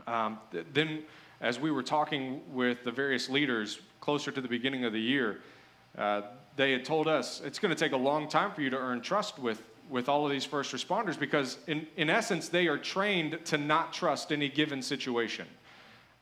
um, 0.08 0.40
th- 0.52 0.66
then, 0.74 1.04
as 1.40 1.60
we 1.60 1.72
were 1.72 1.84
talking 1.84 2.42
with 2.54 2.84
the 2.84 2.92
various 2.92 3.30
leaders 3.30 3.80
closer 4.00 4.32
to 4.32 4.42
the 4.42 4.48
beginning 4.48 4.86
of 4.86 4.94
the 4.94 5.02
year, 5.02 5.42
uh, 5.98 6.22
they 6.56 6.72
had 6.72 6.86
told 6.86 7.08
us 7.08 7.42
it's 7.44 7.60
going 7.60 7.74
to 7.74 7.80
take 7.80 7.94
a 7.94 7.98
long 7.98 8.28
time 8.28 8.52
for 8.52 8.62
you 8.62 8.70
to 8.70 8.78
earn 8.78 9.02
trust 9.02 9.40
with, 9.40 9.62
with 9.92 10.08
all 10.10 10.26
of 10.26 10.32
these 10.32 10.46
first 10.46 10.74
responders 10.74 11.20
because, 11.20 11.58
in, 11.68 11.86
in 11.98 12.10
essence, 12.10 12.48
they 12.48 12.68
are 12.68 12.78
trained 12.78 13.38
to 13.46 13.58
not 13.58 13.94
trust 13.94 14.32
any 14.32 14.48
given 14.48 14.82
situation. 14.82 15.46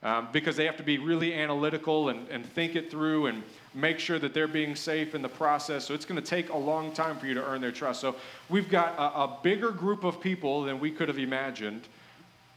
Um, 0.02 0.30
because 0.32 0.56
they 0.56 0.66
have 0.66 0.78
to 0.78 0.84
be 0.84 0.98
really 0.98 1.34
analytical 1.34 2.08
and, 2.08 2.26
and 2.30 2.46
think 2.46 2.78
it 2.78 2.90
through 2.90 3.26
and 3.26 3.44
make 3.74 4.00
sure 4.00 4.18
that 4.18 4.34
they're 4.34 4.48
being 4.48 4.74
safe 4.74 5.14
in 5.14 5.22
the 5.22 5.28
process. 5.28 5.86
So 5.86 5.94
it's 5.94 6.06
going 6.06 6.22
to 6.22 6.26
take 6.26 6.52
a 6.52 6.58
long 6.58 6.94
time 6.94 7.18
for 7.18 7.28
you 7.28 7.34
to 7.34 7.46
earn 7.46 7.60
their 7.60 7.74
trust. 7.74 8.00
So 8.00 8.16
we've 8.48 8.70
got 8.70 8.96
a, 8.98 9.24
a 9.24 9.38
bigger 9.44 9.72
group 9.72 10.06
of 10.06 10.22
people 10.22 10.64
than 10.64 10.80
we 10.80 10.90
could 10.90 11.10
have 11.10 11.20
imagined, 11.20 11.82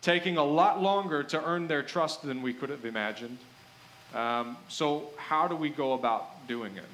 taking 0.02 0.36
a 0.36 0.44
lot 0.44 0.80
longer 0.80 1.24
to 1.24 1.44
earn 1.44 1.66
their 1.66 1.82
trust 1.82 2.22
than 2.22 2.42
we 2.42 2.54
could 2.54 2.70
have 2.70 2.84
imagined. 2.84 3.38
Um, 4.14 4.56
so, 4.68 5.10
how 5.16 5.48
do 5.48 5.56
we 5.56 5.70
go 5.70 5.94
about 5.94 6.46
doing 6.46 6.76
it? 6.76 6.84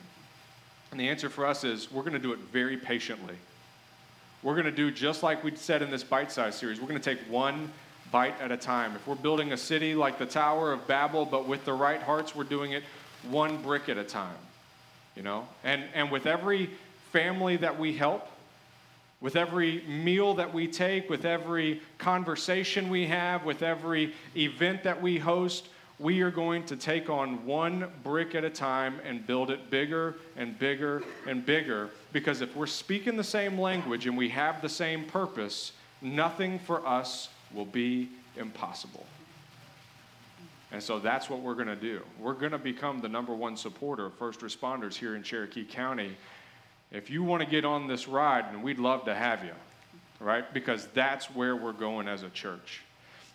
And 0.92 1.00
the 1.00 1.08
answer 1.08 1.28
for 1.28 1.44
us 1.44 1.64
is 1.64 1.90
we're 1.92 2.02
going 2.02 2.14
to 2.14 2.18
do 2.18 2.32
it 2.32 2.38
very 2.38 2.76
patiently. 2.76 3.34
We're 4.42 4.54
going 4.54 4.66
to 4.66 4.72
do 4.72 4.90
just 4.90 5.22
like 5.22 5.42
we 5.42 5.54
said 5.56 5.82
in 5.82 5.90
this 5.90 6.04
bite 6.04 6.30
size 6.30 6.54
series. 6.54 6.80
We're 6.80 6.88
going 6.88 7.00
to 7.00 7.16
take 7.16 7.24
one 7.30 7.70
bite 8.12 8.40
at 8.40 8.52
a 8.52 8.56
time. 8.56 8.94
If 8.94 9.06
we're 9.06 9.16
building 9.16 9.52
a 9.52 9.56
city 9.56 9.94
like 9.94 10.18
the 10.18 10.26
Tower 10.26 10.72
of 10.72 10.86
Babel, 10.86 11.24
but 11.24 11.48
with 11.48 11.64
the 11.64 11.72
right 11.72 12.00
hearts, 12.00 12.36
we're 12.36 12.44
doing 12.44 12.72
it 12.72 12.84
one 13.28 13.60
brick 13.62 13.88
at 13.88 13.98
a 13.98 14.04
time. 14.04 14.36
You 15.16 15.22
know? 15.22 15.48
And, 15.64 15.84
and 15.92 16.10
with 16.10 16.26
every 16.26 16.70
family 17.12 17.56
that 17.56 17.78
we 17.78 17.96
help, 17.96 18.28
with 19.20 19.34
every 19.34 19.82
meal 19.88 20.34
that 20.34 20.54
we 20.54 20.68
take, 20.68 21.10
with 21.10 21.24
every 21.24 21.82
conversation 21.98 22.88
we 22.88 23.06
have, 23.06 23.44
with 23.44 23.62
every 23.62 24.14
event 24.36 24.84
that 24.84 25.02
we 25.02 25.18
host, 25.18 25.68
we 26.00 26.20
are 26.20 26.30
going 26.30 26.64
to 26.64 26.76
take 26.76 27.10
on 27.10 27.44
one 27.44 27.90
brick 28.04 28.34
at 28.34 28.44
a 28.44 28.50
time 28.50 29.00
and 29.04 29.26
build 29.26 29.50
it 29.50 29.70
bigger 29.70 30.14
and 30.36 30.58
bigger 30.58 31.02
and 31.26 31.44
bigger. 31.44 31.90
Because 32.12 32.40
if 32.40 32.54
we're 32.54 32.66
speaking 32.66 33.16
the 33.16 33.24
same 33.24 33.58
language 33.58 34.06
and 34.06 34.16
we 34.16 34.28
have 34.28 34.62
the 34.62 34.68
same 34.68 35.04
purpose, 35.06 35.72
nothing 36.00 36.58
for 36.60 36.86
us 36.86 37.28
will 37.52 37.64
be 37.64 38.08
impossible. 38.36 39.06
And 40.70 40.82
so 40.82 40.98
that's 40.98 41.28
what 41.28 41.40
we're 41.40 41.54
going 41.54 41.68
to 41.68 41.76
do. 41.76 42.02
We're 42.20 42.34
going 42.34 42.52
to 42.52 42.58
become 42.58 43.00
the 43.00 43.08
number 43.08 43.34
one 43.34 43.56
supporter 43.56 44.06
of 44.06 44.14
first 44.14 44.40
responders 44.40 44.94
here 44.94 45.16
in 45.16 45.22
Cherokee 45.22 45.64
County. 45.64 46.16
If 46.92 47.10
you 47.10 47.22
want 47.22 47.42
to 47.42 47.48
get 47.48 47.64
on 47.64 47.86
this 47.88 48.06
ride, 48.06 48.44
and 48.52 48.62
we'd 48.62 48.78
love 48.78 49.04
to 49.06 49.14
have 49.14 49.42
you, 49.44 49.54
right? 50.20 50.52
Because 50.54 50.86
that's 50.94 51.26
where 51.34 51.56
we're 51.56 51.72
going 51.72 52.06
as 52.06 52.22
a 52.22 52.30
church. 52.30 52.82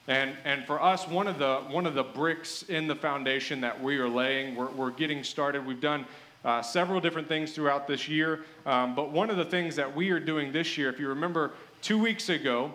And, 0.08 0.36
and 0.44 0.66
for 0.66 0.82
us, 0.82 1.08
one 1.08 1.28
of, 1.28 1.40
the, 1.40 1.58
one 1.70 1.86
of 1.86 1.94
the 1.94 2.04
bricks 2.04 2.64
in 2.64 2.88
the 2.88 2.96
foundation 2.96 3.62
that 3.62 3.82
we 3.82 3.98
are 3.98 4.10
laying, 4.10 4.56
we're, 4.56 4.70
we're 4.72 4.92
getting 4.92 5.24
started. 5.24 5.66
We've 5.66 5.80
done 5.80 6.06
uh, 6.44 6.62
several 6.62 7.00
different 7.00 7.30
things 7.30 7.54
throughout 7.54 7.88
this 7.88 8.10
year. 8.10 8.42
Um, 8.66 8.96
but 8.96 9.12
one 9.12 9.30
of 9.30 9.38
the 9.38 9.46
things 9.46 9.78
that 9.78 9.96
we 9.96 10.10
are 10.10 10.20
doing 10.20 10.52
this 10.52 10.78
year, 10.78 10.90
if 10.90 11.00
you 11.00 11.08
remember, 11.08 11.52
two 11.82 11.98
weeks 11.98 12.28
ago, 12.28 12.74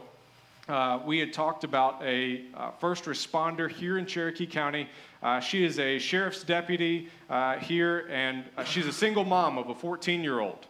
uh, 0.69 1.01
we 1.05 1.19
had 1.19 1.33
talked 1.33 1.65
about 1.65 2.03
a 2.03 2.45
uh, 2.55 2.71
first 2.73 3.05
responder 3.05 3.71
here 3.71 3.99
in 3.99 4.07
Cherokee 4.07 4.47
County. 4.47 4.89
Uh, 5.23 5.41
she 5.41 5.65
is 5.65 5.79
a 5.79 5.99
sheriff's 5.99 6.45
deputy 6.45 7.09
uh, 7.29 7.57
here, 7.57 8.07
and 8.11 8.45
uh, 8.57 8.65
she's 8.65 8.87
a 8.87 8.93
single 8.93 9.25
mom 9.25 9.59
of 9.59 9.69
a 9.69 9.75
14 9.75 10.23
year 10.23 10.41
old. 10.41 10.67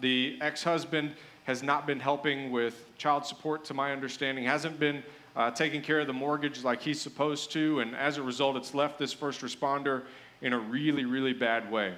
The 0.00 0.38
ex 0.40 0.62
husband 0.64 1.14
has 1.44 1.62
not 1.62 1.86
been 1.86 2.00
helping 2.00 2.50
with 2.50 2.86
child 2.98 3.24
support, 3.24 3.64
to 3.66 3.74
my 3.74 3.92
understanding, 3.92 4.44
hasn't 4.44 4.80
been 4.80 5.02
uh, 5.36 5.50
taking 5.50 5.82
care 5.82 6.00
of 6.00 6.06
the 6.06 6.12
mortgage 6.12 6.62
like 6.62 6.80
he's 6.80 7.00
supposed 7.00 7.50
to, 7.52 7.80
and 7.80 7.94
as 7.96 8.18
a 8.18 8.22
result, 8.22 8.56
it's 8.56 8.74
left 8.74 8.98
this 8.98 9.12
first 9.12 9.40
responder 9.40 10.02
in 10.40 10.52
a 10.52 10.58
really, 10.58 11.04
really 11.04 11.32
bad 11.32 11.70
way. 11.70 11.94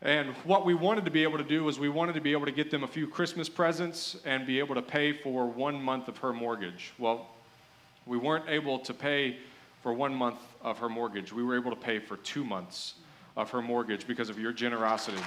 And 0.00 0.28
what 0.44 0.64
we 0.64 0.74
wanted 0.74 1.04
to 1.06 1.10
be 1.10 1.24
able 1.24 1.38
to 1.38 1.44
do 1.44 1.64
was 1.64 1.80
we 1.80 1.88
wanted 1.88 2.12
to 2.12 2.20
be 2.20 2.30
able 2.30 2.46
to 2.46 2.52
get 2.52 2.70
them 2.70 2.84
a 2.84 2.86
few 2.86 3.08
Christmas 3.08 3.48
presents 3.48 4.16
and 4.24 4.46
be 4.46 4.60
able 4.60 4.76
to 4.76 4.82
pay 4.82 5.12
for 5.12 5.46
one 5.46 5.82
month 5.82 6.06
of 6.06 6.18
her 6.18 6.32
mortgage. 6.32 6.92
Well, 6.98 7.26
we 8.06 8.16
weren't 8.16 8.48
able 8.48 8.78
to 8.80 8.94
pay 8.94 9.38
for 9.82 9.92
one 9.92 10.14
month 10.14 10.38
of 10.62 10.78
her 10.78 10.88
mortgage. 10.88 11.32
We 11.32 11.42
were 11.42 11.56
able 11.56 11.70
to 11.70 11.76
pay 11.76 11.98
for 11.98 12.16
two 12.18 12.44
months 12.44 12.94
of 13.36 13.50
her 13.50 13.60
mortgage 13.60 14.06
because 14.06 14.28
of 14.28 14.38
your 14.38 14.52
generosity. 14.52 15.18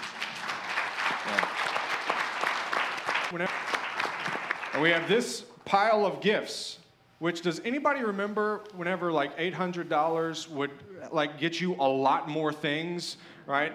Yeah. 1.28 1.48
And 4.74 4.82
we 4.82 4.90
have 4.90 5.08
this 5.08 5.46
pile 5.66 6.06
of 6.06 6.22
gifts 6.22 6.80
which 7.22 7.44
does 7.44 7.62
anybody 7.64 8.04
remember 8.04 8.62
whenever 8.76 9.12
like 9.12 9.38
$800 9.38 10.50
would 10.50 10.72
like 11.12 11.38
get 11.38 11.62
you 11.62 11.76
a 11.76 11.88
lot 11.88 12.28
more 12.28 12.52
things, 12.52 13.18
right? 13.46 13.74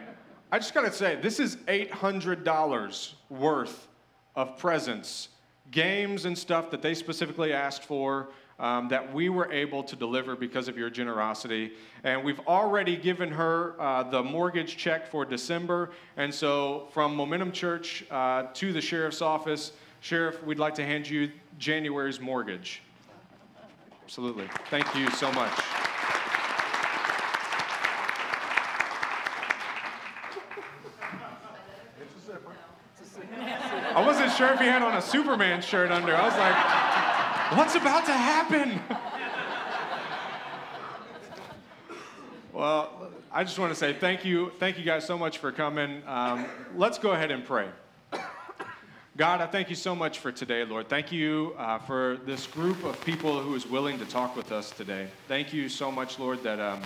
I 0.51 0.59
just 0.59 0.75
got 0.75 0.81
to 0.81 0.91
say 0.91 1.15
this 1.23 1.39
is 1.39 1.55
$800 1.69 3.13
worth 3.31 3.87
of 4.35 4.59
presents, 4.59 5.29
games 5.71 6.25
and 6.25 6.37
stuff 6.37 6.73
that 6.73 6.83
they 6.83 6.93
specifically 6.93 7.53
asked 7.53 7.85
for. 7.85 8.29
Um, 8.59 8.89
that 8.89 9.13
we 9.13 9.29
were 9.29 9.53
able 9.53 9.83
to 9.83 9.95
deliver 9.95 10.35
because 10.35 10.67
of 10.67 10.79
your 10.79 10.89
generosity. 10.89 11.75
And 12.05 12.25
we've 12.25 12.41
already 12.49 12.97
given 12.97 13.31
her 13.31 13.79
uh, 13.79 14.03
the 14.05 14.23
mortgage 14.23 14.79
check 14.79 15.07
for 15.11 15.27
December. 15.27 15.91
And 16.17 16.33
so, 16.33 16.89
from 16.91 17.15
Momentum 17.15 17.53
Church 17.53 18.03
uh, 18.11 18.45
to 18.55 18.73
the 18.73 18.81
sheriff's 18.81 19.21
office, 19.21 19.73
Sheriff, 20.01 20.43
we'd 20.43 20.59
like 20.59 20.75
to 20.77 20.87
hand 20.87 21.07
you 21.07 21.31
January's 21.59 22.19
mortgage. 22.19 22.81
Absolutely. 24.07 24.49
Thank 24.71 24.95
you 24.95 25.11
so 25.11 25.33
much. 25.33 25.53
I 33.93 34.05
wasn't 34.07 34.31
sure 34.35 34.53
if 34.53 34.61
he 34.61 34.67
had 34.67 34.83
on 34.83 34.97
a 34.97 35.03
Superman 35.03 35.61
shirt 35.61 35.91
under. 35.91 36.15
I 36.15 36.25
was 36.25 36.37
like, 36.39 37.59
what's 37.59 37.75
about 37.75 38.07
to 38.07 38.13
happen? 38.13 38.81
well, 42.53 43.11
I 43.33 43.43
just 43.43 43.59
want 43.59 43.73
to 43.73 43.77
say 43.77 43.93
thank 43.93 44.25
you. 44.25 44.53
Thank 44.61 44.79
you 44.79 44.85
guys 44.85 45.05
so 45.05 45.19
much 45.19 45.39
for 45.39 45.51
coming. 45.51 46.05
Um, 46.07 46.47
let's 46.77 46.99
go 46.99 47.11
ahead 47.11 47.33
and 47.33 47.45
pray. 47.45 47.69
God, 49.17 49.41
I 49.41 49.47
thank 49.47 49.71
you 49.71 49.77
so 49.77 49.95
much 49.95 50.19
for 50.19 50.31
today, 50.31 50.63
Lord. 50.67 50.91
Thank 50.91 51.11
you 51.11 51.55
uh, 51.57 51.79
for 51.79 52.19
this 52.27 52.47
group 52.47 52.85
of 52.85 53.03
people 53.03 53.41
who 53.41 53.55
is 53.55 53.67
willing 53.67 53.99
to 53.99 54.05
talk 54.05 54.37
with 54.37 54.53
us 54.53 54.71
today. 54.71 55.09
Thank 55.27 55.55
you 55.55 55.71
so 55.71 55.91
much, 55.91 56.19
Lord, 56.19 56.43
that 56.43 56.61
um, 56.61 56.83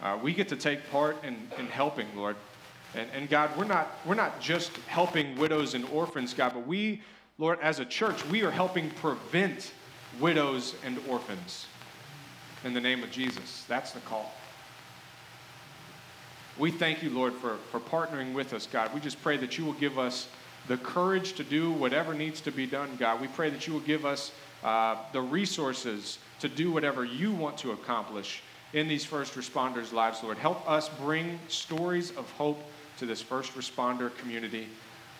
uh, 0.00 0.18
we 0.22 0.32
get 0.32 0.48
to 0.48 0.56
take 0.56 0.90
part 0.90 1.22
in, 1.22 1.36
in 1.58 1.66
helping, 1.66 2.06
Lord. 2.16 2.36
And, 2.94 3.10
and 3.12 3.28
God, 3.28 3.50
we're 3.58 3.66
not, 3.66 3.98
we're 4.06 4.14
not 4.14 4.40
just 4.40 4.70
helping 4.86 5.36
widows 5.36 5.74
and 5.74 5.84
orphans, 5.90 6.32
God, 6.32 6.52
but 6.54 6.66
we, 6.66 7.02
Lord, 7.36 7.58
as 7.60 7.80
a 7.80 7.84
church, 7.84 8.24
we 8.28 8.42
are 8.44 8.50
helping 8.50 8.88
prevent 8.92 9.72
widows 10.18 10.74
and 10.86 10.98
orphans 11.06 11.66
in 12.64 12.72
the 12.72 12.80
name 12.80 13.02
of 13.02 13.10
Jesus. 13.10 13.66
That's 13.68 13.92
the 13.92 14.00
call. 14.00 14.32
We 16.56 16.70
thank 16.70 17.02
you, 17.02 17.10
Lord, 17.10 17.34
for, 17.34 17.56
for 17.70 17.78
partnering 17.78 18.32
with 18.32 18.54
us, 18.54 18.66
God. 18.66 18.94
We 18.94 19.00
just 19.00 19.20
pray 19.20 19.36
that 19.36 19.58
you 19.58 19.66
will 19.66 19.74
give 19.74 19.98
us 19.98 20.28
the 20.68 20.76
courage 20.76 21.32
to 21.34 21.44
do 21.44 21.72
whatever 21.72 22.14
needs 22.14 22.40
to 22.42 22.52
be 22.52 22.66
done, 22.66 22.96
God. 22.98 23.20
We 23.20 23.28
pray 23.28 23.50
that 23.50 23.66
you 23.66 23.72
will 23.72 23.80
give 23.80 24.06
us 24.06 24.32
uh, 24.62 24.96
the 25.12 25.20
resources 25.20 26.18
to 26.40 26.48
do 26.48 26.70
whatever 26.70 27.04
you 27.04 27.32
want 27.32 27.58
to 27.58 27.72
accomplish 27.72 28.42
in 28.72 28.86
these 28.86 29.04
first 29.04 29.34
responders' 29.34 29.92
lives, 29.92 30.22
Lord. 30.22 30.38
Help 30.38 30.70
us 30.70 30.88
bring 30.88 31.40
stories 31.48 32.10
of 32.16 32.30
hope 32.32 32.62
to 32.98 33.06
this 33.06 33.22
first 33.22 33.54
responder 33.54 34.14
community. 34.18 34.68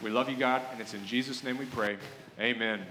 We 0.03 0.11
love 0.11 0.29
you, 0.29 0.37
God, 0.37 0.63
and 0.71 0.81
it's 0.81 0.95
in 0.95 1.05
Jesus' 1.07 1.43
name 1.43 1.59
we 1.59 1.65
pray. 1.67 1.97
Amen. 2.39 2.83